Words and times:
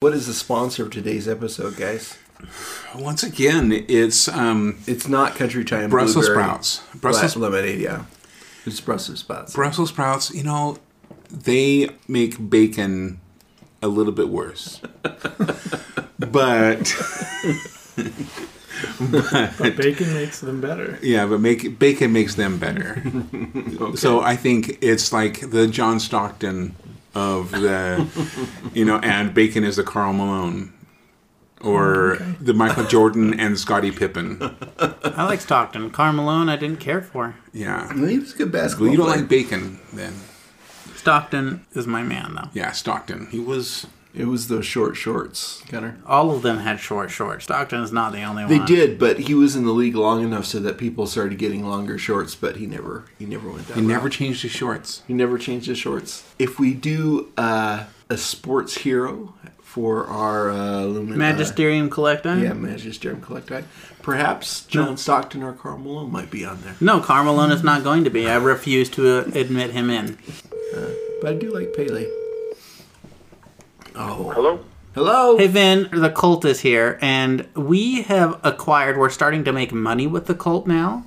What 0.00 0.12
is 0.12 0.28
the 0.28 0.32
sponsor 0.32 0.84
of 0.84 0.90
today's 0.92 1.26
episode, 1.26 1.76
guys? 1.76 2.16
Once 2.94 3.24
again, 3.24 3.72
it's 3.88 4.28
um, 4.28 4.78
It's 4.86 5.08
not 5.08 5.34
Country 5.34 5.64
Time 5.64 5.90
Brussels 5.90 6.26
sprouts. 6.26 6.84
Brussels 6.94 7.34
Lemon- 7.34 7.56
lemonade. 7.58 7.80
Yeah, 7.80 8.04
it's 8.64 8.80
Brussels 8.80 9.18
sprouts. 9.18 9.54
Brussels 9.54 9.88
sprouts. 9.88 10.32
You 10.32 10.44
know, 10.44 10.76
they 11.32 11.90
make 12.06 12.48
bacon 12.48 13.18
a 13.82 13.88
little 13.88 14.12
bit 14.12 14.28
worse, 14.28 14.80
but 15.02 16.94
But 19.00 19.76
bacon 19.76 20.14
makes 20.14 20.38
them 20.40 20.60
better. 20.60 20.96
yeah, 21.02 21.26
but 21.26 21.40
make 21.40 21.76
bacon 21.80 22.12
makes 22.12 22.36
them 22.36 22.58
better. 22.60 23.02
So 23.96 24.20
I 24.20 24.36
think 24.36 24.78
it's 24.80 25.12
like 25.12 25.50
the 25.50 25.66
John 25.66 25.98
Stockton 25.98 26.76
of 27.18 27.50
the, 27.50 28.06
you 28.72 28.84
know, 28.84 28.98
and 28.98 29.34
bacon 29.34 29.64
is 29.64 29.76
the 29.76 29.82
Karl 29.84 30.12
Malone. 30.12 30.72
Or 31.60 32.18
the 32.40 32.54
Michael 32.54 32.84
Jordan 32.84 33.34
and 33.38 33.58
Scottie 33.58 33.90
Pippen. 33.90 34.38
I 34.78 35.24
like 35.24 35.40
Stockton. 35.40 35.90
Karl 35.90 36.12
Malone, 36.12 36.48
I 36.48 36.54
didn't 36.54 36.78
care 36.78 37.02
for. 37.02 37.34
Yeah. 37.52 37.92
he 37.92 38.20
was 38.20 38.32
a 38.32 38.36
good 38.36 38.52
basketball. 38.52 38.84
Well, 38.84 38.92
you 38.92 38.96
don't 38.96 39.06
player. 39.06 39.20
like 39.22 39.28
bacon 39.28 39.80
then. 39.92 40.14
Stockton 40.94 41.66
is 41.72 41.84
my 41.88 42.04
man, 42.04 42.36
though. 42.36 42.48
Yeah, 42.52 42.70
Stockton. 42.70 43.26
He 43.32 43.40
was 43.40 43.88
It 44.18 44.26
was 44.26 44.48
those 44.48 44.66
short 44.66 44.96
shorts, 44.96 45.62
Gunnar. 45.68 45.96
All 46.04 46.32
of 46.32 46.42
them 46.42 46.58
had 46.58 46.80
short 46.80 47.10
shorts. 47.12 47.44
Stockton 47.44 47.82
is 47.84 47.92
not 47.92 48.12
the 48.12 48.22
only 48.22 48.42
one. 48.42 48.50
They 48.50 48.58
one. 48.58 48.66
did, 48.66 48.98
but 48.98 49.20
he 49.20 49.34
was 49.34 49.54
in 49.54 49.64
the 49.64 49.70
league 49.70 49.94
long 49.94 50.24
enough 50.24 50.44
so 50.44 50.58
that 50.58 50.76
people 50.76 51.06
started 51.06 51.38
getting 51.38 51.64
longer 51.64 51.98
shorts. 51.98 52.34
But 52.34 52.56
he 52.56 52.66
never, 52.66 53.04
he 53.16 53.26
never 53.26 53.48
went 53.48 53.68
that. 53.68 53.76
he 53.76 53.80
never 53.80 54.08
changed 54.08 54.42
his 54.42 54.50
shorts. 54.50 55.02
he 55.06 55.14
never 55.14 55.38
changed 55.38 55.68
his 55.68 55.78
shorts. 55.78 56.24
If 56.36 56.58
we 56.58 56.74
do 56.74 57.32
uh, 57.36 57.84
a 58.10 58.16
sports 58.16 58.78
hero 58.78 59.34
for 59.62 60.06
our 60.06 60.50
uh, 60.50 60.80
Lumen, 60.82 61.16
Magisterium 61.16 61.88
Collecti? 61.88 62.38
uh, 62.38 62.42
yeah, 62.42 62.54
Magisterium 62.54 63.20
Collecti, 63.20 63.62
perhaps 64.02 64.64
John 64.64 64.96
Stockton 64.96 65.44
or 65.44 65.52
Karl 65.52 65.78
Malone 65.78 66.10
might 66.10 66.30
be 66.30 66.44
on 66.44 66.60
there. 66.62 66.74
No, 66.80 66.98
Karl 67.00 67.22
Malone 67.24 67.52
is 67.52 67.62
not 67.62 67.84
going 67.84 68.02
to 68.02 68.10
be. 68.10 68.28
I 68.28 68.36
refuse 68.36 68.88
to 68.90 69.18
uh, 69.20 69.30
admit 69.38 69.70
him 69.70 69.90
in. 69.90 70.18
But 71.20 71.30
I 71.30 71.34
do 71.34 71.52
like 71.52 71.72
Pele. 71.74 72.06
Oh, 74.00 74.30
Hello? 74.30 74.60
hello. 74.94 75.36
Hey, 75.38 75.48
Vin, 75.48 75.88
the 75.90 76.08
cult 76.10 76.44
is 76.44 76.60
here, 76.60 77.00
and 77.02 77.48
we 77.56 78.02
have 78.02 78.38
acquired, 78.44 78.96
we're 78.96 79.10
starting 79.10 79.42
to 79.42 79.52
make 79.52 79.72
money 79.72 80.06
with 80.06 80.26
the 80.26 80.36
cult 80.36 80.68
now. 80.68 81.04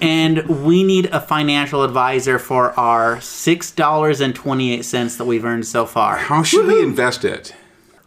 And 0.00 0.64
we 0.64 0.82
need 0.82 1.04
a 1.12 1.20
financial 1.20 1.84
advisor 1.84 2.38
for 2.38 2.70
our 2.80 3.16
$6.28 3.16 5.18
that 5.18 5.24
we've 5.26 5.44
earned 5.44 5.66
so 5.66 5.84
far. 5.84 6.16
How 6.16 6.42
should 6.42 6.66
we 6.66 6.82
invest 6.82 7.26
it? 7.26 7.54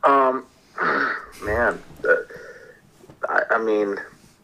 Um, 0.04 0.46
man, 1.44 1.80
uh, 2.04 2.16
I, 3.30 3.44
I 3.52 3.64
mean, 3.64 3.98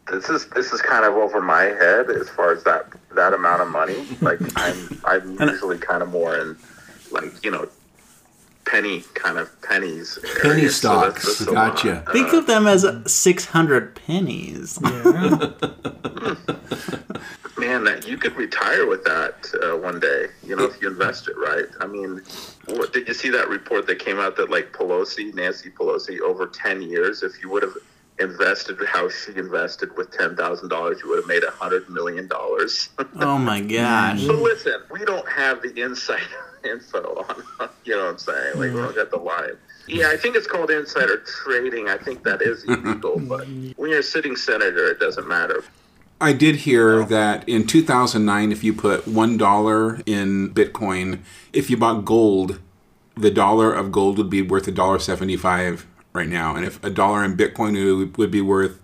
this 0.08 0.30
is 0.30 0.46
this 0.50 0.72
is 0.72 0.80
kind 0.80 1.04
of 1.04 1.14
over 1.14 1.40
my 1.42 1.64
head 1.64 2.10
as 2.10 2.28
far 2.28 2.52
as 2.52 2.62
that 2.62 2.86
that 3.16 3.34
amount 3.34 3.62
of 3.62 3.68
money. 3.70 4.06
Like, 4.20 4.38
I'm 4.54 5.00
I'm 5.04 5.36
usually 5.40 5.78
kind 5.78 6.04
of 6.04 6.10
more 6.10 6.38
in 6.38 6.56
like 7.10 7.44
you 7.44 7.50
know 7.50 7.66
penny 8.66 9.02
kind 9.14 9.38
of 9.38 9.50
pennies. 9.62 10.18
Penny 10.42 10.62
area, 10.62 10.70
so 10.70 10.88
that's- 11.00 11.22
stocks. 11.22 11.38
that's 11.38 11.50
Gotcha. 11.50 12.02
lot. 12.06 12.12
Think 12.12 12.32
of 12.32 12.46
them 12.46 12.66
as 12.66 12.84
600 13.06 13.94
pennies. 13.94 14.78
Yeah. 14.82 15.50
Man, 17.58 17.84
that 17.84 18.06
you 18.06 18.18
could 18.18 18.36
retire 18.36 18.86
with 18.86 19.02
that 19.04 19.46
uh, 19.62 19.76
one 19.78 19.98
day. 19.98 20.26
You 20.44 20.56
know, 20.56 20.64
if 20.64 20.80
you 20.80 20.88
invest 20.88 21.26
it 21.26 21.36
right. 21.38 21.64
I 21.80 21.86
mean, 21.86 22.20
what, 22.66 22.92
did 22.92 23.08
you 23.08 23.14
see 23.14 23.30
that 23.30 23.48
report 23.48 23.86
that 23.86 23.98
came 23.98 24.18
out 24.18 24.36
that 24.36 24.50
like 24.50 24.72
Pelosi, 24.72 25.34
Nancy 25.34 25.70
Pelosi, 25.70 26.20
over 26.20 26.46
ten 26.46 26.82
years, 26.82 27.22
if 27.22 27.42
you 27.42 27.48
would 27.48 27.62
have 27.62 27.72
invested 28.18 28.76
how 28.86 29.08
she 29.08 29.34
invested 29.36 29.96
with 29.96 30.10
ten 30.10 30.36
thousand 30.36 30.68
dollars, 30.68 31.00
you 31.02 31.08
would 31.08 31.16
have 31.18 31.26
made 31.26 31.44
a 31.44 31.50
hundred 31.50 31.88
million 31.88 32.28
dollars. 32.28 32.90
Oh 33.20 33.38
my 33.38 33.60
gosh. 33.62 34.24
but 34.26 34.36
listen, 34.36 34.74
we 34.90 35.04
don't 35.06 35.28
have 35.28 35.62
the 35.62 35.80
inside 35.80 36.20
info 36.66 37.24
on. 37.28 37.70
You 37.84 37.94
know 37.94 38.04
what 38.04 38.10
I'm 38.10 38.18
saying? 38.18 38.58
Like 38.58 38.72
we 38.72 38.80
don't 38.80 38.94
got 38.94 39.10
the 39.10 39.18
line. 39.18 39.56
Yeah, 39.88 40.08
I 40.08 40.16
think 40.16 40.34
it's 40.36 40.46
called 40.46 40.70
insider 40.70 41.18
trading. 41.18 41.88
I 41.88 41.96
think 41.96 42.24
that 42.24 42.42
is 42.42 42.64
illegal, 42.64 43.20
but 43.20 43.46
when 43.76 43.90
you're 43.90 44.00
a 44.00 44.02
sitting 44.02 44.36
senator, 44.36 44.88
it 44.88 44.98
doesn't 44.98 45.28
matter. 45.28 45.62
I 46.20 46.32
did 46.32 46.56
hear 46.56 47.04
that 47.04 47.46
in 47.48 47.66
2009, 47.66 48.50
if 48.50 48.64
you 48.64 48.72
put 48.72 49.04
$1 49.04 50.02
in 50.06 50.54
Bitcoin, 50.54 51.20
if 51.52 51.68
you 51.68 51.76
bought 51.76 52.04
gold, 52.06 52.58
the 53.16 53.30
dollar 53.30 53.72
of 53.72 53.92
gold 53.92 54.16
would 54.18 54.30
be 54.30 54.40
worth 54.40 54.66
$1.75 54.66 55.84
right 56.14 56.28
now. 56.28 56.56
And 56.56 56.64
if 56.64 56.82
a 56.82 56.90
dollar 56.90 57.22
in 57.22 57.36
Bitcoin 57.36 57.98
would, 57.98 58.16
would 58.16 58.30
be 58.30 58.40
worth 58.40 58.80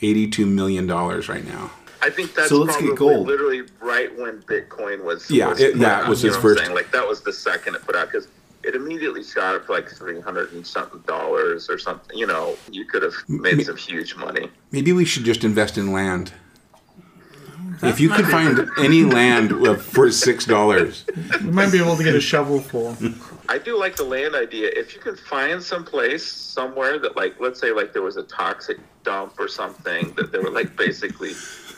$82 0.00 0.46
million 0.46 0.86
right 0.86 1.46
now. 1.46 1.70
I 2.04 2.10
think 2.10 2.34
that's 2.34 2.50
So 2.50 2.58
let's 2.58 2.76
get 2.76 2.94
probably 2.94 3.14
gold. 3.14 3.26
literally 3.26 3.62
right 3.80 4.14
when 4.18 4.42
Bitcoin 4.42 5.02
was. 5.04 5.30
Yeah, 5.30 5.48
was 5.48 5.60
it- 5.60 5.72
put 5.72 5.80
that 5.80 6.02
out, 6.02 6.08
was 6.08 6.22
you 6.22 6.28
his 6.28 6.36
know 6.36 6.42
first- 6.42 6.62
saying? 6.62 6.74
Like 6.74 6.90
that 6.92 7.08
was 7.08 7.22
the 7.22 7.32
second 7.32 7.74
it 7.76 7.82
put 7.86 7.96
out 7.96 8.08
because 8.12 8.28
it 8.62 8.74
immediately 8.74 9.22
shot 9.24 9.54
up 9.54 9.68
like 9.70 9.88
three 9.90 10.20
hundred 10.20 10.52
and 10.52 10.66
something 10.66 11.00
dollars 11.06 11.70
or 11.70 11.78
something. 11.78 12.16
You 12.16 12.26
know, 12.26 12.56
you 12.70 12.84
could 12.84 13.02
have 13.02 13.14
made 13.28 13.64
some 13.64 13.76
huge 13.76 14.16
money. 14.16 14.50
Maybe 14.70 14.92
we 14.92 15.04
should 15.06 15.24
just 15.24 15.44
invest 15.44 15.78
in 15.78 15.92
land. 15.92 16.32
If 17.82 18.00
you 18.00 18.08
could 18.08 18.26
find 18.26 18.68
any 18.78 19.02
land 19.04 19.50
for 19.82 20.10
six 20.10 20.44
dollars, 20.44 21.04
we 21.42 21.50
might 21.50 21.72
be 21.72 21.78
able 21.78 21.96
to 21.96 22.04
get 22.04 22.14
a 22.14 22.20
shovel 22.20 22.60
full. 22.60 22.96
I 23.48 23.58
do 23.58 23.78
like 23.78 23.96
the 23.96 24.04
land 24.04 24.34
idea. 24.34 24.70
If 24.74 24.94
you 24.94 25.00
can 25.00 25.16
find 25.16 25.62
some 25.62 25.84
place 25.84 26.24
somewhere 26.30 26.98
that, 26.98 27.14
like, 27.16 27.38
let's 27.40 27.60
say, 27.60 27.72
like 27.72 27.92
there 27.92 28.02
was 28.02 28.16
a 28.16 28.22
toxic 28.22 28.78
dump 29.02 29.38
or 29.38 29.48
something 29.48 30.12
that 30.14 30.32
they 30.32 30.38
were 30.38 30.50
like 30.50 30.76
basically 30.76 31.32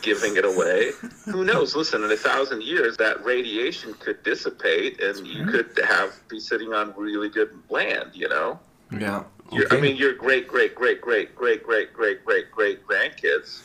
giving 0.07 0.37
it 0.37 0.45
away. 0.47 0.93
Who 1.27 1.45
knows? 1.45 1.75
Listen, 1.77 2.03
in 2.05 2.11
a 2.13 2.17
thousand 2.17 2.63
years, 2.63 2.97
that 2.97 3.23
radiation 3.25 3.93
could 3.95 4.23
dissipate, 4.23 5.01
and 5.03 5.27
you 5.27 5.45
could 5.47 5.79
have 5.87 6.15
be 6.29 6.41
sitting 6.41 6.73
on 6.73 6.95
really 6.97 7.29
good 7.29 7.51
land. 7.69 8.11
You 8.15 8.29
know. 8.29 8.59
Yeah. 8.91 9.25
Your, 9.53 9.65
I 9.71 9.77
Okay. 9.77 9.81
mean, 9.81 9.97
your 9.97 10.13
great, 10.15 10.49
great, 10.49 10.75
great, 10.75 11.01
great, 11.01 11.35
great, 11.37 11.63
great, 11.63 11.93
great, 11.93 12.25
great, 12.25 12.51
great 12.53 12.87
grandkids. 12.87 13.63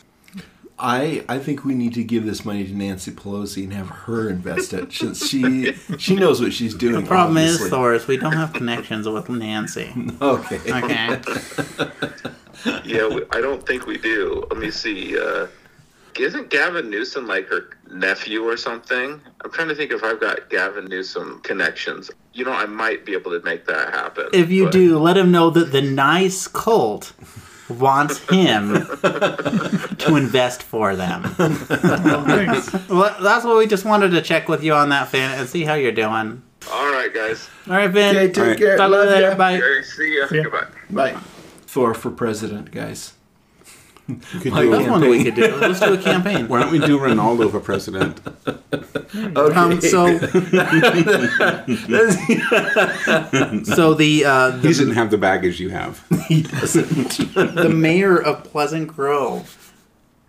I 0.84 1.24
I 1.30 1.38
think 1.38 1.64
we 1.64 1.76
need 1.76 1.94
to 1.94 2.04
give 2.04 2.26
this 2.26 2.44
money 2.44 2.66
to 2.66 2.74
Nancy 2.74 3.12
Pelosi 3.12 3.64
and 3.66 3.74
have 3.74 3.90
her 3.90 4.30
invest 4.30 4.74
it 4.74 4.92
since 4.92 5.28
she 5.28 5.74
she 6.00 6.16
knows 6.16 6.42
what 6.42 6.54
she's 6.54 6.74
doing. 6.74 7.02
The 7.04 7.08
problem 7.08 7.38
obviously. 7.38 7.66
is, 7.66 7.70
Thor, 7.72 7.94
is 7.94 8.08
we 8.08 8.18
don't 8.18 8.34
have 8.34 8.52
connections 8.54 9.08
with 9.08 9.30
Nancy. 9.30 9.94
Okay. 10.22 10.60
Okay. 10.68 11.22
Yeah, 12.86 13.08
we, 13.08 13.24
I 13.32 13.42
don't 13.42 13.66
think 13.66 13.88
we 13.88 13.98
do. 13.98 14.46
Let 14.52 14.60
me 14.60 14.70
see. 14.70 15.18
Uh, 15.18 15.48
isn't 16.20 16.50
Gavin 16.50 16.90
Newsom 16.90 17.28
like 17.28 17.48
her 17.48 17.70
nephew 17.92 18.44
or 18.44 18.58
something? 18.58 19.20
I'm 19.44 19.52
trying 19.52 19.68
to 19.70 19.76
think 19.76 19.92
if 19.92 20.04
I've 20.04 20.20
got 20.20 20.50
Gavin 20.50 20.86
Newsom 20.86 21.40
connections. 21.44 22.10
You 22.34 22.46
know, 22.46 22.52
I 22.54 22.66
might 22.66 23.06
be 23.06 23.14
able 23.14 23.32
to 23.32 23.42
make 23.44 23.66
that 23.68 23.94
happen. 23.94 24.28
If 24.34 24.50
you 24.52 24.66
but- 24.66 24.74
do, 24.74 24.98
let 25.00 25.18
him 25.18 25.32
know 25.32 25.50
that 25.50 25.72
the 25.72 25.82
nice 25.82 26.48
cult 26.48 27.14
wants 27.70 28.18
him 28.30 28.74
to 28.74 30.16
invest 30.16 30.64
for 30.64 30.96
them. 30.96 31.24
Thanks. 31.36 32.72
Well, 32.90 33.16
that's 33.22 33.46
what 33.46 33.58
we 33.58 33.68
just 33.68 33.86
wanted 33.86 34.10
to 34.12 34.22
check 34.22 34.48
with 34.50 34.64
you 34.64 34.74
on 34.74 34.90
that, 34.90 35.10
Finn, 35.10 35.32
and 35.32 35.48
see 35.48 35.64
how 35.64 35.74
you're 35.74 35.92
doing. 35.92 36.42
All 36.72 36.92
right, 36.92 37.14
guys. 37.14 37.50
All 37.68 37.74
right, 37.74 37.90
Vin. 37.90 38.16
Okay, 38.16 38.28
take 38.28 38.38
All 38.38 38.44
right. 38.50 38.58
care. 38.58 38.78
Talk 38.78 38.90
to 38.90 38.96
you 38.96 39.00
Love 39.04 39.10
later. 39.10 39.30
ya. 39.30 39.36
Bye. 39.36 39.56
Okay, 39.58 39.82
see 39.84 40.18
ya. 40.18 40.28
Yeah. 40.32 40.44
Goodbye. 40.44 40.68
Bye. 40.90 41.20
Thor 41.68 41.94
for 41.94 42.12
president, 42.12 42.72
guys. 42.72 43.14
Could 44.20 44.54
My 44.54 44.62
do, 44.62 44.72
That's 44.72 44.90
one 44.90 45.02
we 45.02 45.24
could 45.24 45.36
do. 45.36 45.56
Let's 45.56 45.80
do 45.80 45.94
a 45.94 45.98
campaign. 45.98 46.48
why 46.48 46.62
don't 46.62 46.72
we 46.72 46.80
do 46.80 47.00
Ronaldo 47.00 47.52
for 47.52 47.60
president? 47.60 48.20
Okay. 49.14 49.56
Um, 49.56 49.82
so, 49.82 50.18
so 53.64 53.94
the 53.94 54.24
uh, 54.26 54.52
He 54.60 54.68
doesn't 54.70 54.92
have 54.94 55.12
the 55.12 55.18
baggage 55.18 55.60
you 55.60 55.70
have. 55.70 56.06
he 56.28 56.44
doesn't. 56.44 57.34
the 57.34 57.70
mayor 57.70 58.22
of 58.22 58.44
Pleasant 58.46 58.88
Grove 58.88 59.74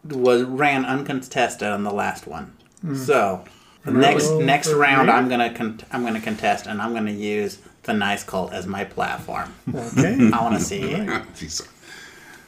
was 0.04 0.42
ran 0.42 0.84
uncontested 0.84 1.68
on 1.68 1.84
the 1.84 1.92
last 1.92 2.26
one. 2.26 2.56
So 2.96 3.44
the 3.84 3.92
next 3.92 4.24
Really? 4.28 4.44
next 4.44 4.72
round, 4.72 5.06
mayor? 5.06 5.16
I'm 5.16 5.28
gonna 5.28 5.54
con- 5.54 5.80
I'm 5.92 6.02
gonna 6.04 6.20
contest, 6.20 6.66
and 6.66 6.82
I'm 6.82 6.92
gonna 6.92 7.12
use 7.12 7.58
the 7.84 7.92
nice 7.92 8.24
cult 8.24 8.52
as 8.52 8.66
my 8.66 8.84
platform. 8.84 9.54
Okay. 9.72 10.28
I 10.32 10.42
want 10.42 10.58
to 10.58 10.64
see. 10.64 10.80
it. 10.82 11.08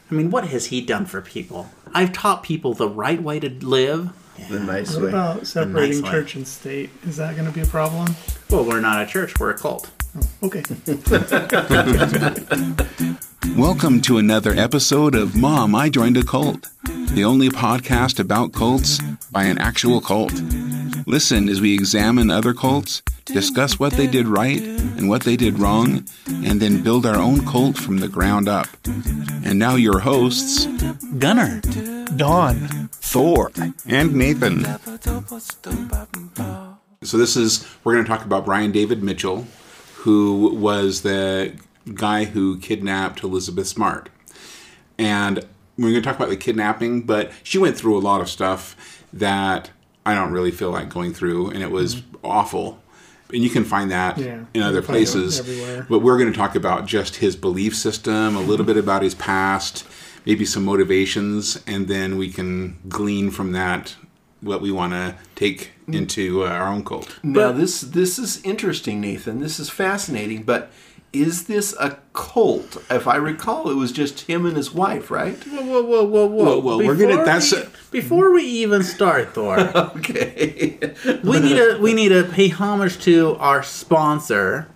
He's- 0.09 0.11
I 0.11 0.15
mean, 0.15 0.29
what 0.31 0.47
has 0.49 0.67
he 0.67 0.81
done 0.81 1.05
for 1.05 1.21
people? 1.21 1.69
I've 1.93 2.13
taught 2.13 2.43
people 2.43 2.73
the 2.73 2.87
right 2.89 3.21
way 3.21 3.39
to 3.39 3.49
live. 3.49 4.09
the 4.49 4.59
nice 4.59 4.93
What 4.95 5.03
way. 5.03 5.09
about 5.09 5.47
separating 5.47 6.01
Nice 6.01 6.03
way. 6.03 6.11
church 6.11 6.35
and 6.35 6.45
state? 6.47 6.89
Is 7.07 7.15
that 7.17 7.35
going 7.37 7.47
to 7.47 7.53
be 7.53 7.61
a 7.61 7.65
problem? 7.65 8.15
Well, 8.49 8.65
we're 8.65 8.81
not 8.81 9.01
a 9.01 9.05
church; 9.05 9.39
we're 9.39 9.51
a 9.51 9.57
cult. 9.57 9.89
Oh, 10.17 10.21
okay. 10.43 10.63
Welcome 13.57 14.01
to 14.01 14.17
another 14.17 14.51
episode 14.51 15.13
of 15.15 15.35
Mom, 15.35 15.75
I 15.75 15.89
Joined 15.89 16.15
a 16.17 16.23
Cult, 16.23 16.69
the 16.83 17.23
only 17.25 17.49
podcast 17.49 18.19
about 18.19 18.53
cults 18.53 18.99
by 19.31 19.43
an 19.43 19.57
actual 19.57 19.99
cult. 19.99 20.31
Listen 21.05 21.49
as 21.49 21.59
we 21.59 21.73
examine 21.73 22.31
other 22.31 22.53
cults, 22.53 23.01
discuss 23.25 23.77
what 23.79 23.93
they 23.93 24.07
did 24.07 24.27
right 24.27 24.61
and 24.61 25.09
what 25.09 25.23
they 25.23 25.35
did 25.35 25.59
wrong, 25.59 26.05
and 26.27 26.61
then 26.61 26.81
build 26.81 27.05
our 27.05 27.17
own 27.17 27.45
cult 27.45 27.77
from 27.77 27.97
the 27.97 28.07
ground 28.07 28.47
up. 28.47 28.67
And 29.43 29.59
now 29.59 29.75
your 29.75 29.99
hosts, 29.99 30.65
Gunnar, 31.19 31.59
Don. 32.15 32.89
Thor. 32.91 33.51
and 33.87 34.15
Nathan. 34.15 34.63
So 37.03 37.17
this 37.17 37.35
is 37.35 37.67
we're 37.83 37.93
going 37.93 38.05
to 38.05 38.09
talk 38.09 38.23
about 38.25 38.45
Brian 38.45 38.71
David 38.71 39.03
Mitchell, 39.03 39.45
who 40.05 40.55
was 40.55 41.01
the 41.01 41.51
guy 41.95 42.25
who 42.25 42.59
kidnapped 42.59 43.23
Elizabeth 43.23 43.65
Smart, 43.65 44.09
and 44.99 45.43
we're 45.77 45.89
going 45.89 45.95
to 45.95 46.01
talk 46.01 46.15
about 46.15 46.29
the 46.29 46.37
kidnapping. 46.37 47.01
But 47.01 47.31
she 47.41 47.57
went 47.57 47.75
through 47.75 47.97
a 47.97 47.99
lot 47.99 48.21
of 48.21 48.29
stuff 48.29 49.03
that 49.11 49.71
I 50.05 50.13
don't 50.13 50.31
really 50.31 50.51
feel 50.51 50.69
like 50.69 50.89
going 50.89 51.11
through, 51.11 51.49
and 51.49 51.63
it 51.63 51.71
was 51.71 51.95
mm-hmm. 51.95 52.17
awful. 52.23 52.79
And 53.33 53.43
you 53.43 53.49
can 53.49 53.63
find 53.63 53.89
that 53.89 54.19
Yeah, 54.19 54.45
in 54.53 54.61
other 54.61 54.81
can 54.81 54.87
find 54.87 54.97
it 54.97 55.11
places. 55.11 55.39
everywhere. 55.39 55.87
But 55.89 55.99
we're 55.99 56.19
going 56.19 56.31
to 56.31 56.37
talk 56.37 56.55
about 56.55 56.85
just 56.85 57.15
his 57.15 57.35
belief 57.35 57.75
system, 57.75 58.35
a 58.35 58.39
little 58.39 58.57
mm-hmm. 58.57 58.65
bit 58.67 58.77
about 58.77 59.01
his 59.01 59.15
past, 59.15 59.87
maybe 60.23 60.45
some 60.45 60.63
motivations, 60.63 61.59
and 61.65 61.87
then 61.87 62.19
we 62.19 62.29
can 62.29 62.77
glean 62.87 63.31
from 63.31 63.53
that 63.53 63.95
what 64.41 64.61
we 64.61 64.71
want 64.71 64.93
to 64.93 65.15
take 65.35 65.71
into 65.87 66.43
uh, 66.43 66.47
our 66.49 66.67
own 66.67 66.83
cult. 66.83 67.19
Now 67.23 67.51
this 67.51 67.81
this 67.81 68.17
is 68.19 68.41
interesting, 68.43 69.01
Nathan. 69.01 69.39
This 69.39 69.59
is 69.59 69.69
fascinating, 69.69 70.43
but 70.43 70.71
is 71.13 71.45
this 71.45 71.73
a 71.79 71.97
cult? 72.13 72.75
If 72.89 73.07
I 73.07 73.15
recall, 73.15 73.69
it 73.69 73.75
was 73.75 73.91
just 73.93 74.21
him 74.21 74.45
and 74.45 74.57
his 74.57 74.73
wife, 74.73 75.09
right? 75.09 75.41
Whoa, 75.45 75.61
whoa, 75.63 75.81
whoa, 75.83 76.03
whoa, 76.03 76.25
whoa! 76.25 76.43
Well, 76.43 76.61
well, 76.61 76.77
we're 76.79 76.95
gonna- 76.95 77.11
Before 77.11 77.25
that's 77.25 77.51
we, 77.53 77.57
a- 77.61 77.67
before 77.91 78.33
we 78.33 78.43
even 78.43 78.83
start, 78.83 79.33
Thor. 79.33 79.57
Okay. 79.97 80.77
we 81.23 81.39
need 81.39 81.55
to 81.55 81.77
we 81.81 81.93
need 81.93 82.09
to 82.09 82.23
pay 82.25 82.49
homage 82.49 82.99
to 83.03 83.37
our 83.39 83.63
sponsor, 83.63 84.67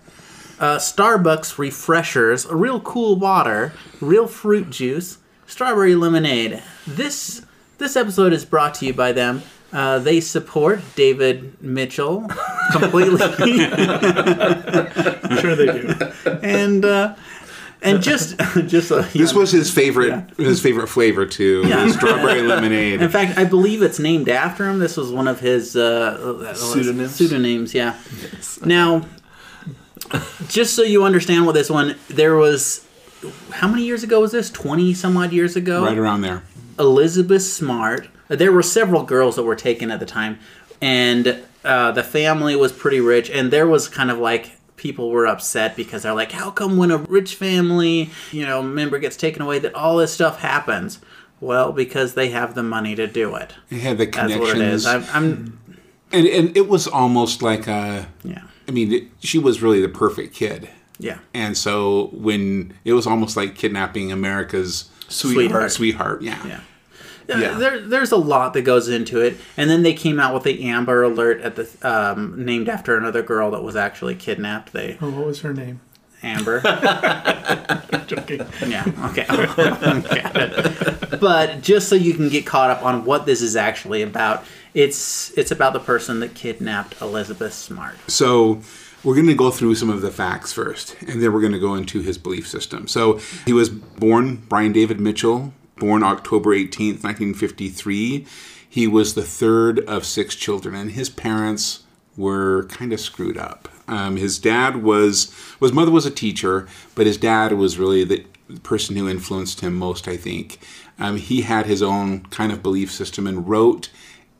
uh, 0.58 0.78
Starbucks 0.78 1.58
Refreshers, 1.58 2.46
a 2.46 2.56
real 2.56 2.80
cool 2.80 3.16
water, 3.16 3.72
real 4.00 4.26
fruit 4.26 4.70
juice, 4.70 5.18
strawberry 5.46 5.94
lemonade. 5.94 6.62
This 6.86 7.42
this 7.80 7.96
episode 7.96 8.32
is 8.32 8.44
brought 8.44 8.74
to 8.76 8.86
you 8.86 8.94
by 8.94 9.10
them. 9.10 9.42
Uh, 9.72 9.98
they 9.98 10.20
support 10.20 10.80
David 10.96 11.60
Mitchell 11.62 12.26
completely, 12.72 13.20
I'm 13.22 13.30
sure 15.38 15.54
they 15.56 15.66
do. 15.66 15.94
and 16.42 16.84
uh, 16.84 17.14
and 17.82 18.02
just 18.02 18.36
just 18.66 18.88
so 18.88 19.00
This 19.02 19.32
know- 19.32 19.40
was 19.40 19.52
his 19.52 19.70
favorite 19.72 20.28
his 20.36 20.60
favorite 20.60 20.88
flavor 20.88 21.24
too, 21.24 21.62
Yeah. 21.66 21.86
strawberry 21.88 22.42
lemonade. 22.42 23.00
In 23.00 23.08
fact, 23.10 23.38
I 23.38 23.44
believe 23.44 23.80
it's 23.82 23.98
named 24.00 24.28
after 24.28 24.68
him. 24.68 24.80
This 24.80 24.96
was 24.96 25.12
one 25.12 25.28
of 25.28 25.38
his 25.40 25.76
uh, 25.76 26.52
Pseudonyms? 26.54 27.14
Pseudonyms, 27.14 27.72
yeah. 27.74 27.96
Now, 28.64 29.06
just 30.48 30.74
so 30.74 30.82
you 30.82 31.04
understand 31.04 31.46
what 31.46 31.52
this 31.52 31.70
one, 31.70 31.94
there 32.08 32.34
was. 32.36 32.84
How 33.52 33.68
many 33.68 33.84
years 33.84 34.02
ago 34.02 34.20
was 34.20 34.32
this? 34.32 34.50
Twenty 34.50 34.94
some 34.94 35.16
odd 35.16 35.32
years 35.32 35.54
ago. 35.54 35.84
right 35.84 35.96
around 35.98 36.22
there. 36.22 36.42
Elizabeth 36.80 37.42
Smart. 37.42 38.08
There 38.28 38.50
were 38.50 38.62
several 38.62 39.04
girls 39.04 39.36
that 39.36 39.42
were 39.42 39.56
taken 39.56 39.90
at 39.90 40.00
the 40.00 40.06
time, 40.06 40.38
and 40.80 41.40
uh, 41.64 41.92
the 41.92 42.02
family 42.02 42.56
was 42.56 42.72
pretty 42.72 43.00
rich, 43.00 43.30
and 43.30 43.52
there 43.52 43.66
was 43.66 43.88
kind 43.88 44.10
of 44.10 44.18
like 44.18 44.52
people 44.76 45.10
were 45.10 45.26
upset 45.26 45.76
because 45.76 46.02
they're 46.02 46.14
like, 46.14 46.32
how 46.32 46.50
come 46.50 46.78
when 46.78 46.90
a 46.90 46.96
rich 46.96 47.34
family, 47.34 48.10
you 48.32 48.46
know, 48.46 48.62
member 48.62 48.98
gets 48.98 49.16
taken 49.16 49.42
away 49.42 49.58
that 49.58 49.74
all 49.74 49.98
this 49.98 50.12
stuff 50.12 50.40
happens? 50.40 51.00
Well, 51.40 51.72
because 51.72 52.14
they 52.14 52.30
have 52.30 52.54
the 52.54 52.62
money 52.62 52.94
to 52.94 53.06
do 53.06 53.34
it. 53.36 53.54
It 53.68 53.80
had 53.80 53.98
the 53.98 54.06
That's 54.06 54.34
what 54.36 54.56
it 54.56 54.62
is. 54.62 54.86
I'm, 54.86 55.04
I'm 55.12 55.58
and 56.12 56.26
and 56.26 56.56
it 56.56 56.68
was 56.68 56.88
almost 56.88 57.42
like 57.42 57.66
a. 57.66 58.08
yeah, 58.24 58.42
I 58.66 58.72
mean, 58.72 58.92
it, 58.92 59.04
she 59.20 59.38
was 59.38 59.62
really 59.62 59.80
the 59.80 59.88
perfect 59.88 60.34
kid, 60.34 60.68
yeah. 60.98 61.18
and 61.32 61.56
so 61.56 62.10
when 62.12 62.74
it 62.84 62.94
was 62.94 63.06
almost 63.06 63.36
like 63.36 63.54
kidnapping 63.54 64.10
America's 64.12 64.90
Sweetheart. 65.10 65.72
sweetheart, 65.72 66.22
yeah. 66.22 66.46
Yeah. 66.46 66.60
Yeah. 67.38 67.54
There, 67.58 67.80
there's 67.80 68.12
a 68.12 68.16
lot 68.16 68.52
that 68.54 68.62
goes 68.62 68.88
into 68.88 69.20
it, 69.20 69.36
and 69.56 69.68
then 69.70 69.82
they 69.82 69.94
came 69.94 70.18
out 70.18 70.34
with 70.34 70.42
the 70.42 70.64
Amber 70.68 71.02
Alert 71.02 71.40
at 71.42 71.56
the 71.56 71.68
um, 71.82 72.44
named 72.44 72.68
after 72.68 72.96
another 72.96 73.22
girl 73.22 73.50
that 73.52 73.62
was 73.62 73.76
actually 73.76 74.14
kidnapped. 74.14 74.72
They 74.72 74.96
Oh, 75.00 75.10
what 75.10 75.26
was 75.26 75.40
her 75.42 75.52
name? 75.54 75.80
Amber. 76.22 76.60
Joking. 78.06 78.46
Yeah. 78.66 78.84
Okay. 79.10 79.26
Okay. 79.90 81.16
But 81.18 81.60
just 81.62 81.88
so 81.88 81.94
you 81.96 82.14
can 82.14 82.28
get 82.28 82.46
caught 82.46 82.70
up 82.70 82.84
on 82.84 83.04
what 83.04 83.26
this 83.26 83.42
is 83.42 83.56
actually 83.56 84.02
about, 84.02 84.44
it's 84.74 85.36
it's 85.36 85.50
about 85.50 85.72
the 85.72 85.80
person 85.80 86.20
that 86.20 86.34
kidnapped 86.34 87.00
Elizabeth 87.00 87.52
Smart. 87.54 87.96
So 88.08 88.60
we're 89.02 89.14
going 89.14 89.26
to 89.26 89.34
go 89.34 89.50
through 89.50 89.74
some 89.76 89.90
of 89.90 90.02
the 90.02 90.10
facts 90.10 90.52
first, 90.52 90.94
and 91.02 91.22
then 91.22 91.32
we're 91.32 91.40
going 91.40 91.52
to 91.52 91.58
go 91.58 91.74
into 91.74 92.00
his 92.00 92.18
belief 92.18 92.46
system. 92.46 92.86
So 92.86 93.18
he 93.46 93.52
was 93.52 93.68
born 93.70 94.36
Brian 94.48 94.72
David 94.72 95.00
Mitchell, 95.00 95.52
born 95.80 96.04
October 96.04 96.50
18th, 96.54 97.02
1953. 97.02 98.24
He 98.68 98.86
was 98.86 99.14
the 99.14 99.22
third 99.24 99.80
of 99.80 100.04
six 100.06 100.36
children, 100.36 100.76
and 100.76 100.92
his 100.92 101.10
parents 101.10 101.82
were 102.16 102.66
kind 102.66 102.92
of 102.92 103.00
screwed 103.00 103.36
up. 103.36 103.68
Um, 103.88 104.16
his 104.16 104.38
dad 104.38 104.82
was, 104.84 105.34
well, 105.58 105.68
his 105.68 105.74
mother 105.74 105.90
was 105.90 106.06
a 106.06 106.10
teacher, 106.12 106.68
but 106.94 107.06
his 107.06 107.16
dad 107.16 107.52
was 107.54 107.78
really 107.78 108.04
the 108.04 108.24
person 108.62 108.94
who 108.94 109.08
influenced 109.08 109.60
him 109.60 109.74
most, 109.74 110.06
I 110.06 110.16
think. 110.16 110.60
Um, 110.98 111.16
he 111.16 111.40
had 111.42 111.66
his 111.66 111.82
own 111.82 112.20
kind 112.26 112.52
of 112.52 112.62
belief 112.62 112.92
system 112.92 113.26
and 113.26 113.48
wrote 113.48 113.90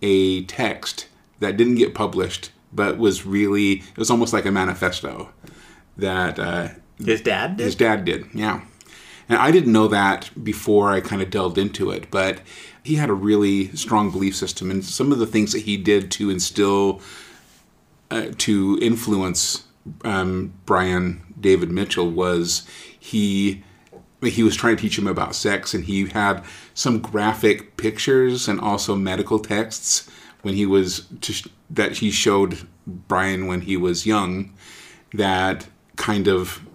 a 0.02 0.44
text 0.44 1.08
that 1.40 1.56
didn't 1.56 1.76
get 1.76 1.94
published, 1.94 2.50
but 2.72 2.98
was 2.98 3.26
really 3.26 3.72
it 3.80 3.96
was 3.98 4.10
almost 4.10 4.32
like 4.32 4.46
a 4.46 4.52
manifesto 4.52 5.30
that 5.96 6.38
uh, 6.38 6.68
His 7.04 7.20
dad 7.20 7.56
did. 7.56 7.64
his 7.64 7.74
dad 7.74 8.04
did. 8.04 8.26
Yeah, 8.34 8.60
and 9.30 9.38
I 9.38 9.52
didn't 9.52 9.72
know 9.72 9.86
that 9.86 10.28
before 10.42 10.90
I 10.90 11.00
kind 11.00 11.22
of 11.22 11.30
delved 11.30 11.56
into 11.56 11.90
it, 11.92 12.10
but 12.10 12.40
he 12.82 12.96
had 12.96 13.08
a 13.08 13.14
really 13.14 13.68
strong 13.76 14.10
belief 14.10 14.34
system, 14.34 14.70
and 14.70 14.84
some 14.84 15.12
of 15.12 15.20
the 15.20 15.26
things 15.26 15.52
that 15.52 15.60
he 15.60 15.76
did 15.76 16.10
to 16.12 16.30
instill 16.30 17.00
uh, 18.10 18.32
to 18.38 18.76
influence 18.82 19.64
um, 20.04 20.52
Brian 20.66 21.22
David 21.38 21.70
Mitchell 21.70 22.10
was 22.10 22.66
he 22.98 23.62
he 24.20 24.42
was 24.42 24.56
trying 24.56 24.76
to 24.76 24.82
teach 24.82 24.98
him 24.98 25.06
about 25.06 25.36
sex, 25.36 25.72
and 25.74 25.84
he 25.84 26.06
had 26.06 26.44
some 26.74 26.98
graphic 26.98 27.76
pictures 27.76 28.48
and 28.48 28.60
also 28.60 28.96
medical 28.96 29.38
texts 29.38 30.10
when 30.42 30.54
he 30.54 30.66
was 30.66 31.06
to, 31.20 31.48
that 31.70 31.98
he 31.98 32.10
showed 32.10 32.66
Brian 32.84 33.46
when 33.46 33.60
he 33.60 33.76
was 33.76 34.06
young 34.06 34.52
that 35.12 35.68
kind 35.96 36.26
of 36.26 36.66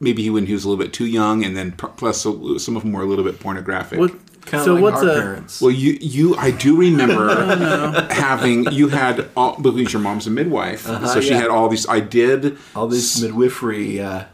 maybe 0.00 0.22
he 0.22 0.30
when 0.30 0.46
he 0.46 0.52
was 0.52 0.64
a 0.64 0.68
little 0.68 0.82
bit 0.82 0.92
too 0.92 1.06
young, 1.06 1.44
and 1.44 1.56
then 1.56 1.72
plus 1.72 2.22
some 2.22 2.76
of 2.76 2.82
them 2.82 2.92
were 2.92 3.02
a 3.02 3.06
little 3.06 3.24
bit 3.24 3.40
pornographic. 3.40 3.98
What, 3.98 4.14
Kind 4.48 4.62
of 4.62 4.64
so 4.64 4.74
like 4.74 4.82
what's 4.82 5.02
our 5.02 5.10
a 5.10 5.20
parents. 5.20 5.60
Well, 5.60 5.70
you 5.70 5.98
you 6.00 6.34
I 6.36 6.52
do 6.52 6.74
remember 6.76 8.08
having 8.10 8.70
you 8.72 8.88
had 8.88 9.28
all 9.36 9.60
because 9.60 9.92
your 9.92 10.00
mom's 10.00 10.26
a 10.26 10.30
midwife, 10.30 10.82
so 10.82 11.20
she 11.20 11.30
yeah. 11.30 11.40
had 11.40 11.48
all 11.48 11.68
these. 11.68 11.86
I 11.86 12.00
did 12.00 12.56
All 12.74 12.88
these 12.88 13.22
midwifery 13.22 14.00
uh, 14.00 14.24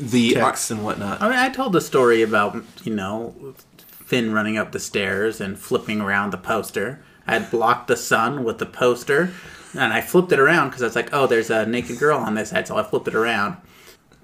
the 0.00 0.34
texts 0.34 0.72
and 0.72 0.84
whatnot. 0.84 1.22
I 1.22 1.28
mean, 1.28 1.38
I 1.38 1.50
told 1.50 1.72
the 1.72 1.80
story 1.80 2.20
about 2.20 2.56
you 2.82 2.94
know 2.94 3.54
Finn 4.04 4.32
running 4.32 4.56
up 4.56 4.72
the 4.72 4.80
stairs 4.80 5.40
and 5.40 5.56
flipping 5.56 6.00
around 6.00 6.32
the 6.32 6.38
poster. 6.38 7.00
I 7.24 7.34
had 7.34 7.50
blocked 7.50 7.86
the 7.86 7.96
sun 7.96 8.42
with 8.42 8.58
the 8.58 8.66
poster, 8.66 9.30
and 9.72 9.92
I 9.92 10.00
flipped 10.00 10.32
it 10.32 10.40
around 10.40 10.70
because 10.70 10.82
I 10.82 10.86
was 10.86 10.96
like, 10.96 11.10
"Oh, 11.12 11.28
there's 11.28 11.50
a 11.50 11.64
naked 11.64 12.00
girl 12.00 12.18
on 12.18 12.34
this 12.34 12.50
side," 12.50 12.66
so 12.66 12.76
I 12.76 12.82
flipped 12.82 13.06
it 13.06 13.14
around 13.14 13.56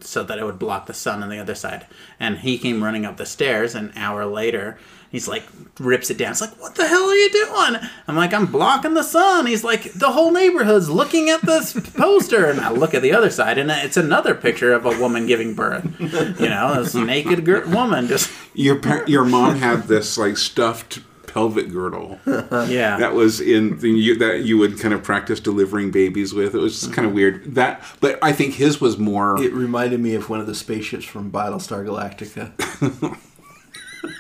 so 0.04 0.22
that 0.24 0.38
it 0.38 0.44
would 0.44 0.58
block 0.58 0.86
the 0.86 0.94
sun 0.94 1.22
on 1.22 1.28
the 1.28 1.38
other 1.38 1.54
side. 1.54 1.86
And 2.18 2.38
he 2.38 2.58
came 2.58 2.82
running 2.82 3.04
up 3.06 3.16
the 3.16 3.26
stairs. 3.26 3.74
An 3.74 3.92
hour 3.96 4.26
later, 4.26 4.78
he's 5.10 5.28
like, 5.28 5.44
rips 5.78 6.10
it 6.10 6.18
down. 6.18 6.32
It's 6.32 6.40
like, 6.40 6.60
"What 6.60 6.74
the 6.74 6.86
hell 6.86 7.04
are 7.04 7.14
you 7.14 7.30
doing?" 7.30 7.80
I'm 8.06 8.16
like, 8.16 8.32
"I'm 8.32 8.46
blocking 8.46 8.94
the 8.94 9.02
sun." 9.02 9.46
He's 9.46 9.64
like, 9.64 9.92
"The 9.92 10.12
whole 10.12 10.32
neighborhood's 10.32 10.90
looking 10.90 11.30
at 11.30 11.42
this 11.42 11.72
poster," 11.94 12.46
and 12.46 12.60
I 12.60 12.70
look 12.70 12.94
at 12.94 13.02
the 13.02 13.12
other 13.12 13.30
side, 13.30 13.58
and 13.58 13.70
it's 13.70 13.96
another 13.96 14.34
picture 14.34 14.72
of 14.72 14.86
a 14.86 14.98
woman 14.98 15.26
giving 15.26 15.54
birth. 15.54 15.84
You 15.98 16.48
know, 16.48 16.82
this 16.82 16.94
naked 16.94 17.46
woman 17.68 18.08
just 18.08 18.30
your 18.54 18.76
par- 18.76 19.04
your 19.06 19.24
mom 19.24 19.56
had 19.56 19.84
this 19.84 20.18
like 20.18 20.36
stuffed 20.36 21.00
pelvic 21.32 21.70
girdle 21.70 22.18
yeah. 22.26 22.96
that 22.98 23.14
was 23.14 23.40
in 23.40 23.78
the, 23.78 23.90
you, 23.90 24.16
that 24.16 24.42
you 24.42 24.58
would 24.58 24.78
kind 24.78 24.92
of 24.94 25.02
practice 25.02 25.40
delivering 25.40 25.90
babies 25.90 26.34
with. 26.34 26.54
It 26.54 26.58
was 26.58 26.80
just 26.80 26.92
kind 26.92 27.06
of 27.06 27.14
weird 27.14 27.54
that, 27.54 27.82
but 28.00 28.18
I 28.22 28.32
think 28.32 28.54
his 28.54 28.80
was 28.80 28.98
more. 28.98 29.42
It 29.42 29.52
reminded 29.52 30.00
me 30.00 30.14
of 30.14 30.28
one 30.28 30.40
of 30.40 30.46
the 30.46 30.54
spaceships 30.54 31.04
from 31.04 31.30
Battlestar 31.30 31.84
Galactica. 31.84 33.18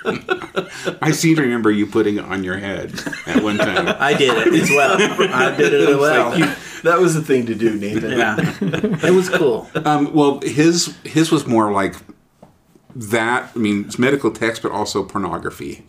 I 1.02 1.10
seem 1.12 1.36
to 1.36 1.42
remember 1.42 1.70
you 1.70 1.86
putting 1.86 2.16
it 2.16 2.24
on 2.24 2.44
your 2.44 2.58
head 2.58 2.92
at 3.26 3.42
one 3.42 3.58
time. 3.58 3.88
I 3.98 4.14
did 4.14 4.46
it 4.46 4.54
as 4.54 4.70
well. 4.70 4.96
I 5.32 5.56
did 5.56 5.72
it 5.72 5.88
as 5.88 5.96
well. 5.96 6.30
That 6.82 6.98
was 6.98 7.14
the 7.14 7.22
thing 7.22 7.46
to 7.46 7.54
do, 7.54 7.76
Nathan. 7.76 8.12
yeah, 8.12 8.36
it 9.06 9.14
was 9.14 9.28
cool. 9.28 9.68
Um, 9.84 10.12
well, 10.14 10.40
his 10.40 10.96
his 11.04 11.30
was 11.30 11.46
more 11.46 11.72
like 11.72 11.94
that. 12.94 13.50
I 13.54 13.58
mean, 13.58 13.84
it's 13.84 13.98
medical 13.98 14.30
text, 14.30 14.62
but 14.62 14.72
also 14.72 15.04
pornography. 15.04 15.84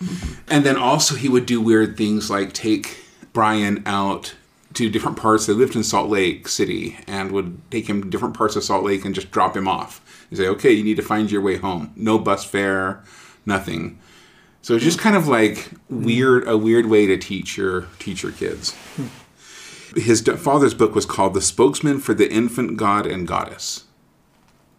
And 0.48 0.66
then 0.66 0.78
also 0.78 1.16
he 1.16 1.30
would 1.30 1.46
do 1.46 1.62
weird 1.62 1.98
things 1.98 2.30
like 2.30 2.54
take 2.54 2.98
Brian 3.34 3.84
out 3.86 4.36
to 4.74 4.90
different 4.90 5.18
parts. 5.18 5.46
They 5.46 5.54
lived 5.54 5.76
in 5.76 5.84
Salt 5.84 6.10
Lake 6.10 6.48
City 6.48 6.98
and 7.08 7.32
would 7.32 7.62
take 7.72 7.88
him 7.88 8.04
to 8.04 8.10
different 8.10 8.36
parts 8.36 8.56
of 8.56 8.64
Salt 8.64 8.84
Lake 8.84 9.06
and 9.06 9.16
just 9.16 9.32
drop 9.32 9.56
him 9.56 9.68
off. 9.68 10.26
And 10.30 10.38
say, 10.38 10.48
okay, 10.48 10.72
you 10.72 10.84
need 10.84 10.96
to 10.96 11.02
find 11.02 11.30
your 11.30 11.42
way 11.42 11.58
home. 11.58 11.92
No 11.96 12.18
bus 12.18 12.46
fare, 12.46 13.04
nothing. 13.46 14.00
So 14.62 14.76
it's 14.76 14.84
just 14.84 15.00
kind 15.00 15.16
of 15.16 15.28
like 15.28 15.72
weird, 15.90 16.48
a 16.48 16.58
weird 16.58 16.86
way 16.86 17.06
to 17.08 17.18
teach 17.18 17.58
your 17.58 17.88
teach 18.00 18.24
your 18.24 18.32
kids. 18.32 18.76
His 19.96 20.22
father's 20.22 20.74
book 20.74 20.96
was 20.96 21.06
called 21.06 21.34
"The 21.34 21.42
Spokesman 21.42 22.00
for 22.00 22.14
the 22.14 22.32
Infant 22.32 22.78
God 22.78 23.06
and 23.06 23.28
Goddess." 23.28 23.86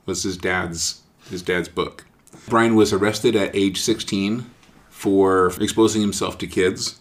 Was 0.06 0.22
his 0.22 0.36
dad's 0.36 1.02
his 1.28 1.42
dad's 1.42 1.68
book. 1.68 2.04
Brian 2.48 2.74
was 2.74 2.92
arrested 2.92 3.36
at 3.36 3.54
age 3.54 3.80
16 3.80 4.46
for 4.90 5.52
exposing 5.60 6.00
himself 6.02 6.38
to 6.38 6.46
kids, 6.46 7.00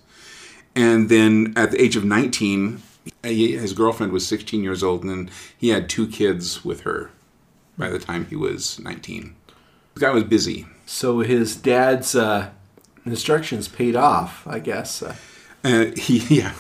and 0.76 1.10
then 1.10 1.54
at 1.56 1.72
the 1.72 1.82
age 1.82 1.96
of 1.96 2.06
19, 2.06 2.82
he- 3.24 3.54
his 3.58 3.74
girlfriend 3.74 4.12
was 4.12 4.26
16 4.26 4.64
years 4.64 4.84
old, 4.84 5.04
and 5.04 5.30
he 5.58 5.70
had 5.70 5.90
two 5.90 6.08
kids 6.08 6.64
with 6.64 6.82
her 6.82 7.10
by 7.78 7.90
the 7.90 8.00
time 8.00 8.26
he 8.30 8.36
was 8.36 8.80
19. 8.80 9.36
The 9.96 10.00
guy 10.00 10.12
was 10.12 10.24
busy. 10.24 10.68
So 10.86 11.20
his 11.20 11.56
dad's 11.56 12.16
uh, 12.16 12.50
instructions 13.06 13.68
paid 13.68 13.96
off, 13.96 14.46
I 14.48 14.60
guess. 14.60 15.02
Uh, 15.04 15.16
Uh, 15.64 15.92
he 15.96 16.18
yeah, 16.42 16.54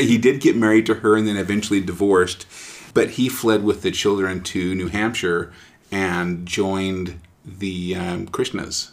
he 0.00 0.16
did 0.18 0.40
get 0.40 0.56
married 0.56 0.86
to 0.86 0.94
her 0.96 1.14
and 1.16 1.26
then 1.26 1.36
eventually 1.36 1.80
divorced, 1.80 2.46
but 2.94 3.10
he 3.10 3.28
fled 3.28 3.64
with 3.64 3.82
the 3.82 3.90
children 3.90 4.42
to 4.44 4.74
New 4.74 4.88
Hampshire 4.88 5.52
and 5.92 6.46
joined 6.46 7.20
the 7.58 7.94
um, 7.96 8.26
Krishnas. 8.28 8.90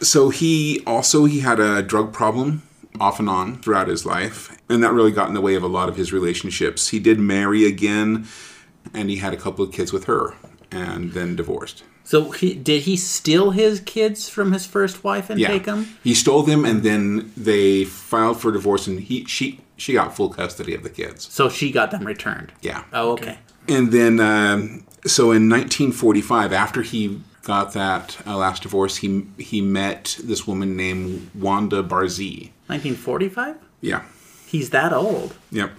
So 0.00 0.30
he 0.30 0.82
also 0.86 1.24
he 1.24 1.40
had 1.40 1.58
a 1.60 1.82
drug 1.82 2.12
problem 2.12 2.62
off 3.00 3.18
and 3.18 3.28
on 3.28 3.60
throughout 3.60 3.88
his 3.88 4.06
life, 4.06 4.56
and 4.68 4.82
that 4.82 4.92
really 4.92 5.12
got 5.12 5.28
in 5.28 5.34
the 5.34 5.40
way 5.40 5.54
of 5.54 5.62
a 5.62 5.68
lot 5.68 5.88
of 5.88 5.96
his 5.96 6.12
relationships. 6.12 6.88
He 6.88 6.98
did 6.98 7.18
marry 7.18 7.64
again, 7.64 8.26
and 8.94 9.10
he 9.10 9.16
had 9.16 9.32
a 9.32 9.36
couple 9.36 9.64
of 9.64 9.72
kids 9.72 9.92
with 9.92 10.04
her, 10.04 10.34
and 10.70 11.12
then 11.12 11.36
divorced. 11.36 11.82
So 12.04 12.30
he 12.30 12.54
did 12.54 12.82
he 12.82 12.96
steal 12.96 13.50
his 13.50 13.80
kids 13.80 14.28
from 14.28 14.52
his 14.52 14.64
first 14.64 15.04
wife 15.04 15.28
and 15.28 15.38
take 15.40 15.64
them? 15.64 15.96
He 16.02 16.14
stole 16.14 16.42
them, 16.42 16.64
and 16.64 16.82
then 16.82 17.32
they 17.36 17.84
filed 17.84 18.40
for 18.40 18.50
divorce, 18.50 18.86
and 18.86 19.00
he 19.00 19.24
she 19.26 19.60
she 19.76 19.92
got 19.92 20.16
full 20.16 20.28
custody 20.28 20.74
of 20.74 20.82
the 20.82 20.90
kids. 20.90 21.32
So 21.32 21.48
she 21.48 21.70
got 21.70 21.90
them 21.90 22.04
returned. 22.04 22.52
Yeah. 22.62 22.84
Oh, 22.92 23.12
okay. 23.12 23.38
And 23.68 23.92
then, 23.92 24.18
um, 24.20 24.86
so 25.06 25.30
in 25.30 25.48
1945, 25.48 26.52
after 26.52 26.82
he 26.82 27.20
got 27.48 27.72
that 27.72 28.18
uh, 28.26 28.36
last 28.36 28.62
divorce, 28.62 28.98
he 28.98 29.26
he 29.38 29.60
met 29.62 30.18
this 30.22 30.46
woman 30.46 30.76
named 30.76 31.30
Wanda 31.34 31.82
Barzee. 31.82 32.50
1945? 32.68 33.56
Yeah. 33.80 34.02
He's 34.46 34.70
that 34.70 34.92
old. 34.92 35.34
Yep. 35.50 35.72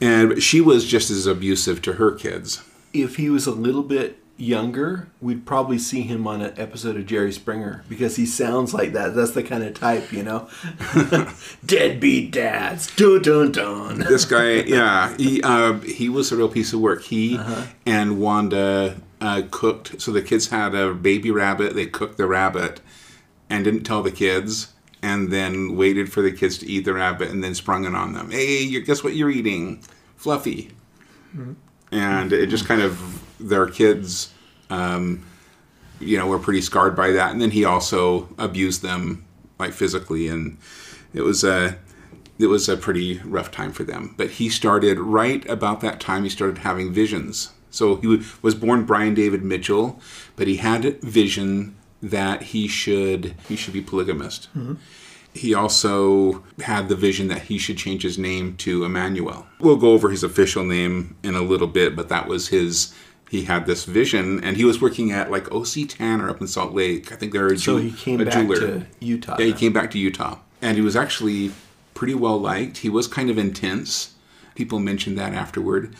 And 0.00 0.42
she 0.42 0.60
was 0.60 0.86
just 0.86 1.10
as 1.10 1.26
abusive 1.26 1.82
to 1.82 1.94
her 1.94 2.12
kids. 2.12 2.62
if 2.94 3.16
he 3.16 3.28
was 3.28 3.46
a 3.46 3.50
little 3.52 3.82
bit 3.82 4.18
younger, 4.38 5.08
we'd 5.20 5.44
probably 5.44 5.78
see 5.78 6.02
him 6.02 6.26
on 6.26 6.40
an 6.40 6.54
episode 6.56 6.96
of 6.96 7.04
Jerry 7.04 7.32
Springer 7.32 7.84
because 7.88 8.16
he 8.16 8.24
sounds 8.24 8.72
like 8.72 8.92
that. 8.92 9.14
That's 9.14 9.32
the 9.32 9.42
kind 9.42 9.62
of 9.64 9.74
type, 9.74 10.12
you 10.12 10.22
know. 10.22 10.48
Deadbeat 11.66 12.30
dads. 12.30 12.94
Dun 12.96 13.20
dun 13.20 13.52
dun. 13.52 13.98
This 13.98 14.24
guy, 14.24 14.60
yeah, 14.62 15.14
he 15.16 15.42
uh, 15.52 15.74
he 15.80 16.08
was 16.08 16.32
a 16.32 16.36
real 16.36 16.48
piece 16.48 16.72
of 16.72 16.80
work. 16.80 17.02
He 17.02 17.38
and 17.84 18.18
Wanda 18.20 18.96
uh, 19.20 19.42
cooked. 19.50 20.00
So 20.00 20.12
the 20.12 20.22
kids 20.22 20.48
had 20.48 20.74
a 20.74 20.94
baby 20.94 21.30
rabbit. 21.30 21.74
They 21.74 21.86
cooked 21.86 22.16
the 22.18 22.26
rabbit 22.26 22.80
and 23.50 23.64
didn't 23.64 23.84
tell 23.84 24.02
the 24.02 24.12
kids. 24.12 24.72
And 25.00 25.32
then 25.32 25.76
waited 25.76 26.12
for 26.12 26.22
the 26.22 26.32
kids 26.32 26.58
to 26.58 26.66
eat 26.66 26.84
the 26.84 26.92
rabbit, 26.92 27.30
and 27.30 27.42
then 27.44 27.54
sprung 27.54 27.84
it 27.84 27.94
on 27.94 28.14
them. 28.14 28.32
Hey, 28.32 28.62
you, 28.62 28.80
guess 28.80 29.04
what 29.04 29.14
you're 29.14 29.30
eating? 29.30 29.80
Fluffy. 30.16 30.72
and 31.92 32.32
it 32.32 32.46
just 32.48 32.66
kind 32.66 32.82
of 32.82 33.22
their 33.38 33.66
kids 33.66 34.32
um, 34.70 35.24
you 36.00 36.16
know 36.18 36.26
were 36.26 36.38
pretty 36.38 36.60
scarred 36.60 36.96
by 36.96 37.10
that 37.10 37.30
and 37.32 37.40
then 37.40 37.50
he 37.50 37.64
also 37.64 38.28
abused 38.38 38.82
them 38.82 39.24
like 39.58 39.72
physically 39.72 40.28
and 40.28 40.58
it 41.14 41.22
was 41.22 41.44
a 41.44 41.78
it 42.38 42.46
was 42.46 42.68
a 42.68 42.76
pretty 42.76 43.18
rough 43.24 43.50
time 43.50 43.72
for 43.72 43.84
them 43.84 44.14
but 44.16 44.30
he 44.32 44.48
started 44.48 44.98
right 44.98 45.48
about 45.48 45.80
that 45.80 46.00
time 46.00 46.22
he 46.24 46.28
started 46.30 46.58
having 46.58 46.92
visions 46.92 47.50
so 47.70 47.96
he 47.96 48.22
was 48.42 48.54
born 48.54 48.84
brian 48.84 49.14
david 49.14 49.42
mitchell 49.42 50.00
but 50.36 50.46
he 50.46 50.56
had 50.56 50.84
a 50.84 50.90
vision 51.02 51.74
that 52.02 52.42
he 52.42 52.68
should 52.68 53.34
he 53.48 53.56
should 53.56 53.72
be 53.74 53.82
polygamist 53.82 54.48
mm-hmm. 54.56 54.74
he 55.34 55.52
also 55.54 56.44
had 56.60 56.88
the 56.88 56.96
vision 56.96 57.28
that 57.28 57.42
he 57.42 57.58
should 57.58 57.76
change 57.76 58.02
his 58.02 58.18
name 58.18 58.56
to 58.56 58.84
Emmanuel. 58.84 59.46
We'll 59.60 59.76
go 59.76 59.92
over 59.92 60.10
his 60.10 60.24
official 60.24 60.64
name 60.64 61.16
in 61.22 61.34
a 61.34 61.42
little 61.42 61.66
bit, 61.68 61.94
but 61.94 62.08
that 62.08 62.26
was 62.26 62.48
his. 62.48 62.94
He 63.30 63.44
had 63.44 63.66
this 63.66 63.84
vision, 63.84 64.42
and 64.42 64.56
he 64.56 64.64
was 64.64 64.80
working 64.80 65.12
at 65.12 65.30
like 65.30 65.52
OC 65.52 65.88
Tanner 65.88 66.30
up 66.30 66.40
in 66.40 66.46
Salt 66.48 66.72
Lake. 66.72 67.12
I 67.12 67.16
think 67.16 67.32
they're 67.32 67.52
a, 67.52 67.58
So 67.58 67.78
jew- 67.78 67.88
he 67.88 67.96
came 67.96 68.24
back 68.24 68.32
jeweler. 68.32 68.56
to 68.56 68.86
Utah. 69.00 69.36
Yeah, 69.38 69.46
he 69.46 69.52
came 69.52 69.72
back 69.72 69.90
to 69.92 69.98
Utah, 69.98 70.38
and 70.62 70.76
he 70.76 70.82
was 70.82 70.96
actually 70.96 71.52
pretty 71.94 72.14
well 72.14 72.38
liked. 72.40 72.78
He 72.78 72.88
was 72.88 73.06
kind 73.06 73.28
of 73.30 73.38
intense. 73.38 74.14
People 74.54 74.78
mentioned 74.78 75.18
that 75.18 75.34
afterward. 75.34 75.94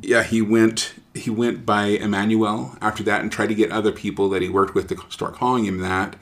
Yeah, 0.00 0.22
he 0.22 0.42
went 0.42 0.94
he 1.14 1.30
went 1.30 1.64
by 1.64 1.86
Emmanuel 1.86 2.76
after 2.80 3.02
that, 3.04 3.22
and 3.22 3.32
tried 3.32 3.48
to 3.48 3.54
get 3.54 3.70
other 3.70 3.92
people 3.92 4.28
that 4.30 4.42
he 4.42 4.48
worked 4.48 4.74
with 4.74 4.88
to 4.88 4.96
start 5.10 5.34
calling 5.34 5.64
him 5.64 5.78
that. 5.78 6.16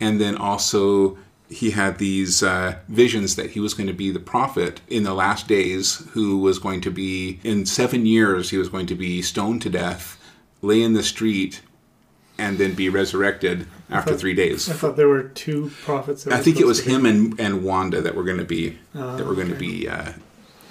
And 0.00 0.20
then 0.20 0.36
also 0.36 1.18
he 1.48 1.72
had 1.72 1.98
these 1.98 2.42
uh, 2.42 2.78
visions 2.88 3.36
that 3.36 3.50
he 3.50 3.60
was 3.60 3.74
going 3.74 3.88
to 3.88 3.92
be 3.92 4.10
the 4.10 4.20
prophet 4.20 4.80
in 4.88 5.02
the 5.02 5.14
last 5.14 5.48
days, 5.48 6.06
who 6.12 6.38
was 6.38 6.58
going 6.58 6.80
to 6.80 6.90
be 6.90 7.40
in 7.42 7.66
seven 7.66 8.06
years 8.06 8.50
he 8.50 8.56
was 8.56 8.68
going 8.68 8.86
to 8.86 8.94
be 8.94 9.20
stoned 9.20 9.60
to 9.62 9.70
death, 9.70 10.18
lay 10.62 10.80
in 10.80 10.92
the 10.92 11.02
street, 11.02 11.60
and 12.38 12.56
then 12.58 12.74
be 12.74 12.88
resurrected 12.88 13.66
after 13.90 14.16
three 14.16 14.34
days. 14.34 14.70
I 14.70 14.74
thought 14.74 14.96
there 14.96 15.08
were 15.08 15.24
two 15.24 15.70
prophets. 15.82 16.26
I 16.26 16.38
think 16.38 16.58
it 16.58 16.66
was 16.66 16.84
him 16.84 17.04
and, 17.04 17.38
and 17.38 17.64
Wanda 17.64 18.00
that 18.00 18.14
were 18.14 18.24
going 18.24 18.38
to 18.38 18.44
be 18.44 18.78
that 18.94 19.26
were 19.26 19.34
going 19.34 19.48
to 19.48 19.54
be 19.54 19.88
uh, 19.88 20.12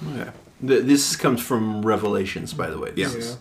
Yeah. 0.06 0.30
Th- 0.66 0.82
This 0.84 1.16
comes 1.16 1.40
from 1.40 1.82
Revelations, 1.84 2.52
by 2.52 2.68
the 2.70 2.78
way. 2.78 2.92
Yeah. 2.96 3.06
Is- 3.08 3.36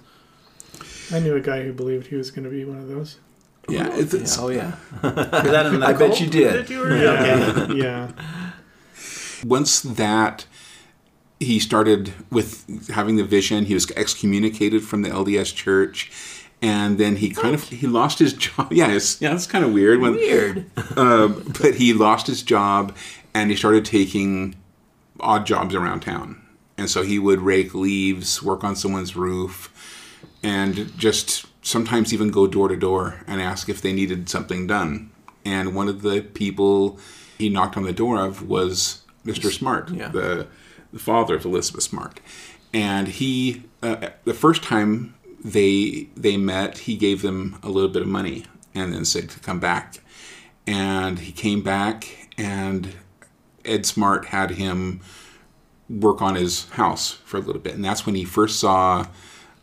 Yeah. 1.11 1.17
I 1.17 1.19
knew 1.19 1.35
a 1.35 1.41
guy 1.41 1.63
who 1.63 1.73
believed 1.73 2.07
he 2.07 2.15
was 2.15 2.29
going 2.31 2.43
to 2.45 2.51
be 2.51 2.63
one 2.65 2.77
of 2.77 2.87
those. 2.87 3.17
yeah. 3.67 3.89
It's, 3.93 4.13
Yeah, 4.13 4.43
oh 4.43 4.49
yeah. 4.49 4.75
That 5.01 5.65
in 5.67 5.79
the 5.79 5.87
I 5.87 5.93
bet 5.93 6.09
cult 6.09 6.21
you 6.21 6.27
did. 6.27 6.53
that 6.53 6.69
you 6.69 6.79
were 6.79 6.91
in? 6.91 7.03
Okay. 7.03 7.75
yeah. 7.75 8.11
once 9.43 9.81
that 9.81 10.45
he 11.39 11.59
started 11.59 12.13
with 12.31 12.89
having 12.89 13.15
the 13.15 13.23
vision, 13.23 13.65
he 13.65 13.73
was 13.73 13.89
excommunicated 13.91 14.83
from 14.83 15.01
the 15.01 15.09
LDS 15.09 15.55
Church, 15.55 16.11
and 16.61 16.97
then 16.97 17.15
he 17.17 17.29
kind 17.29 17.55
of 17.55 17.63
he 17.69 17.87
lost 17.87 18.19
his 18.19 18.33
job. 18.45 18.71
Yeah, 18.71 18.91
it's, 18.91 19.21
yeah, 19.21 19.33
it's 19.33 19.47
kind 19.47 19.63
of 19.65 19.71
weird 19.73 19.99
when 20.01 20.13
Weird. 20.13 20.65
um, 20.97 21.51
but 21.61 21.75
he 21.75 21.93
lost 21.93 22.27
his 22.27 22.43
job 22.43 22.95
and 23.33 23.49
he 23.49 23.55
started 23.55 23.85
taking 23.85 24.55
odd 25.19 25.45
jobs 25.45 25.73
around 25.73 26.01
town. 26.01 26.41
And 26.79 26.89
so 26.89 27.03
he 27.03 27.19
would 27.19 27.41
rake 27.41 27.73
leaves, 27.75 28.41
work 28.41 28.63
on 28.63 28.75
someone's 28.75 29.15
roof, 29.15 29.69
and 30.41 30.97
just 30.97 31.45
sometimes 31.61 32.13
even 32.13 32.31
go 32.31 32.47
door 32.47 32.69
to 32.69 32.77
door 32.77 33.21
and 33.27 33.41
ask 33.41 33.67
if 33.67 33.81
they 33.81 33.91
needed 33.91 34.29
something 34.29 34.65
done. 34.65 35.11
And 35.43 35.75
one 35.75 35.89
of 35.89 36.01
the 36.03 36.21
people 36.21 36.97
he 37.37 37.49
knocked 37.49 37.75
on 37.75 37.83
the 37.83 37.91
door 37.91 38.23
of 38.23 38.47
was 38.47 39.01
Mr. 39.25 39.51
Smart, 39.51 39.89
Yeah. 39.89 40.07
the, 40.07 40.47
the 40.93 40.99
father 40.99 41.35
of 41.35 41.43
Elizabeth 41.43 41.83
Smart. 41.83 42.21
And 42.73 43.09
he, 43.09 43.63
uh, 43.83 44.09
the 44.23 44.33
first 44.33 44.63
time 44.63 45.15
they 45.43 46.07
they 46.15 46.37
met, 46.37 46.79
he 46.79 46.95
gave 46.95 47.21
them 47.21 47.59
a 47.63 47.69
little 47.69 47.89
bit 47.89 48.01
of 48.03 48.07
money 48.07 48.45
and 48.75 48.93
then 48.93 49.03
said 49.05 49.29
to 49.31 49.39
come 49.39 49.59
back 49.59 49.99
and 50.67 51.19
he 51.19 51.31
came 51.31 51.61
back 51.63 52.29
and 52.37 52.93
Ed 53.65 53.85
Smart 53.85 54.25
had 54.27 54.51
him 54.51 54.99
work 55.89 56.21
on 56.21 56.35
his 56.35 56.69
house 56.71 57.11
for 57.25 57.37
a 57.37 57.41
little 57.41 57.61
bit 57.61 57.75
and 57.75 57.83
that's 57.83 58.05
when 58.05 58.15
he 58.15 58.23
first 58.23 58.59
saw 58.59 59.05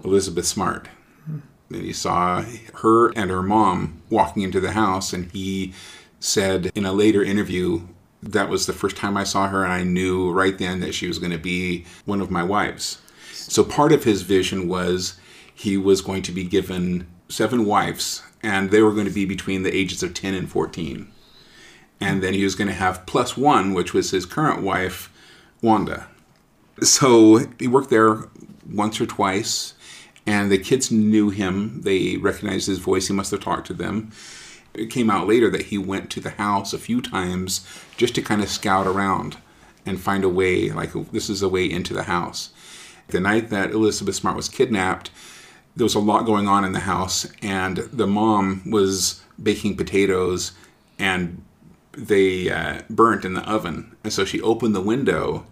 Elizabeth 0.04 0.46
Smart 0.46 0.88
and 1.26 1.82
he 1.82 1.92
saw 1.92 2.44
her 2.74 3.08
and 3.16 3.30
her 3.30 3.42
mom 3.42 4.02
walking 4.10 4.42
into 4.42 4.60
the 4.60 4.72
house 4.72 5.12
and 5.12 5.30
he 5.32 5.72
said 6.20 6.70
in 6.74 6.84
a 6.84 6.92
later 6.92 7.22
interview 7.22 7.80
that 8.22 8.48
was 8.48 8.66
the 8.66 8.72
first 8.72 8.96
time 8.96 9.16
I 9.16 9.24
saw 9.24 9.48
her 9.48 9.62
and 9.62 9.72
I 9.72 9.84
knew 9.84 10.32
right 10.32 10.58
then 10.58 10.80
that 10.80 10.94
she 10.94 11.06
was 11.06 11.18
going 11.18 11.32
to 11.32 11.38
be 11.38 11.84
one 12.04 12.20
of 12.20 12.30
my 12.30 12.42
wives 12.42 13.00
so 13.32 13.62
part 13.62 13.92
of 13.92 14.04
his 14.04 14.22
vision 14.22 14.66
was 14.66 15.18
he 15.54 15.76
was 15.76 16.02
going 16.02 16.22
to 16.22 16.32
be 16.32 16.44
given 16.44 17.06
seven 17.28 17.64
wives, 17.64 18.22
and 18.42 18.70
they 18.70 18.82
were 18.82 18.92
going 18.92 19.06
to 19.06 19.12
be 19.12 19.24
between 19.24 19.62
the 19.62 19.74
ages 19.74 20.02
of 20.02 20.14
10 20.14 20.34
and 20.34 20.50
14. 20.50 21.10
And 22.00 22.22
then 22.22 22.34
he 22.34 22.44
was 22.44 22.54
going 22.54 22.68
to 22.68 22.74
have 22.74 23.06
plus 23.06 23.36
one, 23.36 23.72
which 23.72 23.94
was 23.94 24.10
his 24.10 24.26
current 24.26 24.62
wife, 24.62 25.10
Wanda. 25.62 26.08
So 26.82 27.46
he 27.58 27.68
worked 27.68 27.90
there 27.90 28.24
once 28.70 29.00
or 29.00 29.06
twice, 29.06 29.74
and 30.26 30.50
the 30.50 30.58
kids 30.58 30.90
knew 30.90 31.30
him. 31.30 31.82
They 31.82 32.16
recognized 32.16 32.66
his 32.66 32.78
voice. 32.78 33.06
He 33.06 33.14
must 33.14 33.30
have 33.30 33.40
talked 33.40 33.66
to 33.68 33.74
them. 33.74 34.10
It 34.74 34.90
came 34.90 35.08
out 35.08 35.26
later 35.26 35.50
that 35.50 35.66
he 35.66 35.78
went 35.78 36.10
to 36.10 36.20
the 36.20 36.30
house 36.30 36.72
a 36.72 36.78
few 36.78 37.00
times 37.00 37.66
just 37.96 38.14
to 38.16 38.22
kind 38.22 38.42
of 38.42 38.50
scout 38.50 38.86
around 38.86 39.38
and 39.86 40.00
find 40.00 40.24
a 40.24 40.28
way, 40.28 40.70
like 40.70 40.92
this 41.12 41.30
is 41.30 41.42
a 41.42 41.48
way 41.48 41.70
into 41.70 41.94
the 41.94 42.02
house. 42.02 42.50
The 43.08 43.20
night 43.20 43.50
that 43.50 43.70
Elizabeth 43.70 44.16
Smart 44.16 44.36
was 44.36 44.48
kidnapped, 44.48 45.10
there 45.76 45.84
was 45.84 45.94
a 45.94 46.00
lot 46.00 46.26
going 46.26 46.48
on 46.48 46.64
in 46.64 46.72
the 46.72 46.80
house, 46.80 47.26
and 47.40 47.76
the 47.76 48.06
mom 48.06 48.68
was 48.68 49.22
baking 49.40 49.76
potatoes, 49.76 50.52
and 50.98 51.42
they 51.92 52.50
uh, 52.50 52.82
burnt 52.90 53.24
in 53.24 53.34
the 53.34 53.48
oven. 53.48 53.96
And 54.02 54.12
so 54.12 54.24
she 54.24 54.40
opened 54.40 54.74
the 54.74 54.80
window 54.80 55.46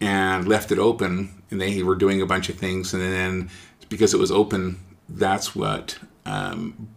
and 0.00 0.48
left 0.48 0.72
it 0.72 0.78
open, 0.78 1.42
and 1.50 1.60
they 1.60 1.82
were 1.82 1.94
doing 1.94 2.22
a 2.22 2.26
bunch 2.26 2.48
of 2.48 2.56
things. 2.56 2.94
And 2.94 3.02
then 3.02 3.50
because 3.88 4.14
it 4.14 4.20
was 4.20 4.30
open, 4.30 4.78
that's 5.08 5.54
what 5.54 5.98
um, 6.24 6.88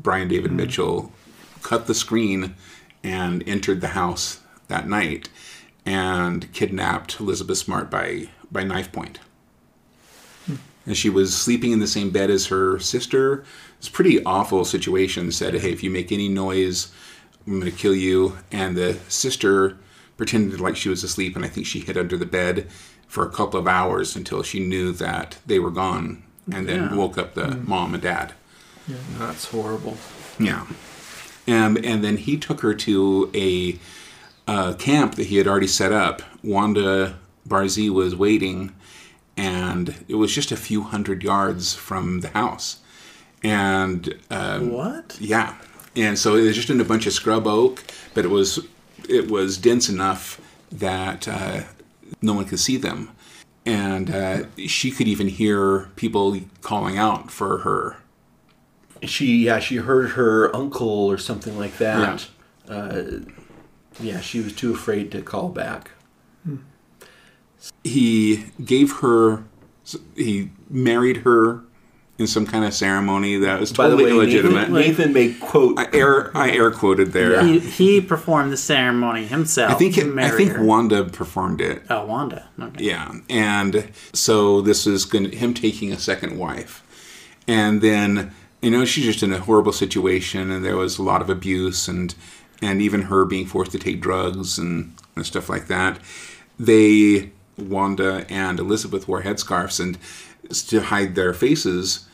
Brian 0.00 0.28
David 0.28 0.52
Mitchell 0.52 1.12
cut 1.62 1.86
the 1.86 1.94
screen 1.94 2.56
and 3.04 3.46
entered 3.46 3.80
the 3.80 3.88
house 3.88 4.40
that 4.68 4.88
night 4.88 5.28
and 5.84 6.52
kidnapped 6.52 7.20
Elizabeth 7.20 7.58
Smart 7.58 7.90
by, 7.90 8.28
by 8.50 8.64
knife 8.64 8.90
point. 8.92 9.18
And 10.84 10.96
she 10.96 11.10
was 11.10 11.36
sleeping 11.36 11.70
in 11.70 11.78
the 11.78 11.86
same 11.86 12.10
bed 12.10 12.28
as 12.28 12.46
her 12.46 12.80
sister. 12.80 13.44
It's 13.78 13.86
a 13.86 13.92
pretty 13.92 14.24
awful 14.24 14.64
situation. 14.64 15.30
Said, 15.30 15.54
hey, 15.54 15.70
if 15.70 15.82
you 15.84 15.90
make 15.90 16.10
any 16.10 16.28
noise, 16.28 16.92
I'm 17.46 17.60
going 17.60 17.70
to 17.70 17.76
kill 17.76 17.94
you. 17.94 18.38
And 18.50 18.76
the 18.76 18.98
sister 19.08 19.76
pretended 20.22 20.60
like 20.60 20.76
she 20.76 20.88
was 20.88 21.02
asleep, 21.02 21.34
and 21.34 21.44
I 21.44 21.48
think 21.48 21.66
she 21.66 21.80
hid 21.80 21.98
under 21.98 22.16
the 22.16 22.24
bed 22.26 22.68
for 23.08 23.26
a 23.26 23.30
couple 23.30 23.58
of 23.58 23.66
hours 23.66 24.14
until 24.14 24.44
she 24.44 24.60
knew 24.60 24.92
that 24.92 25.38
they 25.44 25.58
were 25.58 25.72
gone, 25.72 26.22
and 26.52 26.68
then 26.68 26.82
Yeah. 26.84 26.94
woke 26.94 27.18
up 27.18 27.34
the 27.34 27.56
mom 27.56 27.92
and 27.94 28.00
dad. 28.04 28.34
Yeah, 28.86 28.96
That's 29.18 29.46
horrible. 29.46 29.96
Yeah. 30.38 30.64
And, 31.48 31.84
and 31.84 32.04
then 32.04 32.18
he 32.18 32.36
took 32.36 32.60
her 32.60 32.72
to 32.72 33.30
a 33.34 33.78
uh, 34.46 34.74
camp 34.74 35.16
that 35.16 35.26
he 35.26 35.38
had 35.38 35.48
already 35.48 35.66
set 35.66 35.90
up. 35.92 36.22
Wanda 36.44 37.18
Barzee 37.48 37.90
was 37.90 38.14
waiting, 38.14 38.72
and 39.36 40.04
it 40.06 40.14
was 40.14 40.32
just 40.32 40.52
a 40.52 40.56
few 40.56 40.82
hundred 40.82 41.24
yards 41.24 41.74
from 41.74 42.20
the 42.20 42.28
house. 42.28 42.76
And 43.42 44.14
um, 44.30 44.70
What? 44.70 45.16
yeah, 45.20 45.56
and 45.96 46.16
so 46.16 46.36
it 46.36 46.42
was 46.42 46.54
just 46.54 46.70
in 46.70 46.80
a 46.80 46.84
bunch 46.84 47.06
of 47.08 47.12
scrub 47.12 47.44
oak, 47.48 47.82
but 48.14 48.24
it 48.24 48.28
was 48.30 48.60
it 49.08 49.30
was 49.30 49.58
dense 49.58 49.88
enough 49.88 50.40
that 50.70 51.28
uh, 51.28 51.62
no 52.20 52.34
one 52.34 52.44
could 52.44 52.60
see 52.60 52.76
them, 52.76 53.10
and 53.64 54.10
uh, 54.10 54.44
she 54.66 54.90
could 54.90 55.08
even 55.08 55.28
hear 55.28 55.90
people 55.96 56.38
calling 56.60 56.98
out 56.98 57.30
for 57.30 57.58
her. 57.58 57.96
She 59.02 59.44
yeah 59.44 59.58
she 59.58 59.76
heard 59.76 60.10
her 60.10 60.54
uncle 60.54 60.88
or 60.88 61.18
something 61.18 61.58
like 61.58 61.78
that. 61.78 62.28
Uh, 62.68 63.02
yeah, 64.00 64.20
she 64.20 64.40
was 64.40 64.52
too 64.52 64.72
afraid 64.72 65.10
to 65.12 65.22
call 65.22 65.48
back. 65.48 65.90
He 67.84 68.46
gave 68.64 68.92
her, 68.96 69.44
he 70.16 70.50
married 70.68 71.18
her 71.18 71.62
in 72.22 72.26
some 72.26 72.46
kind 72.46 72.64
of 72.64 72.72
ceremony 72.72 73.36
that 73.36 73.60
was 73.60 73.72
By 73.72 73.88
the 73.88 73.96
totally 73.96 74.12
way, 74.12 74.16
illegitimate. 74.16 74.70
Nathan, 74.70 75.12
Nathan 75.12 75.12
may 75.12 75.34
quote. 75.34 75.78
I 75.78 75.88
air 75.92 76.34
I 76.36 76.50
air 76.50 76.70
quoted 76.70 77.12
there. 77.12 77.44
He, 77.44 77.58
he 77.58 78.00
performed 78.00 78.52
the 78.52 78.56
ceremony 78.56 79.26
himself. 79.26 79.72
I 79.72 79.74
think 79.74 79.96
to 79.96 80.18
it, 80.18 80.18
I 80.18 80.30
think. 80.30 80.58
Wanda 80.58 81.04
performed 81.04 81.60
it. 81.60 81.82
Oh, 81.90 82.06
Wanda. 82.06 82.48
Okay. 82.58 82.84
Yeah, 82.84 83.12
and 83.28 83.90
so 84.12 84.62
this 84.62 84.86
is 84.86 85.04
going 85.04 85.30
him 85.32 85.52
taking 85.52 85.92
a 85.92 85.98
second 85.98 86.38
wife, 86.38 86.82
and 87.46 87.82
then 87.82 88.32
you 88.62 88.70
know 88.70 88.84
she's 88.84 89.04
just 89.04 89.22
in 89.22 89.32
a 89.32 89.38
horrible 89.38 89.72
situation, 89.72 90.50
and 90.50 90.64
there 90.64 90.76
was 90.76 90.98
a 90.98 91.02
lot 91.02 91.20
of 91.20 91.28
abuse, 91.28 91.88
and 91.88 92.14
and 92.62 92.80
even 92.80 93.02
her 93.02 93.24
being 93.24 93.44
forced 93.44 93.72
to 93.72 93.78
take 93.78 94.00
drugs 94.00 94.56
and, 94.56 94.94
and 95.16 95.26
stuff 95.26 95.48
like 95.48 95.66
that. 95.66 95.98
They 96.58 97.32
Wanda 97.58 98.24
and 98.28 98.58
Elizabeth 98.58 99.08
wore 99.08 99.22
headscarves 99.22 99.80
and 99.80 99.98
to 100.68 100.80
hide 100.80 101.14
their 101.14 101.32
faces, 101.34 102.06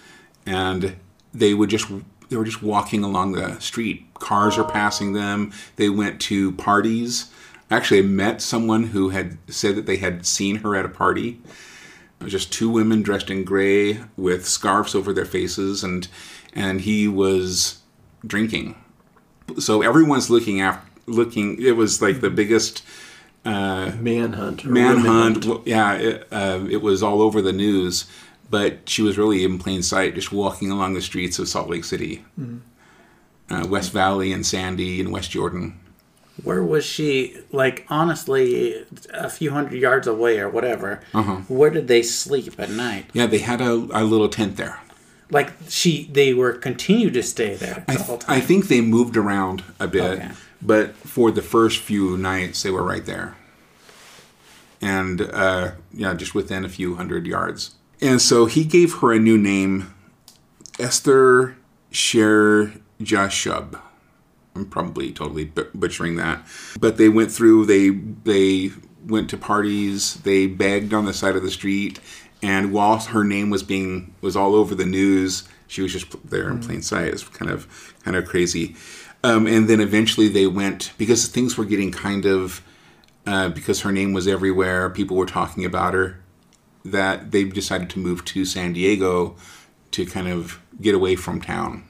and 0.48 0.96
they 1.34 1.52
would 1.54 1.70
just 1.70 1.86
they 2.28 2.36
were 2.36 2.44
just 2.44 2.62
walking 2.62 3.04
along 3.04 3.32
the 3.32 3.58
street. 3.60 4.06
Cars 4.14 4.58
are 4.58 4.70
passing 4.70 5.12
them. 5.12 5.52
They 5.76 5.88
went 5.88 6.20
to 6.22 6.52
parties. 6.52 7.30
Actually, 7.70 8.00
I 8.00 8.02
met 8.02 8.42
someone 8.42 8.84
who 8.84 9.10
had 9.10 9.38
said 9.48 9.76
that 9.76 9.86
they 9.86 9.96
had 9.96 10.26
seen 10.26 10.56
her 10.56 10.74
at 10.74 10.84
a 10.84 10.90
party. 10.90 11.40
It 12.20 12.24
was 12.24 12.32
just 12.32 12.52
two 12.52 12.68
women 12.68 13.02
dressed 13.02 13.30
in 13.30 13.44
gray 13.44 14.00
with 14.16 14.48
scarves 14.48 14.94
over 14.94 15.12
their 15.12 15.24
faces, 15.24 15.84
and 15.84 16.08
and 16.54 16.80
he 16.80 17.06
was 17.06 17.80
drinking. 18.26 18.74
So 19.58 19.82
everyone's 19.82 20.30
looking 20.30 20.60
after 20.60 20.86
looking. 21.06 21.60
It 21.60 21.76
was 21.76 22.02
like 22.02 22.20
the 22.20 22.30
biggest 22.30 22.82
manhunt. 24.00 24.64
manhunt. 24.64 25.46
Well, 25.46 25.62
yeah, 25.64 25.94
it, 25.94 26.28
uh, 26.30 26.66
it 26.70 26.82
was 26.82 27.02
all 27.02 27.22
over 27.22 27.40
the 27.40 27.52
news, 27.52 28.06
but 28.50 28.88
she 28.88 29.02
was 29.02 29.18
really 29.18 29.44
in 29.44 29.58
plain 29.58 29.82
sight, 29.82 30.14
just 30.14 30.32
walking 30.32 30.70
along 30.70 30.94
the 30.94 31.02
streets 31.02 31.38
of 31.38 31.48
Salt 31.48 31.68
Lake 31.68 31.84
City, 31.84 32.24
uh, 33.50 33.66
West 33.68 33.92
Valley, 33.92 34.32
and 34.32 34.46
Sandy, 34.46 35.00
and 35.00 35.10
West 35.12 35.30
Jordan. 35.30 35.78
Where 36.44 36.62
was 36.62 36.84
she? 36.84 37.36
Like, 37.50 37.84
honestly, 37.88 38.86
a 39.12 39.28
few 39.28 39.50
hundred 39.50 39.80
yards 39.80 40.06
away 40.06 40.38
or 40.38 40.48
whatever. 40.48 41.00
Uh-huh. 41.12 41.36
Where 41.48 41.70
did 41.70 41.88
they 41.88 42.02
sleep 42.02 42.54
at 42.60 42.70
night? 42.70 43.06
Yeah, 43.12 43.26
they 43.26 43.38
had 43.38 43.60
a, 43.60 43.72
a 43.72 44.04
little 44.04 44.28
tent 44.28 44.56
there. 44.56 44.78
Like, 45.30 45.52
she, 45.68 46.08
they 46.10 46.32
were 46.34 46.52
continued 46.52 47.14
to 47.14 47.22
stay 47.24 47.56
there 47.56 47.84
the 47.88 47.94
I, 47.94 47.96
whole 47.96 48.18
time. 48.18 48.36
I 48.36 48.40
think 48.40 48.68
they 48.68 48.80
moved 48.80 49.16
around 49.16 49.64
a 49.80 49.88
bit, 49.88 50.02
Okay. 50.02 50.30
but 50.62 50.94
for 50.94 51.30
the 51.32 51.42
first 51.42 51.80
few 51.80 52.16
nights, 52.16 52.62
they 52.62 52.70
were 52.70 52.84
right 52.84 53.04
there. 53.04 53.36
And, 54.80 55.20
uh, 55.20 55.72
yeah, 55.92 56.14
just 56.14 56.34
within 56.36 56.64
a 56.64 56.68
few 56.68 56.94
hundred 56.94 57.26
yards. 57.26 57.74
And 58.00 58.20
so 58.20 58.46
he 58.46 58.64
gave 58.64 58.96
her 58.96 59.12
a 59.12 59.18
new 59.18 59.38
name, 59.38 59.92
Esther 60.78 61.56
Sher 61.90 62.74
Jashub. 63.00 63.80
I'm 64.54 64.66
probably 64.66 65.12
totally 65.12 65.44
butchering 65.44 66.16
that. 66.16 66.44
But 66.80 66.96
they 66.96 67.08
went 67.08 67.30
through, 67.30 67.66
they, 67.66 67.90
they 67.90 68.70
went 69.06 69.30
to 69.30 69.36
parties, 69.36 70.14
they 70.22 70.46
begged 70.46 70.92
on 70.92 71.04
the 71.04 71.12
side 71.12 71.36
of 71.36 71.42
the 71.42 71.50
street, 71.50 72.00
and 72.42 72.72
while 72.72 72.98
her 72.98 73.24
name 73.24 73.50
was 73.50 73.62
being 73.62 74.14
was 74.20 74.36
all 74.36 74.54
over 74.54 74.74
the 74.74 74.86
news, 74.86 75.48
she 75.66 75.82
was 75.82 75.92
just 75.92 76.06
there 76.28 76.48
in 76.48 76.60
plain 76.60 76.82
sight. 76.82 77.08
It's 77.08 77.24
kind 77.24 77.50
of 77.50 77.94
kind 78.04 78.16
of 78.16 78.26
crazy. 78.26 78.76
Um, 79.24 79.46
and 79.46 79.68
then 79.68 79.80
eventually 79.80 80.28
they 80.28 80.46
went 80.46 80.92
because 80.98 81.26
things 81.26 81.58
were 81.58 81.64
getting 81.64 81.90
kind 81.90 82.24
of 82.24 82.62
uh, 83.26 83.48
because 83.48 83.80
her 83.80 83.92
name 83.92 84.12
was 84.12 84.28
everywhere. 84.28 84.88
People 84.88 85.16
were 85.16 85.26
talking 85.26 85.64
about 85.64 85.94
her. 85.94 86.20
That 86.90 87.30
they 87.30 87.44
decided 87.44 87.90
to 87.90 87.98
move 87.98 88.24
to 88.26 88.44
San 88.44 88.72
Diego 88.72 89.36
to 89.92 90.06
kind 90.06 90.28
of 90.28 90.60
get 90.80 90.94
away 90.94 91.16
from 91.16 91.40
town. 91.40 91.84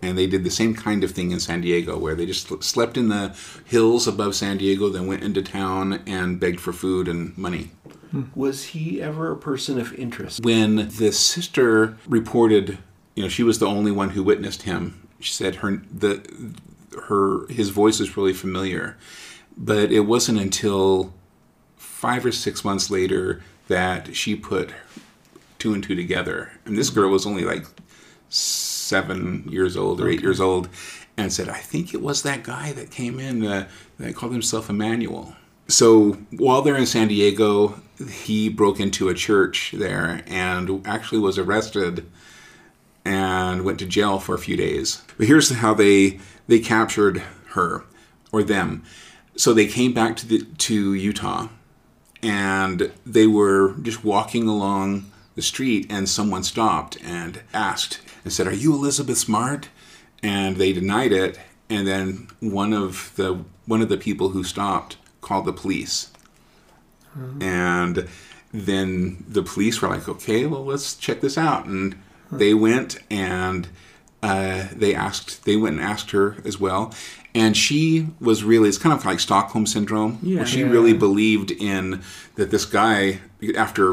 And 0.00 0.16
they 0.16 0.26
did 0.26 0.44
the 0.44 0.50
same 0.50 0.74
kind 0.74 1.02
of 1.02 1.10
thing 1.10 1.32
in 1.32 1.40
San 1.40 1.60
Diego, 1.60 1.98
where 1.98 2.14
they 2.14 2.26
just 2.26 2.62
slept 2.62 2.96
in 2.96 3.08
the 3.08 3.34
hills 3.64 4.06
above 4.06 4.36
San 4.36 4.58
Diego, 4.58 4.88
then 4.88 5.08
went 5.08 5.24
into 5.24 5.42
town 5.42 6.02
and 6.06 6.38
begged 6.38 6.60
for 6.60 6.72
food 6.72 7.08
and 7.08 7.36
money. 7.36 7.70
Was 8.34 8.66
he 8.66 9.02
ever 9.02 9.32
a 9.32 9.36
person 9.36 9.78
of 9.78 9.92
interest? 9.94 10.44
When 10.44 10.88
the 10.88 11.12
sister 11.12 11.98
reported, 12.06 12.78
you 13.16 13.24
know, 13.24 13.28
she 13.28 13.42
was 13.42 13.58
the 13.58 13.66
only 13.66 13.90
one 13.90 14.10
who 14.10 14.22
witnessed 14.22 14.62
him. 14.62 15.08
She 15.20 15.32
said 15.32 15.56
her 15.56 15.82
the 15.92 16.22
her 17.06 17.46
his 17.48 17.70
voice 17.70 17.98
was 17.98 18.16
really 18.16 18.32
familiar, 18.32 18.96
but 19.56 19.90
it 19.90 20.00
wasn't 20.00 20.38
until 20.38 21.12
five 21.76 22.24
or 22.24 22.32
six 22.32 22.64
months 22.64 22.90
later 22.90 23.42
that 23.68 24.16
she 24.16 24.34
put 24.34 24.70
two 25.58 25.72
and 25.74 25.82
two 25.82 25.94
together. 25.94 26.52
And 26.64 26.76
this 26.76 26.90
girl 26.90 27.10
was 27.10 27.26
only 27.26 27.44
like 27.44 27.66
seven 28.28 29.46
years 29.48 29.76
old 29.76 30.00
or 30.00 30.08
eight 30.08 30.20
years 30.20 30.40
old, 30.40 30.68
and 31.16 31.32
said, 31.32 31.48
"I 31.48 31.58
think 31.58 31.94
it 31.94 32.02
was 32.02 32.22
that 32.22 32.42
guy 32.42 32.72
that 32.72 32.90
came 32.90 33.18
in 33.18 33.44
uh, 33.44 33.68
that 33.98 34.14
called 34.14 34.32
himself 34.32 34.68
Emmanuel." 34.68 35.34
So 35.68 36.12
while 36.30 36.62
they're 36.62 36.76
in 36.76 36.86
San 36.86 37.08
Diego, 37.08 37.80
he 38.10 38.48
broke 38.48 38.80
into 38.80 39.08
a 39.08 39.14
church 39.14 39.72
there 39.76 40.22
and 40.26 40.86
actually 40.86 41.18
was 41.18 41.38
arrested 41.38 42.06
and 43.04 43.64
went 43.64 43.78
to 43.80 43.86
jail 43.86 44.18
for 44.18 44.34
a 44.34 44.38
few 44.38 44.56
days. 44.56 45.02
But 45.16 45.26
here's 45.26 45.50
how 45.50 45.74
they 45.74 46.20
they 46.46 46.58
captured 46.58 47.22
her 47.50 47.84
or 48.32 48.42
them. 48.42 48.82
So 49.36 49.52
they 49.52 49.66
came 49.66 49.92
back 49.92 50.16
to 50.16 50.26
the 50.26 50.44
to 50.44 50.94
Utah 50.94 51.48
and 52.22 52.92
they 53.06 53.26
were 53.26 53.74
just 53.82 54.04
walking 54.04 54.48
along 54.48 55.10
the 55.34 55.42
street 55.42 55.86
and 55.90 56.08
someone 56.08 56.42
stopped 56.42 56.96
and 57.02 57.42
asked 57.54 58.00
and 58.24 58.32
said, 58.32 58.46
"Are 58.46 58.52
you 58.52 58.74
Elizabeth 58.74 59.18
Smart?" 59.18 59.68
And 60.22 60.56
they 60.56 60.72
denied 60.72 61.12
it 61.12 61.38
and 61.70 61.86
then 61.86 62.28
one 62.40 62.72
of 62.72 63.12
the 63.16 63.44
one 63.66 63.82
of 63.82 63.88
the 63.88 63.96
people 63.96 64.30
who 64.30 64.42
stopped 64.42 64.96
called 65.20 65.44
the 65.44 65.52
police. 65.52 66.10
And 67.42 68.08
then 68.52 69.24
the 69.28 69.42
police 69.42 69.82
were 69.82 69.88
like, 69.88 70.08
okay, 70.08 70.46
well, 70.46 70.64
let's 70.64 70.94
check 70.94 71.20
this 71.20 71.36
out. 71.36 71.66
And 71.66 71.96
they 72.30 72.54
went 72.54 72.98
and 73.10 73.68
uh, 74.22 74.68
they 74.72 74.94
asked, 74.94 75.44
they 75.44 75.56
went 75.56 75.76
and 75.76 75.84
asked 75.84 76.10
her 76.12 76.36
as 76.44 76.58
well, 76.58 76.94
and 77.40 77.56
she 77.56 78.06
was 78.28 78.38
really, 78.50 78.68
it's 78.68 78.78
kind 78.84 78.94
of 78.98 79.04
like 79.04 79.20
Stockholm 79.20 79.66
syndrome. 79.66 80.12
Yeah. 80.22 80.38
where 80.38 80.46
she 80.46 80.60
Yeah. 80.60 80.70
really 80.76 80.92
believed 81.06 81.50
in 81.50 82.00
that 82.36 82.50
this 82.50 82.64
guy, 82.80 83.20
after 83.56 83.86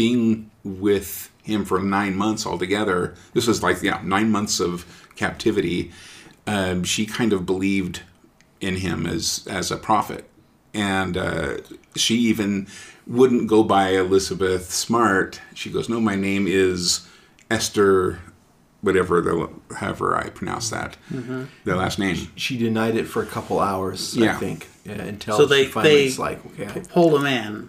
being 0.00 0.50
with 0.62 1.30
him 1.42 1.64
for 1.64 1.78
nine 1.80 2.14
months 2.24 2.46
altogether, 2.46 3.14
this 3.34 3.46
was 3.46 3.62
like 3.62 3.82
yeah, 3.82 4.00
nine 4.04 4.30
months 4.30 4.60
of 4.60 4.84
captivity. 5.16 5.90
Um, 6.46 6.84
she 6.84 7.06
kind 7.06 7.32
of 7.32 7.40
believed 7.52 7.96
in 8.60 8.76
him 8.76 9.06
as 9.06 9.24
as 9.50 9.70
a 9.70 9.76
prophet, 9.76 10.22
and 10.74 11.16
uh, 11.16 11.56
she 11.94 12.14
even 12.30 12.66
wouldn't 13.06 13.46
go 13.48 13.62
by 13.62 13.90
Elizabeth 14.04 14.64
Smart. 14.72 15.40
She 15.54 15.70
goes, 15.70 15.88
"No, 15.88 16.00
my 16.00 16.16
name 16.16 16.46
is 16.48 17.06
Esther, 17.50 18.18
whatever 18.82 19.20
the 19.20 19.48
however 19.76 20.16
I 20.16 20.30
pronounce 20.30 20.70
that, 20.70 20.96
mm-hmm. 21.12 21.44
the 21.64 21.76
last 21.76 21.98
name." 21.98 22.28
She 22.36 22.56
denied 22.56 22.96
it 22.96 23.04
for 23.04 23.22
a 23.22 23.26
couple 23.26 23.60
hours, 23.60 24.16
Yeah. 24.16 24.36
I 24.36 24.38
think, 24.38 24.68
yeah, 24.84 24.94
until 25.02 25.36
So 25.36 25.46
they- 25.46 25.64
she 25.64 25.70
finally 25.70 25.94
they- 25.94 26.04
was 26.04 26.18
like, 26.18 26.60
okay. 26.60 26.82
Pulled 26.90 27.20
him 27.20 27.26
in. 27.26 27.68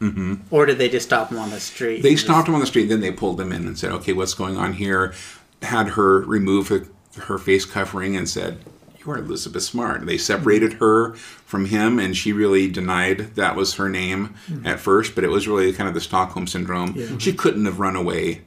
Mm-hmm. 0.00 0.34
Or 0.50 0.66
did 0.66 0.78
they 0.78 0.88
just 0.88 1.06
stop 1.06 1.30
him 1.30 1.38
on 1.38 1.50
the 1.50 1.60
street? 1.60 1.96
Mm-hmm. 1.96 2.02
They 2.02 2.10
and 2.10 2.18
stopped 2.18 2.48
him 2.48 2.54
on 2.54 2.60
the 2.60 2.66
street, 2.66 2.86
then 2.86 3.00
they 3.00 3.12
pulled 3.12 3.40
him 3.40 3.52
in 3.52 3.66
and 3.66 3.78
said, 3.78 3.92
"Okay, 3.92 4.12
what's 4.12 4.34
going 4.34 4.56
on 4.56 4.74
here?" 4.74 5.14
Had 5.62 5.90
her 5.90 6.20
remove 6.20 6.68
her, 6.68 6.86
her 7.22 7.38
face 7.38 7.64
covering 7.64 8.14
and 8.16 8.28
said, 8.28 8.58
"You 8.98 9.12
are 9.12 9.18
Elizabeth 9.18 9.62
Smart." 9.62 10.04
They 10.04 10.18
separated 10.18 10.72
mm-hmm. 10.72 10.84
her 10.84 11.14
from 11.14 11.66
him, 11.66 11.98
and 11.98 12.14
she 12.14 12.32
really 12.32 12.68
denied 12.68 13.34
that 13.36 13.56
was 13.56 13.74
her 13.74 13.88
name 13.88 14.34
at 14.64 14.80
first. 14.80 15.14
But 15.14 15.24
it 15.24 15.30
was 15.30 15.48
really 15.48 15.72
kind 15.72 15.88
of 15.88 15.94
the 15.94 16.00
Stockholm 16.02 16.46
syndrome. 16.48 17.18
She 17.18 17.32
couldn't 17.32 17.64
have 17.64 17.78
run 17.78 17.96
away. 17.96 18.42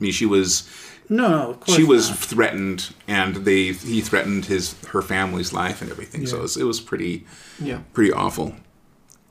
I 0.00 0.04
mean, 0.04 0.12
she 0.12 0.24
was 0.24 0.62
just- 0.62 0.68
No, 1.16 1.28
no, 1.28 1.50
of 1.50 1.60
course 1.60 1.76
she 1.76 1.84
was 1.84 2.08
not. 2.10 2.18
threatened, 2.18 2.94
and 3.06 3.36
they 3.44 3.72
he 3.72 4.00
threatened 4.00 4.46
his 4.46 4.74
her 4.88 5.02
family's 5.02 5.52
life 5.52 5.82
and 5.82 5.90
everything. 5.90 6.26
So 6.26 6.38
it 6.38 6.42
was, 6.42 6.56
it 6.56 6.64
was 6.64 6.80
pretty 6.80 7.26
Yeah. 7.60 7.80
pretty 7.92 8.12
awful. 8.12 8.54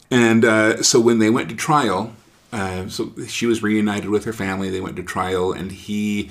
And 0.09 0.43
uh, 0.45 0.83
so 0.83 0.99
when 0.99 1.19
they 1.19 1.29
went 1.29 1.49
to 1.49 1.55
trial, 1.55 2.13
uh, 2.53 2.87
so 2.89 3.11
she 3.27 3.45
was 3.45 3.63
reunited 3.63 4.09
with 4.09 4.25
her 4.25 4.33
family. 4.33 4.69
They 4.69 4.81
went 4.81 4.95
to 4.97 5.03
trial, 5.03 5.53
and 5.53 5.71
he, 5.71 6.29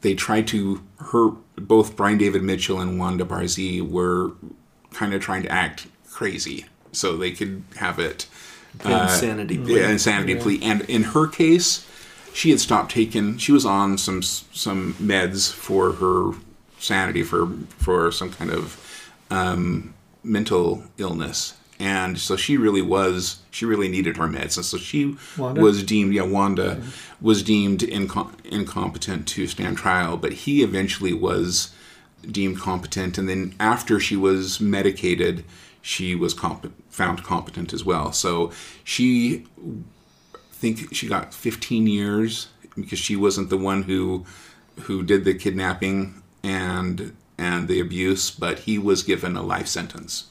they 0.00 0.14
tried 0.14 0.46
to 0.48 0.82
her 0.98 1.30
both 1.56 1.94
Brian 1.96 2.18
David 2.18 2.42
Mitchell 2.42 2.80
and 2.80 2.98
Wanda 2.98 3.24
Barzee 3.24 3.80
were 3.80 4.32
kind 4.92 5.14
of 5.14 5.22
trying 5.22 5.42
to 5.44 5.48
act 5.52 5.86
crazy 6.10 6.66
so 6.90 7.16
they 7.16 7.30
could 7.30 7.62
have 7.76 7.98
it 7.98 8.26
uh, 8.84 9.08
Insanity 9.12 9.56
plea. 9.58 9.80
yeah, 9.80 9.88
insanity 9.90 10.34
plea. 10.34 10.58
And 10.62 10.80
in 10.82 11.02
her 11.14 11.26
case, 11.28 11.86
she 12.32 12.50
had 12.50 12.60
stopped 12.60 12.92
taking. 12.92 13.38
She 13.38 13.52
was 13.52 13.64
on 13.66 13.98
some 13.98 14.22
some 14.22 14.94
meds 14.94 15.52
for 15.52 15.92
her 15.92 16.32
sanity 16.78 17.22
for 17.22 17.48
for 17.78 18.10
some 18.10 18.30
kind 18.30 18.50
of 18.50 19.06
um, 19.30 19.94
mental 20.22 20.84
illness, 20.98 21.54
and 21.78 22.18
so 22.18 22.36
she 22.36 22.56
really 22.56 22.82
was. 22.82 23.40
She 23.50 23.64
really 23.66 23.88
needed 23.88 24.16
her 24.16 24.26
meds, 24.26 24.56
and 24.56 24.64
so 24.64 24.78
she 24.78 25.16
Wanda? 25.36 25.60
was 25.60 25.82
deemed. 25.82 26.14
Yeah, 26.14 26.22
Wanda 26.22 26.82
was 27.20 27.42
deemed 27.42 27.80
incom- 27.80 28.32
incompetent 28.44 29.28
to 29.28 29.46
stand 29.46 29.76
trial, 29.76 30.16
but 30.16 30.32
he 30.32 30.62
eventually 30.62 31.12
was 31.12 31.72
deemed 32.30 32.58
competent, 32.58 33.18
and 33.18 33.28
then 33.28 33.54
after 33.60 34.00
she 34.00 34.16
was 34.16 34.60
medicated, 34.60 35.44
she 35.82 36.14
was 36.14 36.34
comp- 36.34 36.72
found 36.90 37.22
competent 37.24 37.72
as 37.72 37.84
well. 37.84 38.12
So 38.12 38.52
she 38.84 39.44
think 40.62 40.94
she 40.94 41.08
got 41.08 41.34
15 41.34 41.88
years 41.88 42.48
because 42.76 42.98
she 42.98 43.16
wasn't 43.16 43.50
the 43.50 43.58
one 43.58 43.82
who 43.82 44.24
who 44.82 45.02
did 45.02 45.24
the 45.24 45.34
kidnapping 45.34 46.22
and 46.42 47.16
and 47.36 47.66
the 47.66 47.80
abuse, 47.80 48.30
but 48.30 48.60
he 48.60 48.78
was 48.78 49.02
given 49.02 49.36
a 49.36 49.42
life 49.42 49.66
sentence. 49.66 50.30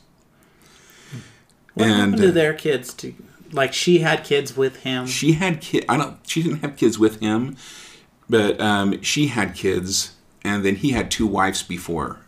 What 1.74 1.88
and, 1.88 1.96
happened 1.96 2.17
to 2.17 2.30
uh, 2.30 2.32
their 2.32 2.54
kids? 2.54 2.94
To 2.96 3.13
like 3.52 3.74
she 3.74 4.00
had 4.00 4.24
kids 4.24 4.56
with 4.56 4.78
him. 4.78 5.06
She 5.06 5.34
had 5.34 5.60
kid. 5.60 5.86
I 5.89 5.98
don't. 5.98 6.17
She 6.26 6.41
didn't 6.41 6.60
have 6.60 6.78
kids 6.78 6.98
with 6.98 7.20
him, 7.20 7.58
but 8.30 8.60
um, 8.62 9.02
she 9.02 9.28
had 9.28 9.54
kids, 9.54 10.15
and 10.44 10.63
then 10.63 10.76
he 10.78 10.91
had 10.91 11.12
two 11.12 11.28
wives 11.28 11.62
before, 11.62 12.20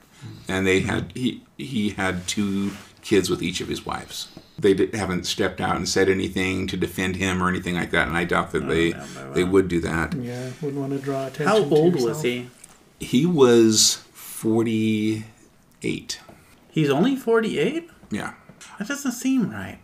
and 0.50 0.68
they 0.68 0.82
had 0.82 1.14
he 1.16 1.42
he 1.58 1.92
had 1.92 2.28
two 2.28 2.72
kids 3.02 3.30
with 3.30 3.42
each 3.42 3.62
of 3.62 3.70
his 3.70 3.86
wives. 3.86 4.28
They 4.64 4.74
did, 4.74 4.96
haven't 4.96 5.26
stepped 5.26 5.62
out 5.62 5.76
and 5.76 5.88
said 5.88 6.10
anything 6.10 6.66
to 6.68 6.78
defend 6.78 7.18
him 7.18 7.44
or 7.44 7.50
anything 7.50 7.76
like 7.76 7.92
that, 7.92 8.08
and 8.08 8.18
I 8.18 8.24
doubt 8.24 8.52
that 8.54 8.64
oh, 8.64 8.68
they 8.68 8.92
no, 8.92 9.06
no, 9.16 9.34
they 9.34 9.44
would 9.44 9.68
do 9.68 9.80
that. 9.82 10.14
Yeah, 10.16 10.50
wouldn't 10.62 10.82
want 10.82 10.94
to 10.94 11.00
draw 11.00 11.28
attention. 11.28 11.48
How 11.48 11.58
old 11.58 11.94
yourself. 11.94 12.10
was 12.10 12.22
he? 12.24 12.50
He 13.00 13.26
was 13.26 14.04
forty 14.14 15.26
eight. 15.84 16.20
He's 16.72 16.90
only 16.90 17.16
forty-eight. 17.16 17.90
Yeah. 18.10 18.34
That 18.80 18.88
doesn't 18.88 19.12
seem 19.12 19.52
right. 19.52 19.80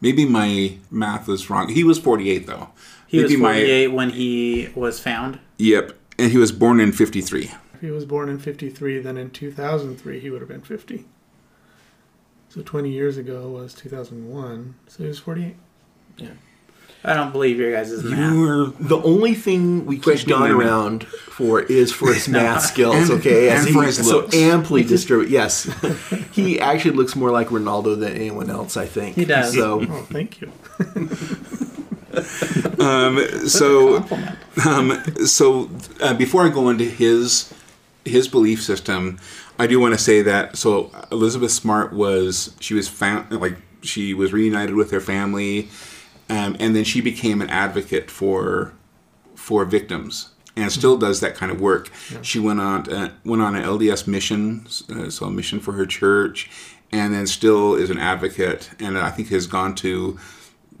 Maybe 0.00 0.24
my 0.24 0.78
math 0.90 1.26
was 1.26 1.50
wrong. 1.50 1.68
He 1.68 1.84
was 1.84 1.98
48 1.98 2.46
though. 2.46 2.70
He 3.06 3.20
was 3.20 3.30
Maybe 3.30 3.42
my- 3.42 3.52
forty-eight 3.54 3.88
when 3.88 4.10
he 4.10 4.70
was 4.74 5.00
found. 5.00 5.40
Yep. 5.58 5.92
And 6.18 6.32
he 6.32 6.38
was 6.38 6.52
born 6.52 6.80
in 6.80 6.92
53. 6.92 7.50
If 7.74 7.80
he 7.80 7.90
was 7.90 8.06
born 8.06 8.28
in 8.28 8.38
53, 8.38 9.00
then 9.00 9.16
in 9.16 9.30
2003 9.30 10.20
he 10.20 10.30
would 10.30 10.40
have 10.40 10.48
been 10.48 10.62
50. 10.62 11.04
So 12.56 12.62
20 12.62 12.90
years 12.90 13.18
ago 13.18 13.50
was 13.50 13.74
2001, 13.74 14.74
so 14.88 15.02
he 15.02 15.08
was 15.08 15.18
48. 15.18 15.54
Yeah. 16.16 16.28
I 17.04 17.12
don't 17.12 17.30
believe 17.30 17.58
your 17.58 17.70
guys' 17.70 18.02
math. 18.02 18.32
You 18.32 18.40
were 18.40 18.66
The 18.80 18.96
only 19.02 19.34
thing 19.34 19.84
we 19.84 19.96
keep 19.96 20.04
Questioning 20.04 20.38
Don 20.38 20.50
around 20.50 21.06
for 21.06 21.60
is 21.60 21.92
for 21.92 22.14
his 22.14 22.26
math 22.28 22.62
skills, 22.62 23.10
And- 23.10 23.20
okay? 23.20 23.50
and 23.50 23.66
he 23.66 23.74
for 23.74 23.82
his 23.82 23.98
so 23.98 24.20
looks. 24.20 24.34
amply 24.34 24.84
distributed. 24.84 25.30
Yes, 25.32 25.64
he 26.32 26.58
actually 26.58 26.96
looks 26.96 27.14
more 27.14 27.30
like 27.30 27.48
Ronaldo 27.48 28.00
than 28.00 28.14
anyone 28.14 28.48
else. 28.48 28.78
I 28.78 28.86
think 28.86 29.16
He 29.16 29.26
does. 29.26 29.52
So 29.54 29.82
Oh, 29.82 30.06
thank 30.10 30.40
you. 30.40 30.50
so 33.48 33.96
um, 34.66 35.02
so 35.26 35.70
uh, 36.00 36.14
before 36.14 36.44
I 36.44 36.48
go 36.48 36.70
into 36.70 36.84
his 36.86 37.52
his 38.04 38.28
belief 38.28 38.62
system, 38.62 39.18
I 39.58 39.66
do 39.66 39.80
want 39.80 39.94
to 39.94 39.98
say 39.98 40.22
that 40.22 40.56
so 40.56 40.90
Elizabeth 41.10 41.50
Smart 41.50 41.92
was 41.92 42.54
she 42.60 42.74
was 42.74 42.88
found 42.88 43.30
like 43.32 43.56
she 43.82 44.14
was 44.14 44.32
reunited 44.32 44.74
with 44.74 44.90
her 44.90 45.00
family, 45.00 45.68
um, 46.28 46.56
and 46.58 46.74
then 46.74 46.84
she 46.84 47.00
became 47.00 47.40
an 47.40 47.50
advocate 47.50 48.10
for 48.10 48.72
for 49.34 49.64
victims 49.64 50.30
and 50.56 50.72
still 50.72 50.96
does 50.96 51.20
that 51.20 51.34
kind 51.34 51.52
of 51.52 51.60
work. 51.60 51.90
She 52.22 52.38
went 52.38 52.60
on 52.60 52.92
uh, 52.92 53.12
went 53.24 53.42
on 53.42 53.54
an 53.54 53.62
LDS 53.62 54.06
mission, 54.06 54.66
uh, 54.90 55.10
so 55.10 55.26
a 55.26 55.30
mission 55.30 55.60
for 55.60 55.72
her 55.72 55.86
church, 55.86 56.50
and 56.90 57.14
then 57.14 57.26
still 57.26 57.74
is 57.74 57.90
an 57.90 57.98
advocate, 57.98 58.70
and 58.80 58.98
I 58.98 59.10
think 59.10 59.28
has 59.28 59.46
gone 59.46 59.74
to 59.76 60.18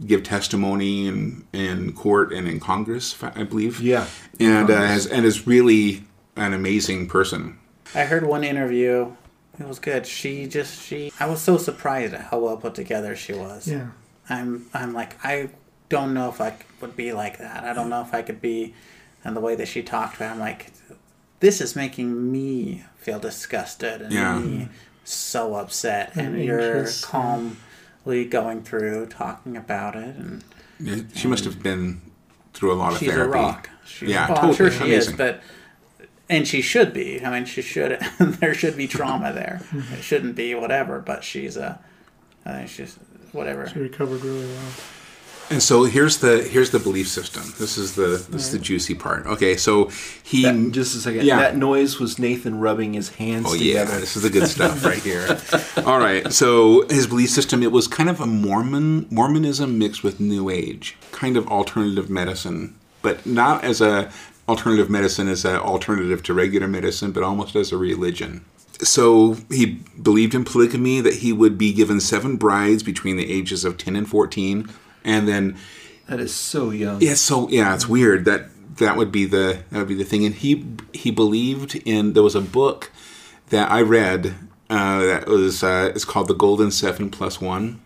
give 0.04 0.22
testimony 0.22 1.06
in 1.06 1.46
in 1.52 1.92
court 1.92 2.32
and 2.32 2.48
in 2.48 2.58
Congress, 2.58 3.22
I 3.22 3.44
believe. 3.44 3.80
Yeah. 3.80 4.06
and 4.40 4.70
uh, 4.70 4.76
has, 4.76 5.06
and 5.06 5.24
is 5.24 5.46
really 5.46 6.04
an 6.36 6.52
amazing 6.54 7.08
person. 7.08 7.58
I 7.94 8.04
heard 8.04 8.24
one 8.26 8.44
interview. 8.44 9.12
It 9.58 9.66
was 9.66 9.78
good. 9.78 10.06
She 10.06 10.46
just 10.46 10.82
she. 10.82 11.12
I 11.18 11.26
was 11.26 11.40
so 11.40 11.56
surprised 11.56 12.12
at 12.14 12.20
how 12.22 12.38
well 12.40 12.56
put 12.56 12.74
together 12.74 13.16
she 13.16 13.32
was. 13.32 13.66
Yeah. 13.68 13.88
I'm 14.28 14.66
I'm 14.74 14.92
like 14.92 15.16
I 15.24 15.50
don't 15.88 16.12
know 16.14 16.28
if 16.28 16.40
I 16.40 16.56
would 16.80 16.96
be 16.96 17.12
like 17.12 17.38
that. 17.38 17.64
I 17.64 17.72
don't 17.72 17.88
know 17.88 18.02
if 18.02 18.12
I 18.12 18.22
could 18.22 18.40
be, 18.40 18.74
and 19.24 19.34
the 19.36 19.40
way 19.40 19.54
that 19.54 19.68
she 19.68 19.82
talked 19.82 20.16
about, 20.16 20.30
it, 20.30 20.32
I'm 20.34 20.40
like, 20.40 20.72
this 21.40 21.60
is 21.60 21.74
making 21.76 22.30
me 22.32 22.84
feel 22.98 23.18
disgusted 23.18 24.02
and 24.02 24.12
Yeah. 24.12 24.38
me 24.38 24.68
so 25.04 25.54
upset. 25.54 26.12
And, 26.16 26.34
And 26.34 26.44
you're 26.44 26.86
calmly 27.02 28.24
going 28.28 28.62
through 28.62 29.06
talking 29.06 29.56
about 29.56 29.94
it, 29.96 30.16
and 30.16 30.44
Yeah, 30.80 30.96
She 31.14 31.28
must 31.28 31.44
have 31.44 31.62
been 31.62 32.00
through 32.52 32.72
a 32.72 32.74
lot 32.74 32.92
of 32.92 32.98
she's 32.98 33.10
therapy. 33.10 33.38
a 33.38 33.42
rock. 33.42 33.70
She's, 33.86 34.08
Yeah, 34.10 34.28
well, 34.28 34.38
I'm 34.46 34.54
sure 34.54 34.68
totally. 34.70 34.90
she 34.90 34.94
is, 34.96 35.06
Amazing. 35.08 35.16
but. 35.16 35.40
And 36.28 36.46
she 36.46 36.60
should 36.60 36.92
be. 36.92 37.24
I 37.24 37.30
mean, 37.30 37.44
she 37.44 37.62
should. 37.62 38.00
there 38.18 38.54
should 38.54 38.76
be 38.76 38.88
trauma 38.88 39.32
there. 39.32 39.62
It 39.92 40.02
shouldn't 40.02 40.34
be 40.34 40.54
whatever. 40.54 41.00
But 41.00 41.22
she's 41.22 41.56
a. 41.56 41.78
I 42.44 42.52
think 42.52 42.68
she's 42.70 42.98
whatever. 43.32 43.68
She 43.68 43.78
recovered 43.78 44.22
really 44.22 44.46
well. 44.46 44.72
And 45.48 45.62
so 45.62 45.84
here's 45.84 46.18
the 46.18 46.42
here's 46.42 46.70
the 46.70 46.80
belief 46.80 47.06
system. 47.06 47.44
This 47.58 47.78
is 47.78 47.94
the 47.94 48.24
this 48.30 48.46
is 48.46 48.52
the 48.52 48.58
juicy 48.58 48.96
part. 48.96 49.26
Okay, 49.26 49.56
so 49.56 49.90
he 50.24 50.42
that, 50.42 50.72
just 50.72 50.96
a 50.96 50.98
second. 50.98 51.24
Yeah. 51.24 51.36
That 51.38 51.56
noise 51.56 52.00
was 52.00 52.18
Nathan 52.18 52.58
rubbing 52.58 52.94
his 52.94 53.10
hands 53.10 53.46
Oh 53.48 53.54
yeah, 53.54 53.84
together. 53.84 54.00
this 54.00 54.16
is 54.16 54.22
the 54.22 54.30
good 54.30 54.48
stuff 54.48 54.84
right 54.84 54.98
here. 54.98 55.38
All 55.86 56.00
right, 56.00 56.32
so 56.32 56.84
his 56.88 57.06
belief 57.06 57.30
system 57.30 57.62
it 57.62 57.70
was 57.70 57.86
kind 57.86 58.08
of 58.08 58.20
a 58.20 58.26
Mormon 58.26 59.06
Mormonism 59.08 59.78
mixed 59.78 60.02
with 60.02 60.18
New 60.18 60.50
Age, 60.50 60.96
kind 61.12 61.36
of 61.36 61.46
alternative 61.46 62.10
medicine, 62.10 62.76
but 63.02 63.24
not 63.24 63.62
as 63.62 63.80
a 63.80 64.10
alternative 64.48 64.88
medicine 64.90 65.28
as 65.28 65.44
an 65.44 65.56
alternative 65.56 66.22
to 66.24 66.34
regular 66.34 66.68
medicine, 66.68 67.12
but 67.12 67.22
almost 67.22 67.56
as 67.56 67.72
a 67.72 67.76
religion. 67.76 68.44
So 68.82 69.38
he 69.50 69.80
believed 70.00 70.34
in 70.34 70.44
polygamy 70.44 71.00
that 71.00 71.14
he 71.14 71.32
would 71.32 71.56
be 71.56 71.72
given 71.72 71.98
seven 72.00 72.36
brides 72.36 72.82
between 72.82 73.16
the 73.16 73.32
ages 73.32 73.64
of 73.64 73.78
ten 73.78 73.96
and 73.96 74.08
fourteen, 74.08 74.68
and 75.04 75.26
then 75.26 75.56
That 76.08 76.20
is 76.20 76.34
so 76.34 76.70
young. 76.70 77.00
yeah, 77.00 77.14
so 77.14 77.48
yeah, 77.48 77.74
it's 77.74 77.88
weird 77.88 78.24
that 78.26 78.50
that 78.76 78.96
would 78.98 79.10
be 79.10 79.24
the 79.24 79.62
that 79.70 79.78
would 79.78 79.88
be 79.88 79.94
the 79.94 80.04
thing. 80.04 80.26
And 80.26 80.34
he 80.34 80.64
he 80.92 81.10
believed 81.10 81.74
in. 81.86 82.12
There 82.12 82.22
was 82.22 82.34
a 82.34 82.40
book 82.42 82.92
that 83.48 83.70
I 83.70 83.80
read 83.80 84.34
uh, 84.68 84.98
that 85.06 85.26
was 85.26 85.62
uh, 85.64 85.92
it's 85.94 86.04
called 86.04 86.28
the 86.28 86.34
Golden 86.34 86.70
Seven 86.70 87.08
Plus 87.10 87.40
One, 87.40 87.80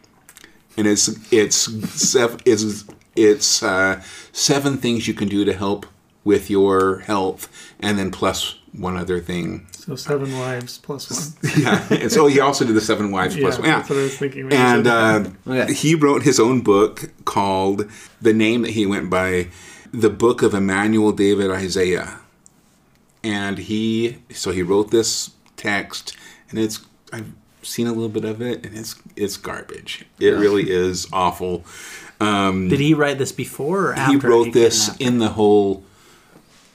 and 0.76 0.88
it's 0.88 1.08
it's 1.32 1.56
sev- 1.92 2.42
it's 2.44 2.84
it's 3.14 3.62
uh, 3.62 4.02
seven 4.32 4.76
things 4.76 5.06
you 5.06 5.14
can 5.14 5.28
do 5.28 5.44
to 5.44 5.52
help 5.52 5.86
with 6.24 6.50
your 6.50 6.98
health, 7.00 7.48
and 7.80 7.98
then 7.98 8.10
plus 8.10 8.56
one 8.72 8.96
other 8.96 9.20
thing. 9.20 9.66
So 9.72 9.96
seven 9.96 10.36
wives 10.38 10.78
plus 10.78 11.10
one. 11.10 11.52
Yeah, 11.58 11.86
and 11.90 12.12
so 12.12 12.26
he 12.26 12.38
also 12.40 12.64
did 12.64 12.74
the 12.76 12.80
Seven 12.80 13.10
Wives 13.10 13.34
Yeah, 13.36 13.42
plus 13.42 13.58
one. 13.58 13.68
Yeah. 13.68 13.76
that's 13.78 13.90
what 13.90 13.98
I 13.98 14.02
was 14.02 14.16
thinking. 14.18 14.44
when 14.44 14.52
you 14.52 14.58
And 14.58 14.86
uh, 14.86 15.24
Okay. 15.46 15.72
he 15.72 15.94
wrote 15.94 16.22
his 16.22 16.38
own 16.38 16.60
book 16.60 17.10
called 17.24 17.90
the 18.20 18.32
name 18.32 18.62
that 18.62 18.72
he 18.72 18.86
went 18.86 19.10
by, 19.10 19.48
the 19.92 20.10
Book 20.10 20.42
of 20.42 20.54
Emmanuel 20.54 21.10
David 21.12 21.50
Isaiah. 21.50 22.20
And 23.24 23.58
he 23.58 24.18
so 24.32 24.50
he 24.52 24.62
wrote 24.62 24.90
this 24.90 25.30
text, 25.56 26.16
and 26.50 26.58
it's 26.58 26.80
I've 27.12 27.32
seen 27.62 27.86
a 27.86 27.92
little 27.92 28.08
bit 28.08 28.24
of 28.24 28.40
it, 28.40 28.64
and 28.64 28.76
it's 28.78 28.94
it's 29.16 29.36
garbage. 29.36 30.06
It 30.18 30.30
really 30.30 30.70
is 30.70 31.06
awful. 31.12 31.64
Um, 32.20 32.68
Did 32.68 32.80
he 32.80 32.94
write 32.94 33.18
this 33.18 33.32
before 33.32 33.88
or 33.88 33.94
after? 33.94 34.12
he 34.12 34.26
wrote 34.26 34.52
this 34.52 34.94
in 34.98 35.18
the 35.18 35.30
whole 35.30 35.82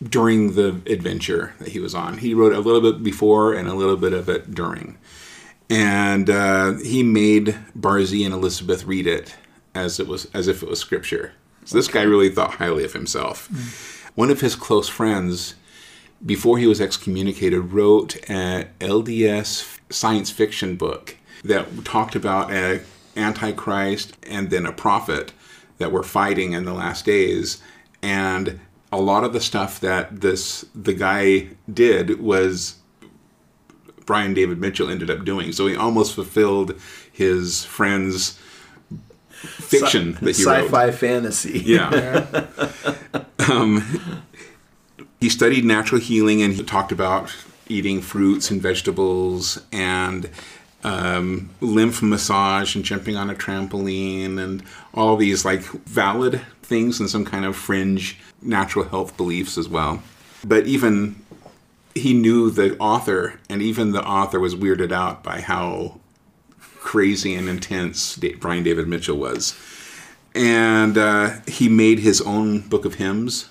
during 0.03 0.53
the 0.53 0.81
adventure 0.88 1.53
that 1.60 1.69
he 1.69 1.79
was 1.79 1.95
on. 1.95 2.17
He 2.17 2.34
wrote 2.34 2.53
a 2.53 2.60
little 2.60 2.81
bit 2.81 3.03
before 3.03 3.53
and 3.53 3.67
a 3.67 3.73
little 3.73 3.97
bit 3.97 4.13
of 4.13 4.29
it 4.29 4.53
during, 4.53 4.97
and 5.69 6.29
uh, 6.29 6.73
he 6.73 7.03
made 7.03 7.58
Barzee 7.77 8.25
and 8.25 8.34
Elizabeth 8.34 8.86
read 8.86 9.08
it 9.08 9.36
as 9.73 9.99
it 9.99 10.08
was 10.08 10.27
as 10.34 10.47
if 10.47 10.63
it 10.63 10.69
was 10.69 10.79
scripture. 10.79 11.34
So 11.65 11.77
this 11.77 11.88
guy 11.88 12.03
really 12.03 12.29
thought 12.29 12.55
highly 12.55 12.84
of 12.84 12.93
himself. 12.93 13.49
One 14.15 14.29
of 14.29 14.41
his 14.41 14.55
close 14.55 14.88
friends, 14.88 15.55
before 16.25 16.58
he 16.58 16.67
was 16.67 16.79
excommunicated, 16.79 17.73
wrote 17.73 18.17
an 18.29 18.69
LDS 18.79 19.79
science 19.89 20.29
fiction 20.29 20.75
book 20.75 21.17
that 21.43 21.84
talked 21.84 22.15
about 22.15 22.51
a 22.51 22.81
antichrist 23.17 24.15
and 24.23 24.49
then 24.49 24.65
a 24.65 24.71
prophet 24.71 25.34
that 25.77 25.91
were 25.91 26.03
fighting 26.03 26.53
in 26.53 26.65
the 26.65 26.73
last 26.73 27.05
days 27.05 27.62
and 28.01 28.60
a 28.95 29.01
lot 29.01 29.23
of 29.23 29.34
the 29.34 29.41
stuff 29.41 29.79
that 29.79 30.21
this 30.21 30.65
the 30.73 30.93
guy 30.93 31.47
did 31.71 32.19
was 32.19 32.75
Brian 34.05 34.34
David 34.34 34.60
Mitchell 34.60 34.89
ended 34.89 35.10
up 35.10 35.25
doing 35.25 35.51
so 35.51 35.67
he 35.67 35.75
almost 35.75 36.15
fulfilled 36.15 36.79
his 37.12 37.65
friend's 37.65 38.39
fiction 39.45 40.13
that 40.21 40.36
he 40.36 40.45
wrote 40.45 40.65
Sci-fi 40.65 40.91
fantasy. 40.91 41.60
yeah. 41.65 42.45
um, 43.49 44.23
he 45.19 45.29
studied 45.29 45.65
natural 45.65 46.01
healing 46.01 46.41
and 46.41 46.53
he 46.53 46.63
talked 46.63 46.91
about 46.91 47.34
eating 47.67 48.01
fruits 48.01 48.51
and 48.51 48.62
vegetables 48.62 49.62
and 49.71 50.29
um, 50.84 51.49
lymph 51.62 52.01
massage 52.01 52.75
and 52.75 52.86
jumping 52.86 53.15
on 53.15 53.29
a 53.29 53.34
trampoline 53.34 54.39
and 54.39 54.63
all 54.93 55.15
these 55.17 55.43
like 55.43 55.62
valid 55.62 56.41
things 56.62 56.99
and 56.99 57.10
some 57.10 57.25
kind 57.25 57.45
of 57.45 57.55
fringe 57.55 58.19
natural 58.45 58.86
health 58.86 59.17
beliefs 59.17 59.58
as 59.58 59.67
well. 59.67 60.01
But 60.43 60.67
even 60.67 61.21
he 61.93 62.13
knew 62.13 62.49
the 62.49 62.77
author, 62.77 63.39
and 63.49 63.62
even 63.62 63.91
the 63.91 64.05
author 64.05 64.39
was 64.39 64.55
weirded 64.55 64.91
out 64.91 65.23
by 65.23 65.41
how 65.41 65.99
crazy 66.79 67.34
and 67.34 67.49
intense 67.49 68.19
Brian 68.39 68.63
David 68.63 68.88
Mitchell 68.88 69.17
was 69.17 69.55
and 70.36 70.97
uh, 70.97 71.31
he 71.47 71.69
made 71.69 71.99
his 71.99 72.21
own 72.21 72.60
book 72.60 72.84
of 72.84 72.95
hymns 72.95 73.49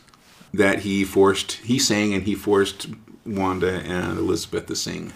that 0.52 0.80
he 0.80 1.02
forced 1.02 1.52
he 1.52 1.78
sang 1.78 2.12
and 2.12 2.24
he 2.24 2.34
forced 2.34 2.86
wanda 3.24 3.80
and 3.80 4.18
elizabeth 4.18 4.66
to 4.66 4.76
sing 4.76 5.12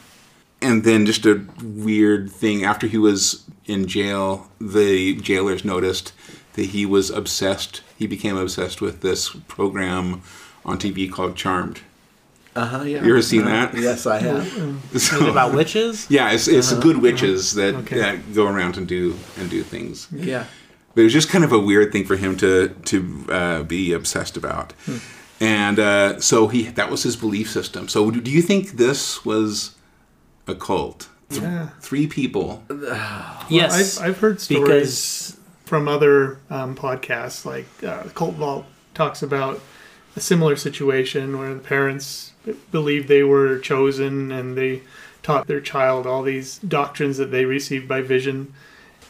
and 0.60 0.82
then 0.82 1.06
just 1.06 1.26
a 1.26 1.44
weird 1.62 2.30
thing 2.30 2.64
after 2.64 2.86
he 2.86 2.98
was 2.98 3.44
in 3.66 3.86
jail 3.86 4.50
the 4.60 5.14
jailers 5.16 5.64
noticed 5.64 6.12
that 6.54 6.66
he 6.66 6.84
was 6.87 7.11
obsessed 7.11 7.82
he 7.98 8.06
became 8.06 8.37
obsessed 8.37 8.80
with 8.80 9.00
this 9.00 9.30
program 9.48 10.22
on 10.64 10.78
tv 10.78 11.11
called 11.11 11.37
charmed 11.37 11.80
Uh 12.56 12.64
huh. 12.66 12.82
Yeah. 12.82 13.04
You 13.04 13.11
ever 13.11 13.22
seen 13.22 13.42
Uh, 13.42 13.50
that? 13.50 13.74
Yes, 13.78 14.06
I 14.06 14.18
have. 14.18 14.46
Is 14.94 15.12
it 15.12 15.28
about 15.28 15.54
witches? 15.54 16.06
yeah 16.16 16.32
it's, 16.34 16.48
it's 16.48 16.72
good 16.87 16.98
witches 16.98 17.54
that, 17.54 17.74
Okay. 17.74 17.98
that 18.00 18.34
go 18.34 18.46
around 18.46 18.76
and 18.76 18.87
do 18.88 19.14
and 19.38 19.48
do 19.50 19.62
things 19.62 20.08
Yeah. 20.12 20.44
but 20.94 21.02
it 21.02 21.04
was 21.04 21.12
just 21.12 21.28
kind 21.30 21.44
of 21.44 21.52
a 21.52 21.58
weird 21.58 21.92
thing 21.92 22.04
for 22.06 22.16
him 22.16 22.37
to 22.38 22.68
to 22.90 22.98
uh, 23.30 23.62
be 23.62 23.92
obsessed 23.94 24.37
about. 24.37 24.72
And 25.40 25.78
uh, 25.78 26.20
so 26.20 26.48
he 26.48 26.61
that 26.78 26.90
was 26.90 27.02
his 27.04 27.16
belief 27.16 27.48
system. 27.50 27.87
So 27.88 28.11
do 28.11 28.30
you 28.30 28.42
think 28.42 28.62
this 28.76 29.24
was 29.24 29.76
a 30.46 30.54
cult? 30.54 31.08
Th- 31.30 31.42
Yeah. 31.42 31.68
Three 31.80 32.06
people. 32.08 32.48
Yes. 33.48 33.98
I've, 33.98 34.08
I've 34.08 34.18
heard 34.18 34.40
stories 34.40 34.61
because 34.61 35.38
from 35.68 35.87
other 35.87 36.40
um, 36.48 36.74
podcasts, 36.74 37.44
like 37.44 37.66
uh, 37.85 38.04
Cult 38.14 38.35
Vault 38.37 38.64
talks 38.94 39.22
about 39.22 39.61
a 40.16 40.20
similar 40.20 40.57
situation 40.57 41.38
where 41.38 41.52
the 41.52 41.61
parents 41.61 42.33
b- 42.44 42.57
believed 42.72 43.07
they 43.07 43.22
were 43.22 43.59
chosen 43.59 44.33
and 44.33 44.57
they 44.57 44.81
taught 45.22 45.46
their 45.46 45.61
child 45.61 46.07
all 46.07 46.22
these 46.22 46.59
doctrines 46.61 47.18
that 47.18 47.31
they 47.31 47.44
received 47.44 47.87
by 47.87 48.00
vision. 48.00 48.52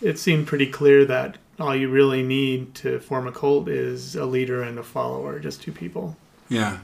It 0.03 0.18
seemed 0.18 0.49
pretty 0.49 0.66
clear 0.66 1.05
that 1.05 1.38
all 1.61 1.75
you 1.75 1.88
really 1.88 2.25
need 2.25 2.75
to 2.77 2.99
form 2.99 3.29
a 3.29 3.33
cult 3.33 3.68
is 3.68 4.16
a 4.16 4.27
leader 4.27 4.62
and 4.62 4.79
a 4.79 4.83
follower, 4.83 5.38
just 5.38 5.62
two 5.62 5.73
people. 5.73 6.16
Yeah. 6.49 6.79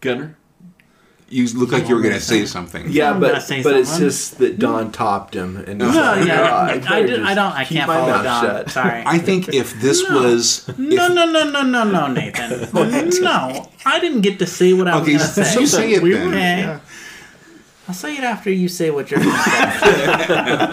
Gunnar. 0.00 0.36
You 1.32 1.48
look 1.54 1.72
like 1.72 1.88
you 1.88 1.94
were 1.94 2.02
going 2.02 2.12
to 2.14 2.20
say 2.20 2.44
something. 2.44 2.90
Yeah, 2.90 3.12
I'm 3.12 3.20
but 3.20 3.40
say 3.40 3.62
but 3.62 3.74
it's 3.74 3.98
just 3.98 4.36
that 4.38 4.58
Don 4.58 4.92
topped 4.92 5.34
him, 5.34 5.56
and 5.56 5.78
no, 5.78 5.86
he's 5.86 5.96
like, 5.96 6.26
yeah, 6.26 6.40
"Oh, 6.42 6.54
I, 6.54 6.78
better 6.78 7.06
did, 7.06 7.22
I 7.22 7.34
don't. 7.34 7.52
I 7.52 7.64
can't 7.64 7.86
follow 7.86 8.06
mouth 8.06 8.24
Don. 8.24 8.44
shut." 8.44 8.70
Sorry. 8.70 9.02
I 9.06 9.18
think 9.18 9.48
if 9.48 9.80
this 9.80 10.06
No. 10.08 10.20
was 10.20 10.68
if, 10.68 10.78
no, 10.78 11.08
no, 11.08 11.24
no, 11.24 11.48
no, 11.48 11.62
no, 11.62 11.84
no, 11.84 12.06
Nathan. 12.08 12.68
no, 13.22 13.70
I 13.86 13.98
didn't 13.98 14.20
get 14.20 14.38
to 14.40 14.46
say 14.46 14.74
what 14.74 14.88
I 14.88 14.98
was 14.98 15.08
going 15.08 15.18
to 15.18 15.24
so 15.24 15.60
you 15.60 15.66
say. 15.66 15.76
say 15.78 15.92
it 15.92 16.02
We 16.02 16.12
then. 16.12 16.28
Okay. 16.28 16.60
yeah. 16.60 16.80
I'll 17.88 17.94
say 17.94 18.16
it 18.16 18.24
after 18.24 18.50
you 18.50 18.68
say 18.68 18.90
what 18.90 19.10
you're 19.10 19.20
going 19.20 19.34
to 19.34 19.42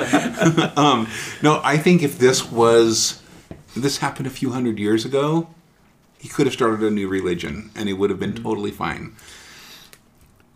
say. 0.05 0.71
Um, 0.75 1.07
no, 1.41 1.61
I 1.63 1.77
think 1.77 2.03
if 2.03 2.19
this 2.19 2.51
was 2.51 3.21
this 3.75 3.97
happened 3.99 4.27
a 4.27 4.29
few 4.29 4.51
hundred 4.51 4.77
years 4.77 5.05
ago, 5.05 5.47
he 6.19 6.27
could 6.27 6.45
have 6.47 6.53
started 6.53 6.83
a 6.83 6.91
new 6.91 7.07
religion 7.07 7.71
and 7.75 7.87
it 7.89 7.93
would 7.93 8.09
have 8.09 8.19
been 8.19 8.33
mm-hmm. 8.33 8.43
totally 8.43 8.71
fine. 8.71 9.15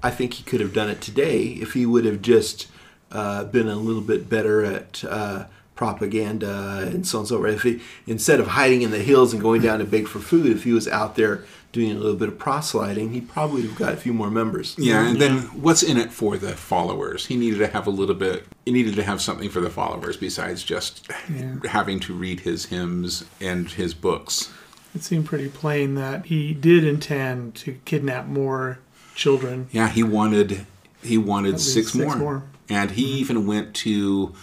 I 0.04 0.12
think 0.12 0.34
he 0.36 0.44
could 0.44 0.60
have 0.60 0.74
done 0.74 0.90
it 0.90 1.02
today 1.02 1.44
if 1.44 1.74
he 1.74 1.86
would 1.86 2.06
have 2.06 2.22
just 2.22 2.68
uh, 3.12 3.46
been 3.46 3.68
a 3.70 3.76
little 3.76 4.02
bit 4.02 4.30
better 4.30 4.64
at 4.66 5.04
uh, 5.08 5.46
propaganda 5.76 6.80
and 6.92 7.08
so 7.08 7.20
on 7.20 7.22
and 7.22 7.28
so 7.30 7.38
forth. 7.38 7.54
If 7.56 7.62
he, 7.64 7.82
instead 8.06 8.40
of 8.40 8.48
hiding 8.48 8.82
in 8.82 8.92
the 8.92 9.00
hills 9.00 9.34
and 9.34 9.42
going 9.42 9.62
down 9.62 9.80
to 9.80 9.86
beg 9.86 10.08
for 10.08 10.20
food, 10.20 10.48
if 10.48 10.64
he 10.64 10.72
was 10.74 10.88
out 10.88 11.16
there 11.16 11.44
doing 11.72 11.92
a 11.92 11.96
little 11.96 12.16
bit 12.16 12.28
of 12.28 12.38
proselyting, 12.38 13.14
he 13.14 13.22
probably 13.22 13.62
would 13.62 13.72
have 13.72 13.80
got 13.80 13.94
a 13.94 13.98
few 13.98 14.14
more 14.14 14.30
members. 14.30 14.76
Yeah, 14.78 15.08
and 15.08 15.20
then 15.20 15.38
what's 15.60 15.82
in 15.82 15.98
it 15.98 16.12
for 16.12 16.38
the 16.38 16.52
followers? 16.52 17.26
He 17.26 17.36
needed 17.36 17.58
to 17.60 17.68
have 17.68 17.88
a 17.88 17.90
little 17.90 18.14
bit. 18.16 18.46
He 18.66 18.72
needed 18.72 18.96
to 18.96 19.04
have 19.04 19.22
something 19.22 19.50
for 19.50 19.60
the 19.62 19.72
followers 19.72 20.16
besides 20.18 20.64
just 20.64 21.08
Yeah. 21.34 21.56
having 21.68 22.00
to 22.02 22.14
read 22.14 22.42
his 22.42 22.66
hymns 22.66 23.26
and 23.42 23.70
his 23.70 23.94
books. 23.96 24.52
It 24.94 25.02
seemed 25.04 25.26
pretty 25.26 25.50
plain 25.50 25.96
that 25.96 26.28
he 26.28 26.54
did 26.54 26.84
intend 26.84 27.56
to 27.56 27.80
kidnap 27.86 28.28
more 28.28 28.78
children. 29.16 29.68
Yeah, 29.72 29.90
he 29.90 30.04
wanted 30.04 30.66
he 31.02 31.18
wanted 31.18 31.60
six, 31.60 31.92
six 31.92 32.06
more. 32.06 32.16
more. 32.16 32.44
and 32.70 32.92
he 32.92 33.04
even 33.04 33.46
went 33.46 33.74
to 33.76 34.34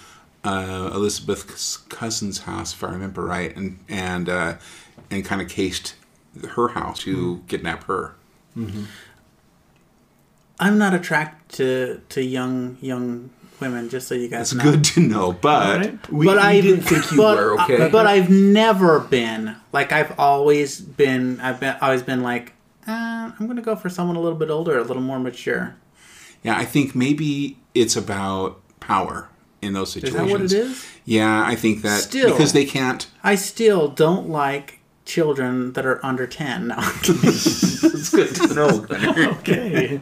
uh, 0.44 0.90
Elizabeth's 0.94 1.76
cousin's 1.76 2.40
house, 2.40 2.72
if 2.72 2.82
I 2.84 2.90
remember 2.90 3.24
right, 3.24 3.54
and 3.56 3.78
and 3.88 4.28
uh, 4.28 4.56
and 5.10 5.24
kind 5.24 5.40
of 5.40 5.48
cased 5.48 5.94
her 6.50 6.68
house 6.68 7.00
to 7.00 7.42
kidnap 7.48 7.84
her. 7.84 8.14
I'm 10.58 10.76
not 10.76 10.92
attracted 10.92 11.56
to, 11.56 12.00
to 12.10 12.22
young 12.22 12.76
young 12.80 13.30
women, 13.60 13.88
just 13.88 14.08
so 14.08 14.14
you 14.14 14.28
guys 14.28 14.52
It's 14.52 14.62
know. 14.62 14.70
good 14.70 14.84
to 14.84 15.00
know, 15.00 15.32
but. 15.32 15.78
Right? 15.78 16.10
We, 16.10 16.26
but 16.26 16.36
we 16.36 16.42
I 16.42 16.60
didn't 16.60 16.82
think 16.82 17.10
you 17.10 17.18
but, 17.18 17.36
were 17.38 17.60
okay. 17.62 17.88
But 17.90 18.06
I've 18.06 18.30
never 18.30 19.00
been 19.00 19.56
like 19.72 19.92
I've 19.92 20.18
always 20.18 20.80
been. 20.80 21.40
I've 21.40 21.60
been 21.60 21.76
always 21.80 22.02
been 22.02 22.22
like 22.22 22.52
uh, 22.90 23.32
I'm 23.38 23.46
gonna 23.46 23.62
go 23.62 23.76
for 23.76 23.88
someone 23.88 24.16
a 24.16 24.20
little 24.20 24.38
bit 24.38 24.50
older, 24.50 24.78
a 24.78 24.82
little 24.82 25.02
more 25.02 25.18
mature. 25.18 25.76
Yeah, 26.42 26.56
I 26.56 26.64
think 26.64 26.94
maybe 26.94 27.58
it's 27.74 27.96
about 27.96 28.60
power 28.80 29.28
in 29.62 29.74
those 29.74 29.92
situations. 29.92 30.14
Is 30.14 30.50
situations. 30.50 30.52
that 30.52 30.58
what 30.58 30.66
it 30.66 30.70
is? 30.72 30.86
Yeah, 31.04 31.44
I 31.46 31.54
think 31.54 31.82
that 31.82 32.00
Still. 32.00 32.30
because 32.30 32.52
they 32.52 32.64
can't. 32.64 33.06
I 33.22 33.34
still 33.34 33.88
don't 33.88 34.28
like 34.28 34.80
children 35.04 35.72
that 35.72 35.84
are 35.84 36.04
under 36.04 36.26
ten. 36.26 36.68
No. 36.68 36.76
it's 37.02 38.10
good 38.10 38.34
to 38.36 38.54
know. 38.54 38.86
Okay. 39.38 40.00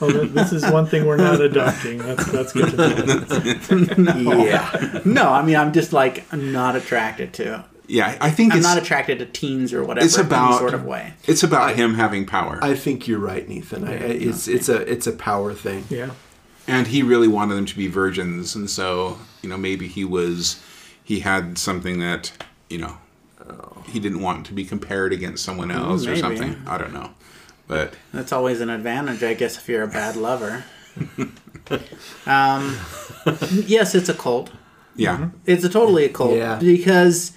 Well, 0.00 0.26
this 0.26 0.52
is 0.52 0.70
one 0.70 0.86
thing 0.86 1.06
we're 1.06 1.16
not 1.16 1.40
adopting. 1.40 1.98
That's 1.98 2.30
that's 2.30 2.52
good 2.52 2.70
to 2.70 3.96
know. 3.98 4.44
yeah. 4.44 5.00
no, 5.04 5.30
I 5.30 5.42
mean 5.42 5.56
I'm 5.56 5.72
just 5.72 5.92
like 5.92 6.30
not 6.32 6.76
attracted 6.76 7.32
to. 7.34 7.64
Yeah, 7.90 8.16
I 8.20 8.30
think 8.30 8.52
I'm 8.52 8.58
it's 8.58 8.66
not 8.66 8.78
attracted 8.78 9.18
to 9.18 9.26
teens 9.26 9.72
or 9.72 9.82
whatever 9.84 10.04
it's 10.06 10.14
in 10.16 10.20
any 10.20 10.28
about 10.28 10.58
sort 10.60 10.74
of 10.74 10.84
way. 10.84 11.14
It's 11.26 11.42
about 11.42 11.74
him 11.76 11.94
having 11.94 12.24
power, 12.26 12.58
I 12.62 12.74
think 12.74 13.08
you're 13.08 13.18
right, 13.18 13.48
Nathan. 13.48 13.84
I, 13.84 13.92
I- 13.94 13.96
it's 14.28 14.46
it's 14.48 14.68
a 14.68 14.76
it's 14.90 15.06
a 15.06 15.12
power 15.12 15.52
thing. 15.54 15.84
Yeah. 15.90 16.10
and 16.68 16.86
he 16.86 17.02
really 17.02 17.28
wanted 17.28 17.54
them 17.56 17.66
to 17.66 17.76
be 17.76 17.88
virgins, 17.88 18.54
and 18.54 18.70
so 18.70 19.18
you 19.42 19.48
know 19.48 19.56
maybe 19.56 19.88
he 19.88 20.04
was 20.04 20.62
he 21.02 21.20
had 21.20 21.58
something 21.58 21.98
that 22.00 22.30
you 22.68 22.78
know 22.78 22.96
he 23.86 23.98
didn't 23.98 24.20
want 24.20 24.46
to 24.46 24.52
be 24.52 24.64
compared 24.64 25.12
against 25.12 25.44
someone 25.44 25.70
else 25.72 26.06
or 26.06 26.14
something. 26.16 26.54
I 26.68 26.78
don't 26.78 26.92
know, 26.92 27.10
but 27.66 27.94
That's 28.12 28.30
always 28.32 28.60
an 28.60 28.70
advantage, 28.70 29.24
I 29.24 29.34
guess, 29.34 29.56
if 29.58 29.68
you're 29.68 29.82
a 29.82 29.88
bad 29.88 30.14
lover. 30.14 30.62
um, 32.26 32.76
yes, 33.66 33.94
it's 33.94 34.08
a 34.08 34.14
cult. 34.14 34.50
yeah, 34.94 35.30
It's 35.46 35.64
a 35.64 35.68
totally 35.68 36.04
a 36.04 36.08
cult 36.08 36.36
Yeah. 36.36 36.56
because, 36.60 37.32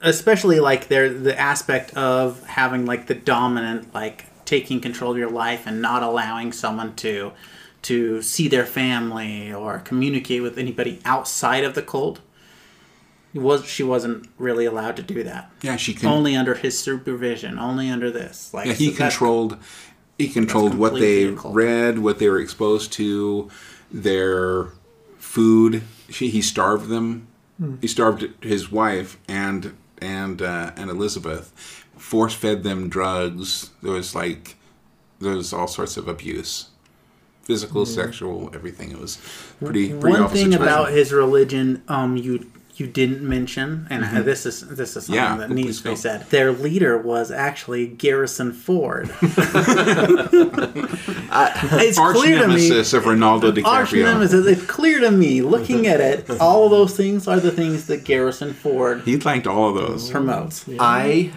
especially 0.00 0.60
like 0.60 0.88
there 0.88 1.08
the 1.12 1.38
aspect 1.38 1.94
of 1.96 2.44
having 2.46 2.86
like 2.86 3.06
the 3.06 3.14
dominant 3.14 3.92
like 3.94 4.26
taking 4.44 4.80
control 4.80 5.12
of 5.12 5.18
your 5.18 5.30
life 5.30 5.66
and 5.66 5.82
not 5.82 6.02
allowing 6.02 6.52
someone 6.52 6.94
to 6.96 7.32
to 7.82 8.22
see 8.22 8.48
their 8.48 8.66
family 8.66 9.52
or 9.52 9.78
communicate 9.80 10.42
with 10.42 10.58
anybody 10.58 11.00
outside 11.04 11.64
of 11.64 11.74
the 11.74 11.82
cult. 11.82 12.20
Was 13.34 13.66
she 13.66 13.82
wasn't 13.82 14.26
really 14.38 14.64
allowed 14.64 14.96
to 14.96 15.02
do 15.02 15.22
that. 15.22 15.50
yeah, 15.62 15.76
she 15.76 15.92
can. 15.94 16.08
Only 16.08 16.34
under 16.34 16.54
his 16.54 16.78
supervision. 16.78 17.58
Only 17.58 17.90
under 17.90 18.10
this. 18.10 18.52
Like 18.54 18.66
yeah, 18.66 18.72
he 18.72 18.86
so 18.86 18.90
that- 18.92 18.98
controlled. 18.98 19.58
He 20.16 20.28
controlled 20.28 20.74
what 20.74 20.94
they 20.94 21.32
cult. 21.34 21.54
read, 21.54 22.00
what 22.00 22.18
they 22.18 22.28
were 22.28 22.40
exposed 22.40 22.92
to, 22.94 23.48
their 23.92 24.68
food. 25.18 25.82
She, 26.08 26.28
he 26.30 26.42
starved 26.42 26.88
them. 26.88 27.28
Hmm. 27.58 27.76
He 27.80 27.86
starved 27.86 28.26
his 28.42 28.72
wife 28.72 29.16
and 29.28 29.76
and 30.02 30.42
uh, 30.42 30.72
and 30.76 30.90
Elizabeth. 30.90 31.52
Force 31.96 32.34
fed 32.34 32.62
them 32.62 32.88
drugs. 32.88 33.70
There 33.82 33.92
was 33.92 34.14
like 34.14 34.56
there 35.20 35.34
was 35.34 35.52
all 35.52 35.66
sorts 35.66 35.96
of 35.96 36.08
abuse, 36.08 36.68
physical, 37.42 37.84
sexual, 37.86 38.50
everything. 38.54 38.92
It 38.92 39.00
was 39.00 39.18
pretty. 39.58 39.88
pretty. 39.88 39.94
One 39.94 40.22
awful 40.22 40.36
thing 40.36 40.52
situation. 40.52 40.62
about 40.62 40.92
his 40.92 41.12
religion, 41.12 41.82
um, 41.88 42.16
you 42.16 42.50
you 42.80 42.86
didn't 42.86 43.22
mention, 43.26 43.86
and 43.90 44.04
uh 44.04 44.22
this 44.22 44.46
is 44.46 44.60
this 44.68 44.96
is 44.96 45.06
something 45.06 45.14
Yeah, 45.14 45.36
that 45.36 45.50
needs 45.50 45.80
to 45.82 45.90
be 45.90 45.96
said. 45.96 46.28
Their 46.30 46.52
leader 46.52 46.96
was 46.98 47.30
actually 47.30 47.86
Garrison 47.86 48.52
Ford. 48.52 49.10
it's 50.82 51.98
arch 51.98 52.16
clear 52.16 52.38
to 52.40 52.48
me. 52.48 52.54
nemesis 52.68 52.92
of 52.92 53.04
Ronaldo 53.04 53.64
Arch 53.64 53.92
nemesis. 53.92 54.46
It's 54.46 54.64
clear 54.66 55.00
to 55.00 55.10
me, 55.10 55.42
looking 55.42 55.86
at 55.86 56.00
it, 56.00 56.28
all 56.40 56.64
of 56.66 56.70
those 56.70 56.96
things 56.96 57.26
are 57.28 57.40
the 57.40 57.50
things 57.50 57.86
that 57.86 58.04
Garrison 58.04 58.52
Ford 58.52 59.02
He 59.02 59.16
liked 59.16 59.46
all 59.46 59.68
of 59.70 59.74
those. 59.74 60.10
promotes. 60.10 60.64
I 60.78 61.32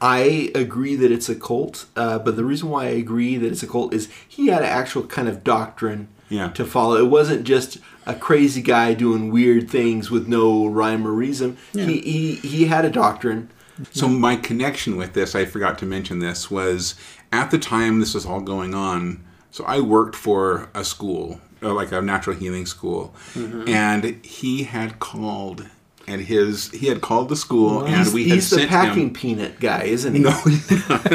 I 0.00 0.50
agree 0.54 0.96
that 0.96 1.10
it's 1.10 1.28
a 1.28 1.34
cult, 1.34 1.86
uh, 1.96 2.18
but 2.18 2.36
the 2.36 2.44
reason 2.44 2.68
why 2.68 2.84
I 2.86 2.90
agree 2.90 3.36
that 3.38 3.46
it's 3.50 3.62
a 3.62 3.66
cult 3.66 3.94
is 3.94 4.08
he 4.28 4.48
had 4.48 4.62
an 4.62 4.68
actual 4.68 5.04
kind 5.04 5.28
of 5.28 5.42
doctrine 5.44 6.08
Yeah. 6.28 6.48
to 6.50 6.64
follow. 6.66 6.96
It 6.96 7.06
wasn't 7.08 7.44
just 7.44 7.78
a 8.06 8.14
crazy 8.14 8.62
guy 8.62 8.94
doing 8.94 9.30
weird 9.30 9.70
things 9.70 10.10
with 10.10 10.28
no 10.28 10.66
rhyme 10.66 11.06
or 11.06 11.12
reason. 11.12 11.56
He, 11.72 12.00
he 12.00 12.34
he 12.36 12.64
had 12.66 12.84
a 12.84 12.90
doctrine. 12.90 13.50
So 13.90 14.08
my 14.08 14.36
connection 14.36 14.96
with 14.96 15.14
this, 15.14 15.34
I 15.34 15.44
forgot 15.44 15.78
to 15.78 15.86
mention 15.86 16.20
this, 16.20 16.48
was 16.50 16.94
at 17.32 17.50
the 17.50 17.58
time 17.58 17.98
this 17.98 18.14
was 18.14 18.24
all 18.24 18.40
going 18.40 18.72
on. 18.74 19.24
So 19.50 19.64
I 19.64 19.80
worked 19.80 20.14
for 20.16 20.70
a 20.74 20.84
school, 20.84 21.40
uh, 21.62 21.72
like 21.74 21.92
a 21.92 22.00
natural 22.00 22.36
healing 22.36 22.66
school, 22.66 23.14
and 23.34 24.24
he 24.24 24.64
had 24.64 24.98
called, 25.00 25.68
and 26.06 26.20
his 26.20 26.70
he 26.70 26.86
had 26.86 27.00
called 27.00 27.28
the 27.28 27.36
school, 27.36 27.84
and 27.84 27.96
he's 27.96 28.12
we 28.12 28.28
had 28.28 28.34
he's 28.34 28.50
the 28.50 28.66
packing 28.66 29.08
him. 29.08 29.12
peanut 29.12 29.60
guy, 29.60 29.84
isn't 29.84 30.14
he? 30.14 30.20
No, 30.20 30.30
he's 30.30 30.88
not. 30.88 31.02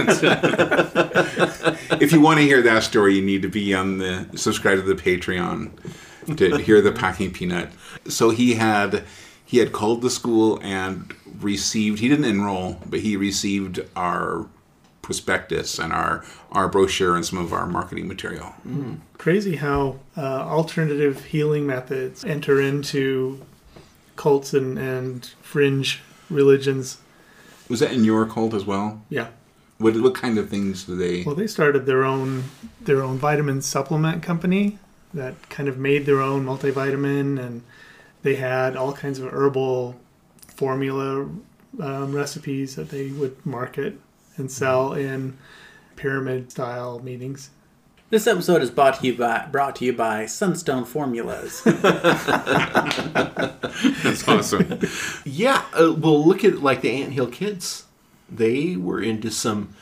if 2.01 2.11
you 2.11 2.21
want 2.21 2.39
to 2.39 2.45
hear 2.45 2.61
that 2.61 2.83
story, 2.83 3.15
you 3.15 3.21
need 3.21 3.41
to 3.41 3.49
be 3.49 3.73
on 3.73 3.97
the 3.99 4.27
subscribe 4.35 4.79
to 4.79 4.83
the 4.83 4.95
Patreon 4.95 5.71
to 6.35 6.57
hear 6.57 6.81
the 6.81 6.91
packing 6.91 7.31
peanut. 7.31 7.69
So 8.07 8.29
he 8.29 8.55
had 8.55 9.03
he 9.45 9.57
had 9.57 9.71
called 9.71 10.01
the 10.01 10.09
school 10.09 10.59
and 10.61 11.13
received. 11.39 11.99
He 11.99 12.07
didn't 12.07 12.25
enroll, 12.25 12.81
but 12.85 12.99
he 12.99 13.17
received 13.17 13.79
our 13.95 14.47
prospectus 15.01 15.79
and 15.79 15.91
our 15.91 16.23
our 16.51 16.67
brochure 16.67 17.15
and 17.15 17.25
some 17.25 17.39
of 17.39 17.51
our 17.51 17.65
marketing 17.65 18.07
material. 18.07 18.53
Crazy 19.17 19.55
how 19.55 19.99
uh, 20.15 20.21
alternative 20.21 21.25
healing 21.25 21.65
methods 21.65 22.23
enter 22.23 22.61
into 22.61 23.43
cults 24.15 24.53
and, 24.53 24.77
and 24.77 25.25
fringe 25.41 26.01
religions. 26.29 26.99
Was 27.69 27.79
that 27.79 27.91
in 27.91 28.03
your 28.03 28.27
cult 28.27 28.53
as 28.53 28.65
well? 28.65 29.01
Yeah. 29.09 29.29
What 29.79 29.99
what 29.99 30.13
kind 30.13 30.37
of 30.37 30.49
things 30.49 30.83
do 30.83 30.95
they? 30.95 31.23
Well, 31.23 31.35
they 31.35 31.47
started 31.47 31.87
their 31.87 32.03
own 32.03 32.43
their 32.81 33.01
own 33.01 33.17
vitamin 33.17 33.63
supplement 33.63 34.21
company 34.21 34.77
that 35.13 35.49
kind 35.49 35.67
of 35.69 35.77
made 35.77 36.05
their 36.05 36.21
own 36.21 36.45
multivitamin, 36.45 37.39
and 37.39 37.63
they 38.21 38.35
had 38.35 38.75
all 38.75 38.93
kinds 38.93 39.19
of 39.19 39.31
herbal 39.31 39.95
formula 40.55 41.27
um, 41.79 42.11
recipes 42.13 42.75
that 42.75 42.89
they 42.89 43.11
would 43.11 43.45
market 43.45 43.99
and 44.37 44.51
sell 44.51 44.93
in 44.93 45.37
pyramid 45.95 46.51
style 46.51 46.99
meetings. 46.99 47.49
This 48.09 48.25
episode 48.25 48.63
is 48.63 48.71
brought 48.71 48.99
to 48.99 49.05
you 49.05 49.15
by 49.15 49.45
brought 49.51 49.75
to 49.77 49.85
you 49.85 49.93
by 49.93 50.25
Sunstone 50.25 50.83
Formulas. 50.83 51.61
That's 51.63 51.77
awesome. 54.27 54.79
Yeah. 55.25 55.63
Uh, 55.73 55.93
well, 55.93 56.25
look 56.25 56.43
at 56.43 56.63
like 56.63 56.81
the 56.81 56.89
Ant 56.89 57.13
Hill 57.13 57.27
kids. 57.27 57.85
They 58.27 58.75
were 58.75 58.99
into 58.99 59.29
some 59.29 59.75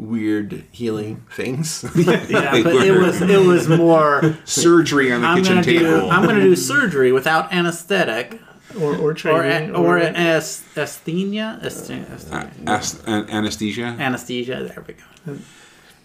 weird 0.00 0.64
healing 0.72 1.24
things. 1.32 1.84
yeah, 1.96 2.62
but 2.62 2.74
it 2.86 2.98
was 2.98 3.20
it 3.20 3.46
was 3.46 3.68
more. 3.68 4.36
Surgery 4.44 5.12
on 5.12 5.20
the 5.22 5.26
I'm 5.28 5.38
kitchen 5.38 5.54
gonna 5.56 5.62
do 5.66 5.78
table. 5.80 6.10
I'm 6.10 6.24
gonna 6.26 6.40
do 6.40 6.56
surgery 6.56 7.12
without 7.12 7.52
anesthetic 7.52 8.40
Or, 8.80 8.94
or 8.96 9.10
or 9.10 9.14
training. 9.14 9.74
or 9.76 9.98
as- 9.98 10.62
asthenia 10.74 11.60
Asth- 11.62 12.32
Uh, 12.32 12.46
as- 12.66 13.00
anesthesia. 13.06 13.94
anesthesia. 13.98 14.64
There 14.74 14.84
we 14.86 14.94
go. 14.94 15.38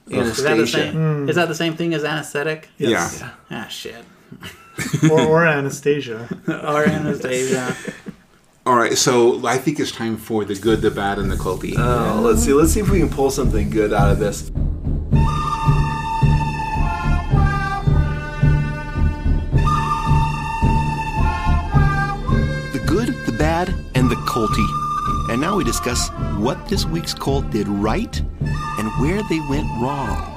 Is 0.07 0.37
that 0.37 0.43
the 0.43 0.51
Anastasia. 0.51 0.91
same? 0.91 1.29
Is 1.29 1.35
that 1.35 1.47
the 1.47 1.55
same 1.55 1.75
thing 1.75 1.93
as 1.93 2.03
anesthetic? 2.03 2.69
Yes. 2.77 3.19
Yeah. 3.21 3.29
Ah, 3.51 3.67
shit. 3.67 4.03
or, 5.09 5.21
or 5.21 5.45
anesthesia. 5.47 6.27
or 6.47 6.85
anesthesia. 6.85 7.75
All 8.67 8.75
right, 8.75 8.97
so 8.97 9.45
I 9.45 9.59
think 9.59 9.79
it's 9.79 9.91
time 9.91 10.17
for 10.17 10.43
the 10.43 10.55
good, 10.55 10.81
the 10.81 10.89
bad, 10.89 11.19
and 11.19 11.29
the 11.29 11.35
culty. 11.35 11.75
Oh, 11.77 12.19
let's 12.23 12.41
see. 12.41 12.51
Let's 12.51 12.71
see 12.71 12.79
if 12.79 12.89
we 12.89 12.97
can 12.97 13.09
pull 13.09 13.29
something 13.29 13.69
good 13.69 13.93
out 13.93 14.09
of 14.09 14.17
this. 14.17 14.49
The 22.71 22.83
good, 22.87 23.09
the 23.27 23.35
bad, 23.37 23.69
and 23.93 24.09
the 24.09 24.15
culty. 24.25 25.31
And 25.31 25.39
now 25.39 25.55
we 25.57 25.63
discuss 25.63 26.09
what 26.39 26.67
this 26.67 26.87
week's 26.87 27.13
cult 27.13 27.51
did 27.51 27.67
right 27.67 28.19
and 28.19 28.89
where 28.99 29.21
they 29.29 29.41
went 29.41 29.67
wrong. 29.79 30.34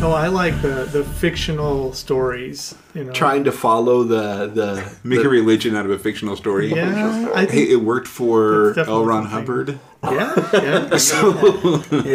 Oh, 0.00 0.12
I 0.12 0.28
like 0.28 0.62
the, 0.62 0.84
the 0.92 1.02
fictional 1.02 1.92
stories. 1.92 2.74
You 2.94 3.04
know, 3.04 3.12
Trying 3.12 3.42
to 3.44 3.52
follow 3.52 4.04
the 4.04 4.46
the 4.46 4.96
Make 5.02 5.20
the- 5.22 5.26
a 5.26 5.28
religion 5.28 5.74
out 5.74 5.84
of 5.86 5.90
a 5.90 5.98
fictional 5.98 6.36
story. 6.36 6.68
Yeah, 6.72 7.30
I 7.34 7.46
Hey, 7.46 7.64
it 7.64 7.82
worked 7.82 8.06
for 8.06 8.72
That's 8.76 8.88
L. 8.88 9.04
Ron. 9.04 9.26
Hubbard. 9.26 9.80
Yeah, 10.04 10.34
yeah. 10.52 10.88
It's 10.92 11.12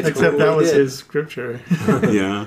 Except 0.08 0.38
that 0.38 0.56
was 0.56 0.72
his 0.72 0.96
scripture. 0.98 1.60
yeah. 2.10 2.46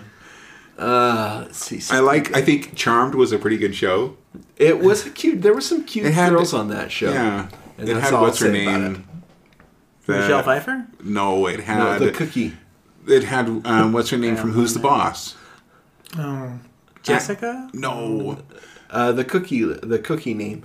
uh, 0.78 1.42
let's 1.44 1.58
see. 1.64 1.80
I 1.94 2.00
like, 2.00 2.34
I 2.34 2.40
think 2.40 2.74
Charmed 2.74 3.14
was 3.14 3.32
a 3.32 3.38
pretty 3.38 3.58
good 3.58 3.74
show. 3.74 4.16
it 4.56 4.80
was 4.80 5.04
cute. 5.10 5.42
There 5.42 5.52
were 5.52 5.60
some 5.60 5.84
cute 5.84 6.10
had- 6.14 6.30
girls 6.30 6.54
on 6.54 6.68
that 6.68 6.90
show. 6.90 7.10
Yeah. 7.12 7.48
And 7.76 7.86
it 7.88 7.92
that's 7.92 8.06
had, 8.06 8.14
all 8.14 8.22
what's 8.22 8.38
her 8.40 8.50
name? 8.50 9.06
Michelle 10.08 10.42
Pfeiffer. 10.42 10.86
No, 11.04 11.46
it 11.46 11.58
No, 11.58 11.64
had, 11.64 11.98
the 12.00 12.12
cookie. 12.12 12.54
It 13.06 13.24
had, 13.24 13.48
um, 13.64 13.92
what's 13.92 14.10
her 14.10 14.18
name 14.18 14.36
from 14.36 14.52
Who's 14.52 14.74
the 14.74 14.80
Boss? 14.80 15.34
Oh, 16.18 16.58
Jessica. 17.02 17.68
No. 17.72 18.38
Uh, 18.90 19.12
the 19.12 19.24
cookie. 19.24 19.62
The 19.64 19.98
cookie 19.98 20.34
name. 20.34 20.64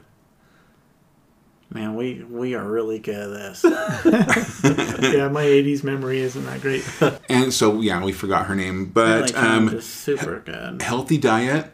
Man, 1.74 1.96
we 1.96 2.22
we 2.30 2.54
are 2.54 2.66
really 2.66 3.00
good 3.00 3.16
at 3.16 3.30
this. 3.30 3.64
yeah, 3.64 5.30
my 5.30 5.46
80s 5.46 5.86
memory 5.86 6.20
isn't 6.20 6.46
that 6.46 6.60
great. 6.60 6.84
And 7.30 7.54
so, 7.54 7.80
yeah, 7.80 8.04
we 8.04 8.12
forgot 8.12 8.48
her 8.48 8.56
name. 8.56 8.88
But 8.88 9.34
Like, 9.34 9.38
um, 9.42 9.80
super 9.80 10.40
good. 10.40 10.82
healthy 10.82 11.18
diet, 11.18 11.72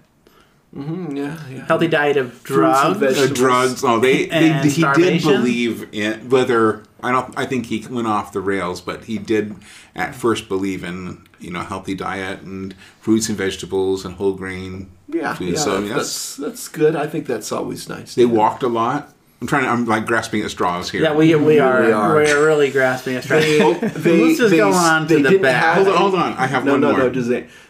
Mm, 0.76 1.18
yeah, 1.18 1.38
yeah. 1.50 1.66
Healthy 1.66 1.88
diet 1.88 2.18
of 2.18 2.44
drugs. 2.44 3.02
uh, 3.02 3.28
drugs. 3.34 3.84
Oh, 3.84 4.00
they, 4.00 4.26
they 4.26 4.50
And 4.52 4.70
he 4.70 4.84
did 4.94 5.24
believe 5.24 5.88
in 5.94 6.30
whether 6.30 6.84
I 7.04 7.12
don't. 7.12 7.38
I 7.38 7.46
think 7.46 7.68
he 7.68 7.86
went 7.88 8.08
off 8.08 8.32
the 8.34 8.40
rails, 8.42 8.82
but 8.82 9.06
he 9.06 9.18
did 9.18 9.56
at 9.96 10.16
first 10.16 10.48
believe 10.50 10.84
in 10.84 11.28
you 11.40 11.52
know 11.52 11.62
healthy 11.62 11.94
diet 11.94 12.42
and 12.42 12.74
fruits 13.00 13.30
and 13.30 13.38
vegetables 13.38 14.04
and 14.06 14.16
whole 14.16 14.34
grain. 14.34 14.90
Yeah, 15.08 15.36
food. 15.36 15.54
yeah 15.54 15.60
so 15.60 15.82
that's, 15.82 15.88
yes, 15.90 15.96
that's 15.96 16.36
that's 16.38 16.68
good. 16.68 16.96
I 16.96 17.08
think 17.08 17.28
that's 17.28 17.52
always 17.52 17.88
nice. 17.88 18.16
they 18.16 18.26
walked 18.26 18.64
a 18.64 18.68
lot. 18.68 19.14
I'm 19.40 19.46
trying 19.48 19.64
to. 19.64 19.70
I'm 19.70 19.86
like 19.86 20.08
grasping 20.08 20.42
at 20.42 20.50
straws 20.50 20.90
here. 20.90 21.04
Yeah, 21.04 21.14
we 21.14 21.36
we 21.36 21.60
are 21.60 21.84
We 21.84 21.92
are. 21.92 22.16
we're 22.16 22.46
really 22.46 22.72
grasping 22.72 23.16
at 23.16 23.24
straws. 23.24 23.44
They, 23.44 24.24
Let's 24.26 24.40
just 24.40 24.56
go 24.56 24.72
on 24.74 25.08
to 25.08 25.16
the 25.18 25.30
didn't 25.30 25.42
bad. 25.44 25.76
have 25.76 25.86
Hold 25.86 25.88
on, 25.96 26.02
hold 26.02 26.16
on. 26.16 26.34
I 26.34 26.48
have 26.48 26.66
no, 26.66 26.72
one 26.72 26.82
no, 26.82 26.92
more. 26.92 27.00
no. 27.02 27.10
Does 27.10 27.30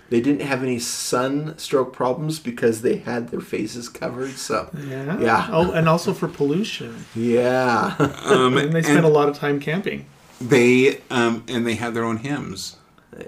they? 0.10 0.18
They 0.18 0.22
didn't 0.24 0.41
have 0.47 0.64
any 0.64 0.80
sunstroke 0.80 1.93
problems 1.93 2.39
because 2.39 2.82
they 2.82 2.97
had 2.97 3.30
their 3.30 3.41
faces 3.41 3.89
covered. 3.89 4.38
So, 4.38 4.70
Yeah. 4.88 5.20
Yeah. 5.20 5.47
Oh, 5.51 5.72
and 5.72 5.88
also 5.89 6.14
for 6.14 6.28
pollution. 6.28 7.05
yeah. 7.16 7.95
Um, 8.26 8.58
And 8.58 8.74
they 8.74 8.82
spent 8.82 8.97
and 8.97 9.05
a 9.05 9.10
lot 9.10 9.28
of 9.30 9.38
time 9.38 9.60
camping. 9.60 10.05
they 10.39 11.01
um, 11.10 11.43
and 11.47 11.66
they 11.66 11.76
had 11.76 11.93
their 11.93 12.03
own 12.03 12.18
hymns. 12.18 12.76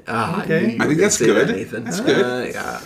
Ah, 0.07 0.43
Okay. 0.43 0.61
knew 0.67 0.73
you 0.73 0.77
I 0.81 0.85
think 0.87 0.99
that's 0.99 1.17
good. 1.17 1.47
that, 1.47 1.55
Nathan. 1.55 1.83
That's 1.83 1.99
good. 1.99 2.23
Uh, 2.23 2.51
yeah. 2.51 2.81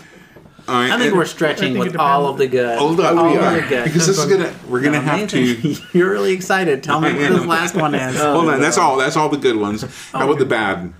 Uh, 0.65 0.71
I 0.71 0.89
think 0.91 1.01
and- 1.09 1.17
we're 1.17 1.25
stretching 1.25 1.73
think 1.73 1.83
with 1.85 1.97
all 1.97 2.25
of 2.27 2.37
the 2.37 2.47
good. 2.47 2.77
Hold 2.79 3.01
on, 3.01 3.17
all 3.17 3.31
we 3.31 3.37
are 3.37 3.55
the 3.59 3.67
good. 3.67 3.83
because 3.83 4.07
this 4.07 4.17
is 4.17 4.25
gonna. 4.25 4.53
We're 4.69 4.79
gonna 4.79 5.01
No, 5.01 5.11
have 5.11 5.29
to. 5.31 5.75
You're 5.93 6.09
really 6.09 6.31
excited. 6.31 6.81
Tell 6.83 7.01
me 7.01 7.11
what 7.11 7.29
this 7.29 7.45
last 7.45 7.75
one 7.75 7.93
is. 7.93 8.17
Hold 8.17 8.47
on, 8.49 8.61
that's 8.61 8.77
all. 8.77 8.95
That's 8.97 9.17
all 9.17 9.27
the 9.27 9.35
good 9.37 9.57
ones. 9.57 9.83
How 10.13 10.23
about 10.25 10.39
the 10.39 10.45
bad? 10.45 10.93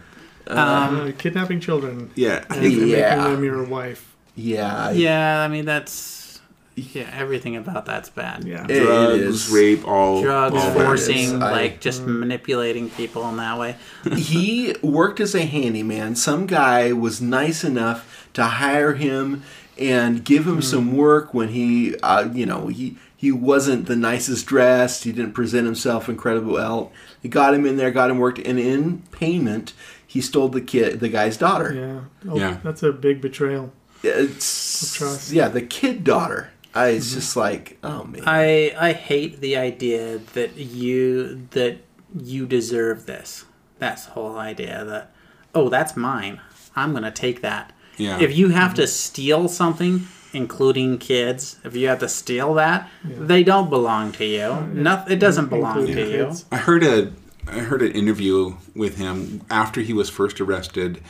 Uh, 0.47 1.11
kidnapping 1.17 1.59
children 1.59 2.09
Yeah. 2.15 2.43
and 2.49 2.61
making 2.61 2.87
Yeah. 2.89 3.15
them 3.29 3.43
your 3.43 3.63
wife. 3.63 4.13
Yeah. 4.35 4.91
Yeah, 4.91 5.41
I 5.41 5.47
mean 5.47 5.65
that's 5.65 6.39
yeah. 6.75 7.07
Everything 7.15 7.55
about 7.55 7.85
that's 7.85 8.09
bad. 8.09 8.45
Yeah. 8.45 8.63
It- 8.65 8.71
it 8.77 8.83
Drugs, 8.85 9.21
is. 9.21 9.49
rape, 9.51 9.87
all. 9.87 10.21
Drugs, 10.23 10.55
all 10.55 10.73
bad. 10.73 10.85
forcing, 10.85 11.41
I- 11.43 11.51
like 11.51 11.79
just 11.81 12.03
manipulating 12.05 12.89
people 12.89 13.29
in 13.29 13.37
that 13.37 13.59
way. 13.59 13.75
he 14.15 14.75
worked 14.81 15.19
as 15.19 15.35
a 15.35 15.45
handyman. 15.45 16.15
Some 16.15 16.47
guy 16.47 16.91
was 16.91 17.21
nice 17.21 17.63
enough 17.63 18.27
to 18.33 18.43
hire 18.43 18.93
him 18.93 19.43
and 19.77 20.23
give 20.23 20.47
him 20.47 20.61
some 20.63 20.95
work 20.97 21.33
when 21.33 21.49
he, 21.49 21.95
uh, 22.01 22.27
you 22.33 22.45
know, 22.47 22.67
he 22.67 22.97
he 23.15 23.31
wasn't 23.31 23.85
the 23.85 23.95
nicest 23.95 24.45
dressed. 24.47 25.03
He 25.05 25.11
didn't 25.13 25.31
present 25.33 25.65
himself 25.65 26.09
incredible 26.09 26.53
well. 26.53 26.91
He 27.21 27.29
got 27.29 27.53
him 27.53 27.65
in 27.65 27.77
there, 27.77 27.89
got 27.91 28.09
him 28.09 28.17
worked, 28.17 28.39
and 28.39 28.59
in 28.59 29.03
payment, 29.11 29.71
he 30.13 30.21
stole 30.21 30.47
the 30.47 30.61
kid, 30.61 30.99
the 30.99 31.09
guy's 31.09 31.37
daughter. 31.37 31.73
Yeah. 31.73 32.31
Oh, 32.31 32.37
Yeah. 32.37 32.59
That's 32.63 32.83
a 32.83 32.91
big 32.91 33.19
betrayal. 33.19 33.73
It's 34.03 34.93
trust. 34.95 35.31
yeah, 35.31 35.47
the 35.47 35.63
kid 35.63 36.03
daughter. 36.03 36.51
I, 36.75 36.89
it's 36.89 37.07
mm-hmm. 37.07 37.15
just 37.15 37.35
like, 37.35 37.79
oh 37.83 38.03
man. 38.03 38.21
I 38.27 38.75
I 38.79 38.93
hate 38.93 39.41
the 39.41 39.57
idea 39.57 40.19
that 40.33 40.55
you 40.55 41.47
that 41.51 41.77
you 42.15 42.45
deserve 42.45 43.07
this. 43.07 43.45
That's 43.79 44.05
the 44.05 44.11
whole 44.11 44.37
idea 44.37 44.85
that 44.85 45.15
oh 45.55 45.69
that's 45.69 45.97
mine. 45.97 46.41
I'm 46.75 46.93
gonna 46.93 47.09
take 47.09 47.41
that. 47.41 47.73
Yeah. 47.97 48.19
If 48.19 48.37
you 48.37 48.49
have 48.49 48.75
to 48.75 48.83
mm-hmm. 48.83 48.89
steal 48.89 49.47
something, 49.47 50.07
including 50.31 50.99
kids, 50.99 51.59
if 51.63 51.75
you 51.75 51.87
have 51.87 51.99
to 51.99 52.09
steal 52.09 52.53
that, 52.53 52.87
they 53.03 53.43
don't 53.43 53.71
belong 53.71 54.11
to 54.13 54.25
you. 54.25 54.61
No, 54.73 55.03
it 55.09 55.17
doesn't 55.17 55.47
belong 55.47 55.87
to 55.87 55.91
Including 55.91 56.11
you. 56.11 56.35
I 56.51 56.57
heard 56.57 56.83
a 56.83 57.13
I 57.47 57.59
heard 57.59 57.81
an 57.81 57.91
interview 57.91 58.55
with 58.75 58.97
him 58.97 59.41
after 59.49 59.81
he 59.81 59.93
was 59.93 60.09
first 60.09 60.39
arrested, 60.39 61.01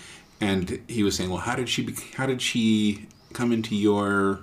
and 0.41 0.81
he 0.87 1.03
was 1.03 1.15
saying, 1.15 1.29
"Well, 1.29 1.39
how 1.39 1.55
did 1.55 1.69
she 1.69 1.83
be, 1.83 1.95
how 2.15 2.25
did 2.25 2.41
she 2.41 3.07
come 3.33 3.51
into 3.51 3.75
your 3.75 4.39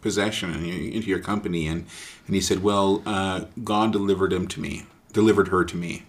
possession 0.00 0.52
and 0.52 0.64
into 0.64 1.08
your 1.08 1.18
company?" 1.18 1.66
And 1.66 1.84
and 2.26 2.34
he 2.36 2.40
said, 2.40 2.62
"Well, 2.62 3.02
uh, 3.04 3.46
God 3.64 3.92
delivered 3.92 4.32
him 4.32 4.46
to 4.48 4.60
me, 4.60 4.86
delivered 5.12 5.48
her 5.48 5.64
to 5.64 5.76
me." 5.76 6.04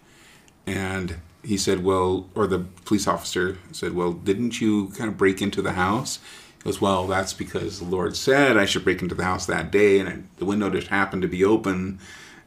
And 0.66 1.18
he 1.44 1.58
said, 1.58 1.84
"Well," 1.84 2.30
or 2.36 2.48
the 2.48 2.60
police 2.86 3.08
officer 3.08 3.58
said, 3.72 3.94
"Well, 3.94 4.14
didn't 4.14 4.62
you 4.62 4.90
kind 4.98 5.10
of 5.10 5.18
break 5.18 5.42
into 5.42 5.62
the 5.62 5.74
house?" 5.74 6.20
He 6.60 6.64
goes, 6.64 6.80
"Well, 6.80 7.08
that's 7.08 7.34
because 7.34 7.80
the 7.80 7.86
Lord 7.86 8.16
said 8.16 8.56
I 8.56 8.66
should 8.66 8.84
break 8.84 9.02
into 9.02 9.16
the 9.16 9.26
house 9.26 9.46
that 9.48 9.72
day, 9.72 10.00
and 10.00 10.08
I, 10.10 10.20
the 10.38 10.46
window 10.46 10.70
just 10.70 10.88
happened 10.88 11.24
to 11.24 11.28
be 11.28 11.44
open." 11.44 12.00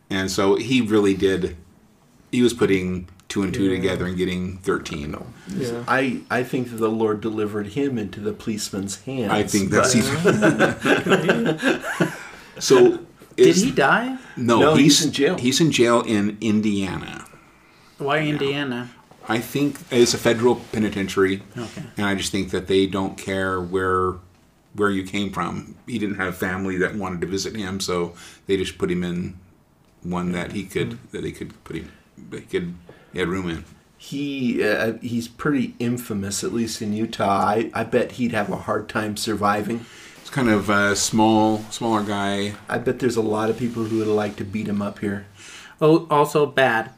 And 0.09 0.31
so 0.31 0.55
he 0.55 0.81
really 0.81 1.15
did. 1.15 1.57
He 2.37 2.43
was 2.43 2.53
putting 2.53 3.09
two 3.29 3.43
and 3.45 3.55
two 3.55 3.71
together 3.71 4.05
and 4.05 4.15
getting 4.15 4.59
thirteen. 4.59 5.17
Yeah. 5.49 5.85
I, 5.89 6.21
I 6.31 6.43
think 6.43 6.69
that 6.69 6.77
the 6.77 6.91
Lord 6.91 7.23
delivered 7.23 7.69
him 7.69 7.97
into 7.97 8.21
the 8.21 8.35
policeman's 8.35 9.01
hands. 9.05 9.33
I 9.33 9.43
think 9.43 9.71
that's 9.71 9.95
but- 10.23 12.13
so. 12.59 12.99
Did 13.37 13.57
he 13.57 13.71
die? 13.71 14.19
No, 14.37 14.61
No, 14.61 14.75
he's, 14.75 14.99
he's 14.99 15.07
in 15.07 15.13
jail. 15.13 15.39
He's 15.39 15.63
in 15.63 15.71
jail 15.71 16.03
in 16.03 16.37
Indiana. 16.43 17.25
Why 17.97 18.19
Indiana? 18.19 18.91
I 19.27 19.39
think 19.39 19.79
it's 19.91 20.13
a 20.13 20.19
federal 20.19 20.57
penitentiary, 20.57 21.43
Okay. 21.57 21.85
and 21.97 22.05
I 22.05 22.17
just 22.17 22.33
think 22.33 22.51
that 22.51 22.67
they 22.67 22.87
don't 22.87 23.17
care 23.17 23.63
where 23.63 24.17
where 24.75 24.91
you 24.91 25.05
came 25.05 25.33
from. 25.33 25.75
He 25.87 25.99
didn't 25.99 26.17
have 26.17 26.37
family 26.37 26.77
that 26.77 26.97
wanted 26.97 27.23
to 27.23 27.27
visit 27.27 27.57
him, 27.57 27.81
so 27.81 28.13
they 28.47 28.59
just 28.59 28.77
put 28.77 28.91
him 28.91 29.03
in 29.05 29.39
one 30.03 30.33
that 30.33 30.53
he 30.53 30.65
could 30.65 30.91
mm. 30.91 30.99
that 31.13 31.23
they 31.23 31.33
could 31.33 31.65
put 31.65 31.77
him 31.77 31.93
they 32.31 32.41
could 32.43 32.75
he 33.13 33.19
had 33.21 33.29
room 33.29 33.49
in. 33.49 33.65
he 33.97 34.63
uh, 34.65 34.95
he's 35.01 35.29
pretty 35.29 35.75
infamous, 35.79 36.43
at 36.45 36.53
least 36.53 36.83
in 36.83 36.93
Utah. 36.93 37.45
I, 37.47 37.71
I 37.75 37.85
bet 37.85 38.13
he'd 38.13 38.33
have 38.33 38.51
a 38.51 38.57
hard 38.57 38.89
time 38.89 39.17
surviving. 39.17 39.87
It's 40.21 40.31
kind 40.31 40.49
of 40.49 40.69
a 40.69 40.97
small 40.97 41.59
smaller 41.71 42.03
guy. 42.03 42.55
I 42.69 42.79
bet 42.79 42.99
there's 42.99 43.17
a 43.17 43.23
lot 43.23 43.49
of 43.49 43.59
people 43.59 43.85
who 43.85 43.99
would 43.99 44.09
like 44.09 44.37
to 44.37 44.45
beat 44.45 44.67
him 44.69 44.83
up 44.83 44.99
here. 44.99 45.27
Oh, 45.81 46.07
also 46.11 46.47
bad. 46.47 46.91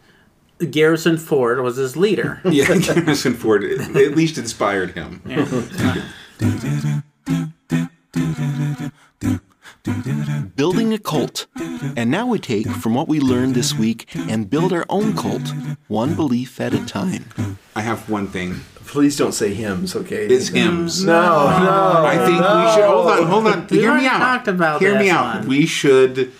Garrison 0.70 1.18
Ford 1.18 1.60
was 1.60 1.76
his 1.76 1.96
leader. 1.96 2.40
Yeah, 2.44 2.76
Garrison 2.78 3.34
Ford 3.34 3.62
at 3.64 4.16
least 4.16 4.38
inspired 4.38 4.92
him. 4.92 5.22
Building 10.56 10.92
a 10.92 10.98
cult. 10.98 11.46
And 11.96 12.10
now 12.10 12.26
we 12.26 12.38
take 12.38 12.68
from 12.68 12.94
what 12.94 13.08
we 13.08 13.20
learned 13.20 13.54
this 13.54 13.74
week 13.74 14.14
and 14.14 14.48
build 14.50 14.72
our 14.72 14.86
own 14.88 15.14
cult, 15.16 15.52
one 15.88 16.14
belief 16.14 16.60
at 16.60 16.74
a 16.74 16.84
time. 16.86 17.58
I 17.74 17.82
have 17.82 18.08
one 18.10 18.26
thing. 18.28 18.60
Please 18.86 19.16
don't 19.16 19.32
say 19.32 19.52
hymns, 19.52 19.94
okay? 19.94 20.26
It's 20.26 20.48
hymns. 20.48 21.04
No, 21.04 21.12
no. 21.12 22.04
I 22.06 22.16
think 22.16 22.38
we 22.40 22.72
should 22.74 22.88
hold 22.88 23.06
on, 23.08 23.26
hold 23.26 23.46
on. 23.46 23.66
We've 23.70 23.80
Hear 23.80 23.94
me 23.94 24.06
out. 24.06 24.18
talked 24.18 24.48
about 24.48 24.80
Hear 24.80 24.98
me 24.98 25.10
out. 25.10 25.40
one. 25.40 25.48
We 25.48 25.66
should 25.66 26.32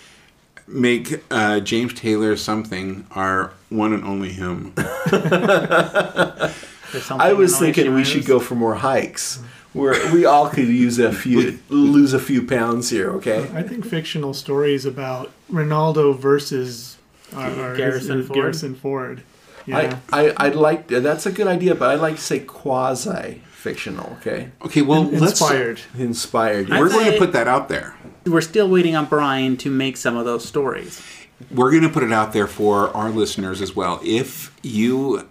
make 0.67 1.23
uh, 1.31 1.61
James 1.61 1.93
Taylor 1.95 2.37
something 2.37 3.07
our 3.13 3.53
one 3.69 3.93
and 3.93 4.03
only 4.05 4.33
hymn. 4.33 4.73
I 4.77 6.53
was 6.95 7.11
in 7.11 7.19
the 7.19 7.35
way 7.35 7.47
she 7.47 7.53
thinking 7.55 7.95
we 7.95 8.05
should 8.05 8.25
go 8.25 8.41
for 8.41 8.55
more 8.55 8.75
hikes. 8.77 9.41
Where 9.79 10.13
we 10.13 10.25
all 10.25 10.49
could 10.49 10.69
use 10.69 10.99
a 10.99 11.13
few, 11.13 11.59
lose 11.69 12.13
a 12.13 12.19
few 12.19 12.45
pounds 12.47 12.91
here, 12.91 13.11
okay? 13.13 13.49
I 13.55 13.63
think 13.63 13.85
fictional 13.85 14.35
stories 14.35 14.85
about 14.85 15.31
Ronaldo 15.51 16.19
versus 16.19 16.99
uh, 17.33 17.55
or 17.57 17.77
Garrison 17.77 18.25
Ford? 18.25 18.35
Garrison 18.35 18.75
Ford. 18.75 19.23
Yeah. 19.67 19.99
I, 20.13 20.31
I, 20.31 20.47
I'd 20.47 20.55
like 20.55 20.89
that's 20.89 21.27
a 21.27 21.33
good 21.33 21.47
idea, 21.47 21.75
but 21.75 21.91
I'd 21.91 22.01
like 22.01 22.17
to 22.17 22.21
say 22.21 22.41
quasi 22.41 23.43
fictional, 23.51 24.17
okay? 24.21 24.51
Okay, 24.63 24.83
well, 24.83 25.05
let's. 25.05 25.41
Inspired. 25.41 25.81
Inspired. 25.97 26.71
I 26.71 26.81
We're 26.81 26.89
going 26.89 27.13
to 27.13 27.19
put 27.19 27.33
that 27.33 27.47
out 27.47 27.69
there. 27.69 27.97
We're 28.27 28.41
still 28.41 28.69
waiting 28.69 28.97
on 28.97 29.07
Brian 29.07 29.57
to 29.59 29.71
make 29.71 29.97
some 29.97 30.17
of 30.17 30.25
those 30.25 30.45
stories. 30.45 31.03
We're 31.51 31.71
going 31.71 31.83
to 31.83 31.89
put 31.89 32.03
it 32.03 32.13
out 32.13 32.33
there 32.33 32.47
for 32.47 32.95
our 32.97 33.11
listeners 33.11 33.61
as 33.61 33.77
well. 33.77 34.01
If 34.03 34.57
you 34.63 35.29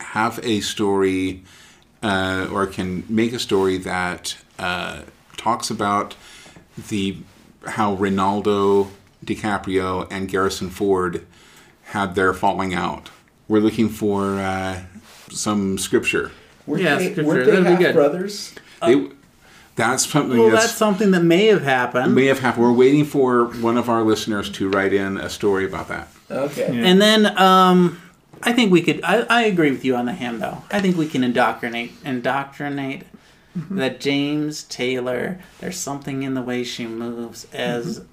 have 0.00 0.40
a 0.42 0.60
story 0.60 1.42
uh, 2.02 2.48
or 2.52 2.66
can 2.66 3.04
make 3.08 3.32
a 3.32 3.38
story 3.38 3.78
that 3.78 4.36
uh, 4.58 5.02
talks 5.36 5.70
about 5.70 6.14
the 6.88 7.18
how 7.66 7.94
Ronaldo 7.96 8.88
DiCaprio 9.24 10.06
and 10.10 10.28
Garrison 10.28 10.68
Ford 10.70 11.24
had 11.84 12.14
their 12.14 12.32
falling 12.32 12.74
out, 12.74 13.10
we're 13.48 13.60
looking 13.60 13.88
for 13.88 14.34
uh, 14.40 14.82
some 15.30 15.78
scripture. 15.78 16.32
Weren't 16.66 16.82
Yeah, 16.82 16.96
they, 16.96 17.12
scripture, 17.12 17.24
weren't 17.24 17.46
they 17.64 17.70
half 17.70 17.78
good. 17.78 17.94
brothers? 17.94 18.54
They, 18.84 19.08
that's 19.76 20.06
something 20.10 20.38
Well, 20.38 20.50
that's, 20.50 20.64
that's 20.66 20.76
something 20.76 21.12
that 21.12 21.22
may 21.22 21.46
have 21.46 21.62
happened. 21.62 22.14
may 22.14 22.26
have 22.26 22.40
happened. 22.40 22.64
We're 22.64 22.72
waiting 22.72 23.04
for 23.04 23.46
one 23.46 23.76
of 23.78 23.88
our 23.88 24.02
listeners 24.02 24.50
to 24.50 24.68
write 24.68 24.92
in 24.92 25.16
a 25.18 25.30
story 25.30 25.64
about 25.64 25.88
that. 25.88 26.08
Okay. 26.30 26.72
Yeah. 26.74 26.86
And 26.86 27.00
then 27.00 27.38
um, 27.38 28.00
I 28.44 28.52
think 28.52 28.72
we 28.72 28.82
could. 28.82 29.00
I, 29.04 29.20
I 29.28 29.42
agree 29.44 29.70
with 29.70 29.84
you 29.84 29.94
on 29.96 30.06
the 30.06 30.12
hymn, 30.12 30.38
though. 30.40 30.62
I 30.70 30.80
think 30.80 30.96
we 30.96 31.06
can 31.08 31.22
indoctrinate 31.24 31.92
indoctrinate 32.04 33.04
Mm-hmm. 33.58 33.76
that 33.76 34.00
James 34.00 34.62
Taylor. 34.64 35.38
There's 35.60 35.76
something 35.76 36.22
in 36.22 36.32
the 36.32 36.40
way 36.40 36.64
she 36.64 36.86
moves 36.86 37.46
as 37.52 37.98
Mm-hmm. 37.98 38.06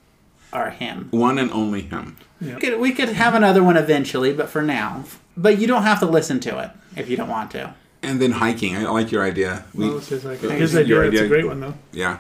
our 0.56 0.70
hymn. 0.72 1.08
One 1.12 1.38
and 1.40 1.50
only 1.52 1.84
him. 1.84 2.18
We 2.42 2.52
could, 2.56 2.78
we 2.80 2.92
could 2.92 3.08
have 3.10 3.36
another 3.36 3.64
one 3.64 3.78
eventually, 3.78 4.34
but 4.34 4.50
for 4.50 4.62
now. 4.62 5.06
But 5.38 5.58
you 5.58 5.66
don't 5.66 5.84
have 5.84 6.00
to 6.02 6.06
listen 6.06 6.42
to 6.42 6.60
it 6.60 6.72
if 6.98 7.10
you 7.10 7.16
don't 7.16 7.30
want 7.30 7.52
to. 7.52 7.74
And 8.04 8.22
then 8.22 8.32
hiking. 8.32 8.76
I 8.76 8.84
like 8.90 9.12
your 9.14 9.24
idea. 9.24 9.64
We, 9.74 9.88
Well, 9.88 10.00
it's 10.00 10.10
his, 10.10 10.26
like, 10.26 10.42
Yeah, 10.42 10.50
his 10.52 10.74
your 10.74 11.06
idea. 11.06 11.22
That's 11.22 11.26
a 11.26 11.28
great 11.30 11.48
one, 11.48 11.62
though. 11.62 11.74
yeah. 11.94 12.18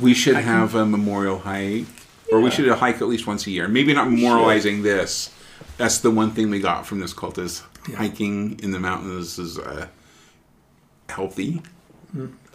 We 0.00 0.14
should 0.14 0.36
have 0.36 0.74
a 0.74 0.86
memorial 0.86 1.40
hike. 1.40 1.84
Or 2.32 2.40
we 2.40 2.50
should 2.50 2.66
hike 2.70 3.02
at 3.02 3.08
least 3.08 3.26
once 3.26 3.46
a 3.46 3.50
year. 3.50 3.68
Maybe 3.68 3.92
not 3.92 4.08
memorializing 4.08 4.82
this. 4.82 5.34
That's 5.78 5.98
the 5.98 6.10
one 6.10 6.32
thing 6.32 6.50
we 6.50 6.60
got 6.60 6.86
from 6.86 7.00
this 7.00 7.12
cult 7.12 7.38
is 7.38 7.62
hiking 7.96 8.58
in 8.60 8.72
the 8.72 8.80
mountains 8.80 9.38
is 9.38 9.58
uh, 9.58 9.86
healthy. 11.08 11.62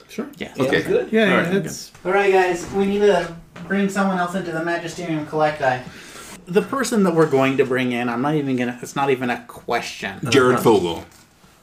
Sure. 0.10 0.28
Yeah. 0.38 0.54
Okay. 0.60 0.84
good. 0.84 1.12
Yeah, 1.12 1.24
All 1.24 1.28
yeah 1.30 1.48
right. 1.48 1.56
it's 1.66 1.92
All 2.06 2.12
right, 2.12 2.32
guys. 2.32 2.70
We 2.72 2.86
need 2.86 3.00
to 3.00 3.36
bring 3.68 3.90
someone 3.90 4.18
else 4.20 4.36
into 4.36 4.52
the 4.52 4.64
Magisterium 4.64 5.26
Collecti. 5.26 5.84
the 6.46 6.62
person 6.62 7.04
that 7.04 7.16
we're 7.16 7.30
going 7.30 7.58
to 7.58 7.66
bring 7.66 7.94
in, 7.94 8.10
I'm 8.10 8.22
not 8.22 8.36
even 8.36 8.56
gonna. 8.56 8.78
It's 8.82 8.96
not 8.96 9.10
even 9.10 9.30
a 9.30 9.44
question. 9.46 10.20
Jared 10.30 10.60
Fogle. 10.60 11.06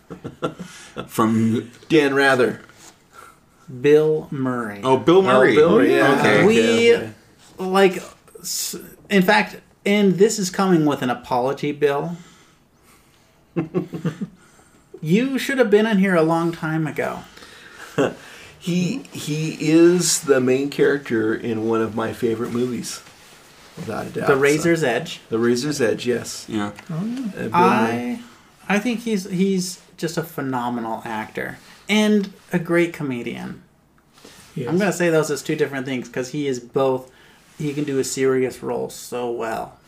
From 1.07 1.71
Dan 1.89 2.15
Rather. 2.15 2.63
Bill 3.81 4.27
Murray. 4.33 4.81
oh 4.83 4.97
Bill 4.97 5.23
Murray. 5.23 5.55
Bill 5.55 5.71
Murray, 5.77 5.95
yeah. 5.95 6.19
Okay. 6.19 6.45
we 6.45 6.97
okay. 6.97 7.13
like. 7.59 8.03
In 9.11 9.23
fact, 9.23 9.61
and 9.87 10.15
this 10.15 10.39
is 10.39 10.51
coming 10.51 10.85
with 10.87 11.03
an 11.03 11.11
apology, 11.11 11.73
Bill. 11.73 12.17
you 15.01 15.39
should 15.39 15.59
have 15.59 15.71
been 15.71 15.87
in 15.87 15.99
here 15.99 16.15
a 16.15 16.23
long 16.23 16.53
time 16.53 16.87
ago. 16.87 17.21
He 18.63 19.05
he 19.11 19.57
is 19.59 20.21
the 20.21 20.39
main 20.39 20.69
character 20.69 21.35
in 21.35 21.67
one 21.67 21.81
of 21.81 21.95
my 21.95 22.13
favorite 22.13 22.53
movies, 22.53 23.01
without 23.75 24.09
a 24.09 24.11
doubt. 24.11 24.27
The 24.27 24.35
So- 24.35 24.39
Razor's 24.39 24.85
Edge. 24.85 25.21
the 25.31 25.39
Razor's 25.39 25.81
Edge, 25.81 26.07
yes. 26.07 26.45
Yeah. 26.47 26.73
Uh, 26.93 27.01
Bill 27.01 27.49
Murray. 27.49 27.51
I 27.51 28.23
I 28.69 28.79
think 28.79 29.01
he's 29.01 29.25
he's 29.31 29.81
just 29.97 30.19
a 30.19 30.23
phenomenal 30.23 31.01
actor 31.07 31.57
and 31.89 32.35
a 32.53 32.59
great 32.59 32.93
comedian. 32.93 33.63
Yes. 34.55 34.69
I'm 34.69 34.77
gonna 34.77 34.93
say 34.93 35.09
those 35.09 35.31
as 35.31 35.43
two 35.43 35.57
different 35.57 35.87
things 35.87 36.09
because 36.09 36.33
he 36.33 36.47
is 36.47 36.61
both. 36.61 37.11
He 37.61 37.75
can 37.75 37.85
do 37.85 37.99
a 37.99 38.05
serious 38.05 38.63
role 38.63 38.89
so 38.91 39.31
well, 39.31 39.79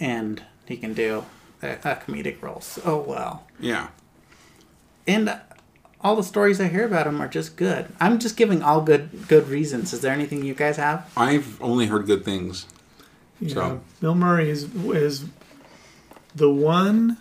and 0.00 0.42
he 0.66 0.76
can 0.76 0.92
do 0.94 1.24
a, 1.62 1.72
a 1.72 1.96
comedic 1.96 2.42
role 2.42 2.60
so 2.60 2.98
well. 2.98 3.46
Yeah. 3.60 3.88
And 5.06 5.38
all 6.00 6.16
the 6.16 6.22
stories 6.24 6.60
I 6.60 6.68
hear 6.68 6.84
about 6.84 7.06
him 7.06 7.20
are 7.22 7.28
just 7.28 7.56
good. 7.56 7.86
I'm 8.00 8.18
just 8.18 8.36
giving 8.36 8.62
all 8.62 8.80
good 8.80 9.28
good 9.28 9.48
reasons. 9.48 9.92
Is 9.92 10.00
there 10.00 10.12
anything 10.12 10.44
you 10.44 10.54
guys 10.54 10.76
have? 10.76 11.10
I've 11.16 11.62
only 11.62 11.86
heard 11.86 12.06
good 12.06 12.24
things. 12.24 12.66
Yeah, 13.40 13.54
So- 13.54 13.80
Bill 14.00 14.14
Murray 14.14 14.50
is 14.50 14.74
is 14.74 15.24
the 16.34 16.50
one 16.50 17.16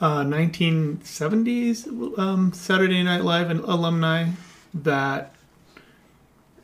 uh, 0.00 0.22
1970s 0.22 2.18
um, 2.18 2.52
Saturday 2.52 3.02
Night 3.02 3.24
Live 3.24 3.50
and 3.50 3.60
alumni 3.60 4.28
that 4.74 5.34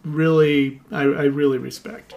really 0.05 0.81
I, 0.93 1.03
I 1.03 1.25
really 1.25 1.59
respect. 1.59 2.15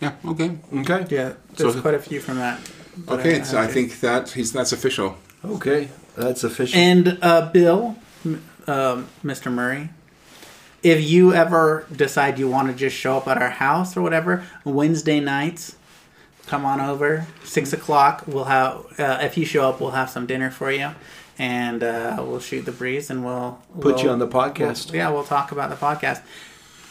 Yeah. 0.00 0.12
Okay. 0.26 0.58
Okay. 0.78 1.06
Yeah, 1.10 1.32
there's 1.56 1.74
So- 1.74 1.80
quite 1.80 1.94
a 1.94 1.98
few 1.98 2.20
from 2.20 2.38
that. 2.38 2.58
that 3.06 3.12
Okay. 3.20 3.40
I 3.40 3.42
So 3.44 3.58
I 3.58 3.62
have. 3.62 3.72
think 3.72 4.00
that 4.00 4.30
he's 4.30 4.52
that's 4.52 4.72
official. 4.72 5.16
Okay. 5.44 5.88
That's 6.16 6.44
official. 6.44 6.78
And 6.78 7.18
uh, 7.22 7.50
Bill, 7.52 7.96
m- 8.24 8.42
um, 8.66 9.08
Mr. 9.24 9.50
Murray, 9.50 9.90
if 10.82 11.00
you 11.08 11.32
ever 11.32 11.86
decide 11.94 12.38
you 12.38 12.48
want 12.48 12.68
to 12.68 12.74
just 12.74 12.96
show 12.96 13.16
up 13.16 13.28
at 13.28 13.38
our 13.40 13.50
house 13.50 13.96
or 13.96 14.02
whatever, 14.02 14.44
Wednesday 14.64 15.20
nights, 15.20 15.76
come 16.46 16.64
on 16.64 16.80
over. 16.80 17.26
Six 17.44 17.72
o'clock. 17.72 18.24
We'll 18.26 18.44
have. 18.44 18.84
Uh, 18.98 19.18
if 19.22 19.38
you 19.38 19.44
show 19.46 19.68
up, 19.68 19.80
we'll 19.80 19.92
have 19.92 20.10
some 20.10 20.26
dinner 20.26 20.50
for 20.50 20.70
you, 20.72 20.90
and 21.38 21.82
uh, 21.84 22.16
we'll 22.18 22.40
shoot 22.40 22.64
the 22.66 22.72
breeze, 22.72 23.08
and 23.08 23.24
we'll 23.24 23.58
Put 23.80 23.94
we'll- 23.94 24.04
you 24.04 24.10
on 24.10 24.18
the 24.18 24.28
podcast. 24.28 24.86
we'll- 24.88 24.96
yeah, 24.96 25.08
we'll 25.10 25.24
talk 25.24 25.52
about 25.52 25.70
the 25.70 25.76
podcast. 25.76 26.20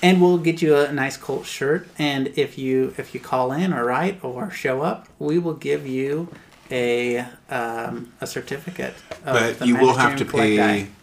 And 0.04 0.20
we'll 0.22 0.39
get 0.39 0.62
you 0.62 0.76
a 0.76 0.91
nice 0.91 1.16
Colt 1.18 1.45
shirt. 1.45 1.88
And 1.97 2.28
if 2.36 2.58
you 2.58 2.93
if 2.97 3.14
you 3.14 3.20
call 3.20 3.52
in 3.52 3.72
or 3.74 3.86
write 3.86 4.24
or 4.24 4.49
show 4.52 4.82
up, 4.82 5.08
we 5.20 5.38
will 5.38 5.54
give 5.54 5.86
you 5.86 6.28
a 6.72 7.20
um, 7.49 8.12
a 8.20 8.26
certificate. 8.28 8.95
Of 9.26 9.34
But 9.34 9.60
the 9.60 9.68
you 9.68 9.78
will 9.78 9.93
have 9.95 10.18
to 10.18 10.26
Magisterium 10.26 10.58
Collect 10.58 10.89
pay 10.89 10.95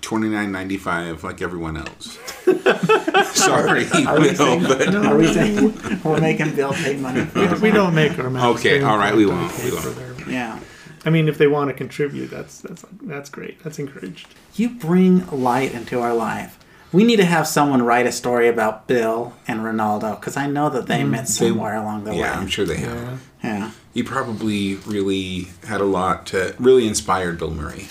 twenty 0.00 0.28
nine 0.28 0.50
ninety 0.50 0.76
five 0.78 1.22
like 1.22 1.40
everyone 1.42 1.76
else. 1.76 2.18
Sorry, 3.34 3.86
Are 4.06 4.18
we 4.18 4.28
Will, 4.28 4.34
saying, 4.34 4.62
but 4.62 4.94
are 4.94 5.16
we 5.16 5.32
saying 5.32 6.00
we're 6.04 6.20
making 6.20 6.54
Bill 6.56 6.72
pay 6.72 6.96
money? 6.96 7.24
For 7.26 7.56
We, 7.60 7.70
don't 7.70 7.94
make 7.94 8.18
our 8.18 8.28
matches. 8.30 8.60
Okay, 8.60 8.82
all 8.82 8.98
right, 8.98 9.14
we 9.14 9.26
won't, 9.26 9.56
we 9.62 9.70
won't. 9.72 9.96
their- 9.96 10.30
Yeah. 10.30 10.58
I 11.04 11.10
mean, 11.10 11.28
if 11.28 11.38
they 11.38 11.46
want 11.46 11.68
to 11.68 11.74
contribute, 11.74 12.26
that's 12.30 12.60
that's 12.60 12.84
that's 13.02 13.30
great. 13.30 13.62
That's 13.62 13.78
encouraged. 13.78 14.26
You 14.54 14.70
bring 14.70 15.26
light 15.28 15.72
into 15.72 16.00
our 16.00 16.12
life. 16.14 16.58
We 16.92 17.04
need 17.04 17.16
to 17.16 17.24
have 17.24 17.46
someone 17.46 17.82
write 17.82 18.06
a 18.06 18.12
story 18.12 18.48
about 18.48 18.88
Bill 18.88 19.32
and 19.46 19.60
Ronaldo 19.60 20.18
because 20.18 20.36
I 20.36 20.46
know 20.46 20.68
that 20.70 20.86
they 20.86 21.00
mm, 21.00 21.10
met 21.10 21.28
somewhere 21.28 21.76
along 21.76 22.04
the 22.04 22.10
way. 22.10 22.18
yeah, 22.18 22.38
I'm 22.38 22.48
sure 22.48 22.64
they 22.64 22.78
have. 22.78 23.22
Yeah. 23.42 23.58
Yeah. 23.58 23.70
He 23.94 24.02
probably 24.02 24.76
really 24.86 25.48
had 25.66 25.80
a 25.80 25.84
lot 25.84 26.26
to 26.28 26.54
really 26.58 26.86
inspired 26.86 27.38
Bill 27.38 27.50
Murray. 27.52 27.86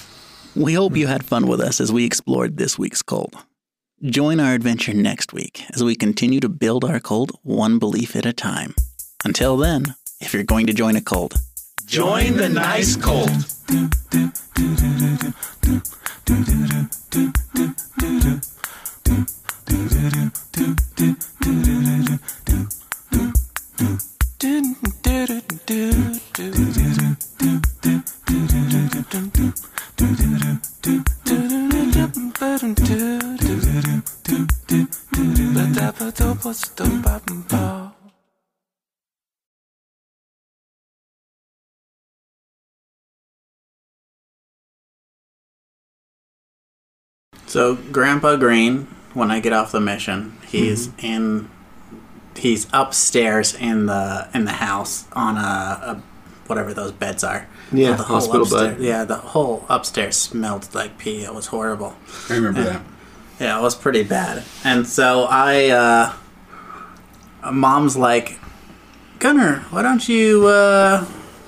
We 0.55 0.73
hope 0.73 0.97
you 0.97 1.07
had 1.07 1.25
fun 1.25 1.47
with 1.47 1.61
us 1.61 1.79
as 1.79 1.91
we 1.91 2.05
explored 2.05 2.57
this 2.57 2.77
week's 2.77 3.01
cult. 3.01 3.35
Join 4.03 4.39
our 4.39 4.53
adventure 4.53 4.93
next 4.93 5.33
week 5.33 5.63
as 5.73 5.83
we 5.83 5.95
continue 5.95 6.39
to 6.39 6.49
build 6.49 6.83
our 6.83 6.99
cult 6.99 7.31
one 7.43 7.79
belief 7.79 8.15
at 8.15 8.25
a 8.25 8.33
time. 8.33 8.75
Until 9.23 9.57
then, 9.57 9.95
if 10.19 10.33
you're 10.33 10.43
going 10.43 10.67
to 10.67 10.73
join 10.73 10.95
a 10.95 11.01
cult, 11.01 11.35
Join 11.89 12.37
the 12.37 12.47
nice 12.47 12.95
cult. 12.95 13.31
So 47.49 47.75
Grandpa 47.91 48.35
Green, 48.35 48.85
when 49.19 49.29
I 49.31 49.39
get 49.39 49.53
off 49.53 49.71
the 49.71 49.79
mission, 49.81 50.37
he's 50.47 50.87
Mm-hmm. 50.87 51.05
in, 51.05 51.49
he's 52.35 52.67
upstairs 52.73 53.53
in 53.53 53.85
the 53.85 54.27
in 54.33 54.45
the 54.45 54.53
house 54.53 55.05
on 55.13 55.37
a, 55.37 55.39
a 55.91 56.01
whatever 56.47 56.73
those 56.73 56.91
beds 56.91 57.23
are. 57.23 57.47
Yeah, 57.71 57.93
the 57.95 58.03
hospital 58.03 58.41
upstairs, 58.43 58.77
bed. 58.77 58.81
Yeah, 58.81 59.05
the 59.05 59.17
whole 59.33 59.65
upstairs 59.69 60.15
smelled 60.17 60.73
like 60.73 60.97
pee. 60.97 61.23
It 61.23 61.33
was 61.35 61.47
horrible. 61.47 61.93
I 62.29 62.33
remember 62.35 62.63
that. 62.63 62.81
Yeah, 63.39 63.59
it 63.59 63.61
was 63.61 63.75
pretty 63.75 64.03
bad. 64.03 64.43
And 64.63 64.87
so 64.87 65.27
I, 65.29 65.69
uh, 65.69 67.51
mom's 67.51 67.95
like, 67.95 68.39
Gunnar, 69.19 69.59
why 69.69 69.81
don't 69.81 70.07
you, 70.09 70.47
uh, 70.47 71.03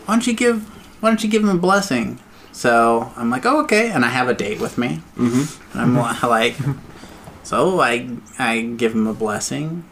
why 0.06 0.14
don't 0.16 0.28
you 0.28 0.34
give, 0.34 0.62
why 1.02 1.10
don't 1.10 1.24
you 1.24 1.30
give 1.30 1.42
him 1.44 1.50
a 1.50 1.58
blessing? 1.58 2.20
So 2.52 3.12
I'm 3.18 3.30
like, 3.30 3.46
oh, 3.46 3.62
okay. 3.64 3.92
And 3.92 4.06
I 4.06 4.10
have 4.10 4.30
a 4.30 4.34
date 4.34 4.60
with 4.62 4.78
me. 4.78 5.02
Mm-hmm. 5.18 5.78
And 5.80 5.82
I'm 5.82 5.96
li- 5.96 6.30
like, 6.30 6.56
so 7.44 7.80
I, 7.80 8.10
I 8.40 8.62
give 8.62 8.94
him 8.94 9.08
a 9.08 9.14
blessing. 9.14 9.86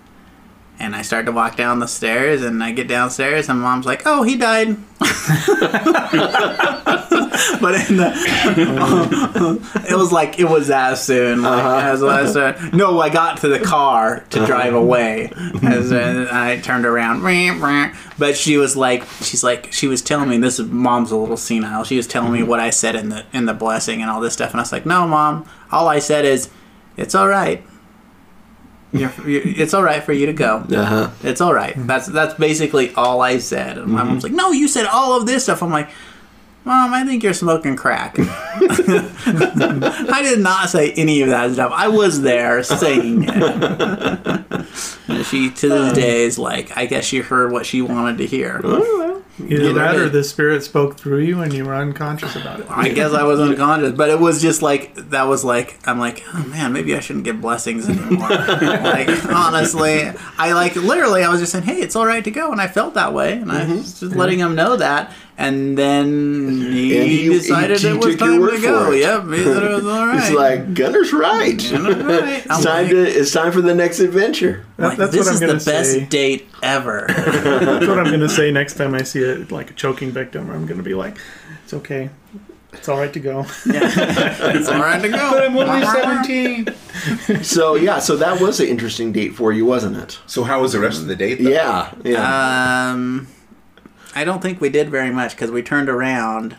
And 0.81 0.95
I 0.95 1.01
start 1.01 1.25
to 1.25 1.33
walk 1.33 1.57
down 1.57 1.79
the 1.79 1.87
stairs, 1.87 2.41
and 2.41 2.63
I 2.63 2.71
get 2.71 2.87
downstairs, 2.87 3.49
and 3.49 3.59
mom's 3.59 3.85
like, 3.85 4.03
"Oh, 4.05 4.23
he 4.23 4.37
died." 4.37 4.77
but 7.61 7.89
in 7.89 7.97
the, 7.97 8.11
it 9.89 9.95
was 9.95 10.11
like 10.11 10.39
it 10.39 10.45
was 10.45 10.69
as 10.69 11.03
soon 11.03 11.41
like, 11.41 11.63
uh-huh. 11.63 11.87
as 11.87 12.03
as 12.03 12.33
soon. 12.33 12.43
Uh, 12.43 12.69
no, 12.73 12.99
I 12.99 13.09
got 13.09 13.37
to 13.39 13.47
the 13.47 13.59
car 13.59 14.25
to 14.29 14.39
uh-huh. 14.39 14.47
drive 14.47 14.73
away, 14.73 15.31
as 15.63 15.91
uh, 15.91 16.27
I 16.31 16.57
turned 16.57 16.85
around. 16.85 17.21
But 18.17 18.37
she 18.37 18.57
was 18.57 18.75
like, 18.75 19.03
she's 19.21 19.43
like, 19.43 19.71
she 19.71 19.87
was 19.87 20.01
telling 20.01 20.29
me 20.29 20.37
this 20.37 20.59
is 20.59 20.67
mom's 20.67 21.11
a 21.11 21.17
little 21.17 21.37
senile. 21.37 21.83
She 21.83 21.97
was 21.97 22.07
telling 22.07 22.31
me 22.31 22.39
mm-hmm. 22.39 22.49
what 22.49 22.59
I 22.59 22.69
said 22.69 22.95
in 22.95 23.09
the 23.09 23.25
in 23.33 23.45
the 23.45 23.53
blessing 23.53 24.01
and 24.01 24.09
all 24.09 24.21
this 24.21 24.33
stuff, 24.33 24.51
and 24.51 24.59
I 24.59 24.63
was 24.63 24.71
like, 24.71 24.85
no, 24.85 25.07
mom, 25.07 25.47
all 25.71 25.87
I 25.87 25.99
said 25.99 26.25
is, 26.25 26.49
it's 26.99 27.15
all 27.15 27.27
right. 27.27 27.63
You're, 28.91 29.11
you're, 29.25 29.41
it's 29.45 29.73
all 29.73 29.83
right 29.83 30.03
for 30.03 30.13
you 30.13 30.25
to 30.25 30.33
go. 30.33 30.65
Uh 30.71 30.85
huh. 30.85 31.09
It's 31.23 31.41
all 31.41 31.53
right. 31.53 31.73
That's 31.77 32.07
that's 32.07 32.33
basically 32.35 32.93
all 32.95 33.21
I 33.21 33.37
said. 33.37 33.77
And 33.77 33.91
my 33.91 34.03
mom's 34.03 34.23
like, 34.23 34.31
"No, 34.31 34.51
you 34.51 34.67
said 34.67 34.85
all 34.85 35.15
of 35.15 35.27
this 35.27 35.43
stuff." 35.43 35.61
I'm 35.61 35.71
like, 35.71 35.89
"Mom, 36.65 36.93
I 36.93 37.05
think 37.05 37.23
you're 37.23 37.35
smoking 37.35 37.75
crack." 37.75 38.15
I 38.19 40.21
did 40.23 40.39
not 40.39 40.69
say 40.69 40.91
any 40.93 41.21
of 41.21 41.29
that 41.29 41.53
stuff. 41.53 41.71
I 41.73 41.87
was 41.87 42.21
there 42.21 42.63
saying 42.63 43.25
it. 43.27 44.45
And 45.09 45.25
she 45.25 45.49
to 45.49 45.67
this 45.67 45.93
day 45.93 46.23
is 46.23 46.37
like, 46.37 46.77
I 46.77 46.85
guess 46.85 47.03
she 47.03 47.17
heard 47.17 47.51
what 47.51 47.65
she 47.65 47.81
wanted 47.81 48.19
to 48.19 48.27
hear. 48.27 48.61
Either 49.47 49.73
that 49.73 49.95
know, 49.95 50.05
or 50.05 50.09
the 50.09 50.23
spirit 50.23 50.63
spoke 50.63 50.97
through 50.97 51.19
you 51.19 51.41
and 51.41 51.53
you 51.53 51.65
were 51.65 51.75
unconscious 51.75 52.35
about 52.35 52.59
it. 52.59 52.67
I 52.69 52.89
guess 52.89 53.13
I 53.13 53.23
was 53.23 53.39
unconscious, 53.39 53.93
but 53.93 54.09
it 54.09 54.19
was 54.19 54.41
just 54.41 54.61
like 54.61 54.93
that 54.95 55.23
was 55.27 55.43
like 55.43 55.79
I'm 55.87 55.99
like, 55.99 56.23
oh 56.33 56.43
man, 56.45 56.73
maybe 56.73 56.95
I 56.95 56.99
shouldn't 56.99 57.25
give 57.25 57.41
blessings 57.41 57.87
anymore. 57.87 58.29
like 58.29 59.25
honestly, 59.25 60.11
I 60.37 60.53
like 60.53 60.75
literally 60.75 61.23
I 61.23 61.29
was 61.29 61.39
just 61.39 61.51
saying, 61.51 61.65
hey, 61.65 61.81
it's 61.81 61.95
all 61.95 62.05
right 62.05 62.23
to 62.23 62.31
go, 62.31 62.51
and 62.51 62.59
I 62.59 62.67
felt 62.67 62.93
that 62.95 63.13
way, 63.13 63.33
and 63.33 63.51
I 63.51 63.61
mm-hmm. 63.61 63.77
was 63.77 63.99
just 63.99 64.15
letting 64.15 64.39
him 64.39 64.55
know 64.55 64.75
that, 64.75 65.11
and 65.37 65.77
then 65.77 66.49
he, 66.49 66.97
And 66.97 67.07
he- 67.09 67.23
he- 67.23 67.29
decided 67.29 67.79
he 67.79 67.87
it 67.87 68.03
was 68.03 68.17
time 68.17 68.41
to 68.41 68.61
go. 68.61 68.91
it. 68.91 68.99
Yep, 68.99 69.23
he 69.29 69.43
said 69.43 69.63
it 69.63 69.69
was 69.71 69.85
all 69.87 70.07
right. 70.07 70.19
It's 70.19 70.31
like 70.31 70.73
Gunnar's 70.73 71.13
right. 71.13 71.73
All 71.73 71.81
right. 71.81 72.45
I'm 72.49 72.57
It's 72.57 72.65
time 72.65 72.83
like, 72.83 72.89
to. 72.89 73.19
It's 73.19 73.31
time 73.31 73.51
for 73.53 73.61
the 73.61 73.73
next 73.73 73.99
adventure. 73.99 74.65
Like, 74.77 74.97
that's 74.97 75.11
this 75.11 75.25
what 75.25 75.27
I'm 75.29 75.33
is 75.35 75.39
the 75.39 75.47
gonna 75.47 75.77
best 75.79 76.09
date 76.09 76.47
ever. 76.61 77.05
That's 77.07 77.87
what 77.87 77.99
I'm 77.99 78.05
going 78.05 78.19
to 78.21 78.29
say 78.29 78.51
next 78.51 78.75
time 78.75 78.93
I 78.93 79.03
see 79.03 79.21
a 79.29 79.53
like 79.53 79.71
a 79.71 79.73
choking 79.73 80.11
victim. 80.11 80.49
I'm 80.49 80.65
going 80.65 80.77
to 80.77 80.83
be 80.83 80.93
like, 80.93 81.17
"It's 81.63 81.73
okay, 81.73 82.09
it's 82.73 82.89
all 82.89 82.97
right 82.97 83.13
to 83.13 83.19
go." 83.19 83.45
it's 83.65 84.67
all 84.67 84.79
right 84.79 85.01
to 85.01 85.09
go. 85.09 85.31
But 85.31 85.45
I'm 85.45 85.57
only 85.57 85.85
17. 85.85 87.43
So 87.43 87.75
yeah, 87.75 87.99
so 87.99 88.15
that 88.17 88.41
was 88.41 88.59
an 88.59 88.67
interesting 88.67 89.11
date 89.11 89.35
for 89.35 89.53
you, 89.53 89.65
wasn't 89.65 89.97
it? 89.97 90.19
So 90.25 90.43
how 90.43 90.61
was 90.61 90.73
the 90.73 90.79
rest 90.79 90.99
of 91.01 91.07
the 91.07 91.15
date? 91.15 91.35
though? 91.41 91.49
Yeah, 91.49 91.93
yeah. 92.03 92.91
Um, 92.91 93.27
I 94.15 94.23
don't 94.23 94.41
think 94.41 94.59
we 94.59 94.69
did 94.69 94.89
very 94.89 95.11
much 95.11 95.31
because 95.31 95.51
we 95.51 95.61
turned 95.61 95.89
around. 95.89 96.57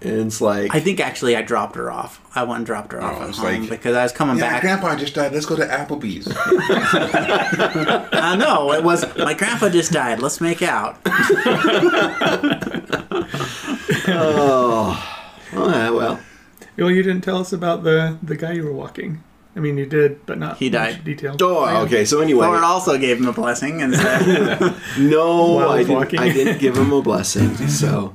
And 0.00 0.26
it's 0.28 0.40
like 0.40 0.74
I 0.74 0.80
think 0.80 1.00
actually 1.00 1.34
I 1.36 1.42
dropped 1.42 1.74
her 1.76 1.90
off. 1.90 2.20
I 2.34 2.44
went 2.44 2.58
and 2.58 2.66
dropped 2.66 2.92
her 2.92 3.02
oh, 3.02 3.06
off 3.06 3.20
Oh, 3.20 3.28
at 3.28 3.34
home 3.34 3.60
like- 3.62 3.70
because 3.70 3.96
I 3.96 4.02
was 4.04 4.12
coming 4.12 4.36
Yeah, 4.36 4.42
back. 4.50 4.62
My 4.62 4.68
grandpa 4.68 4.96
just 4.96 5.14
died. 5.14 5.32
Let's 5.32 5.46
go 5.46 5.56
to 5.56 5.66
Applebee's. 5.66 6.28
I 8.12 8.36
know 8.36 8.72
it 8.72 8.84
was 8.84 9.04
my 9.16 9.34
grandpa 9.34 9.68
just 9.70 9.92
died. 9.92 10.20
Let's 10.20 10.40
make 10.40 10.62
out. 10.62 10.98
oh, 14.08 15.04
yeah, 15.52 15.90
well, 15.90 16.20
well, 16.76 16.90
you 16.90 17.02
didn't 17.02 17.22
tell 17.22 17.38
us 17.38 17.52
about 17.52 17.82
the 17.84 18.18
the 18.22 18.36
guy 18.36 18.52
you 18.52 18.64
were 18.64 18.72
walking. 18.72 19.22
I 19.56 19.60
mean, 19.60 19.76
you 19.76 19.86
did, 19.86 20.24
but 20.24 20.38
not 20.38 20.58
He 20.58 20.70
much 20.70 20.72
died. 20.94 21.04
Detail. 21.04 21.36
oh, 21.42 21.82
okay. 21.84 22.04
So 22.04 22.20
anyway, 22.20 22.46
Thor 22.46 22.62
also 22.62 22.96
gave 22.96 23.18
him 23.18 23.26
a 23.26 23.32
blessing 23.32 23.82
and 23.82 23.92
said, 23.92 24.60
no, 24.98 25.54
While 25.54 25.70
I 25.70 25.82
didn't. 25.82 26.20
I 26.20 26.32
didn't 26.32 26.58
give 26.60 26.76
him 26.76 26.92
a 26.92 27.02
blessing. 27.02 27.56
So 27.66 28.14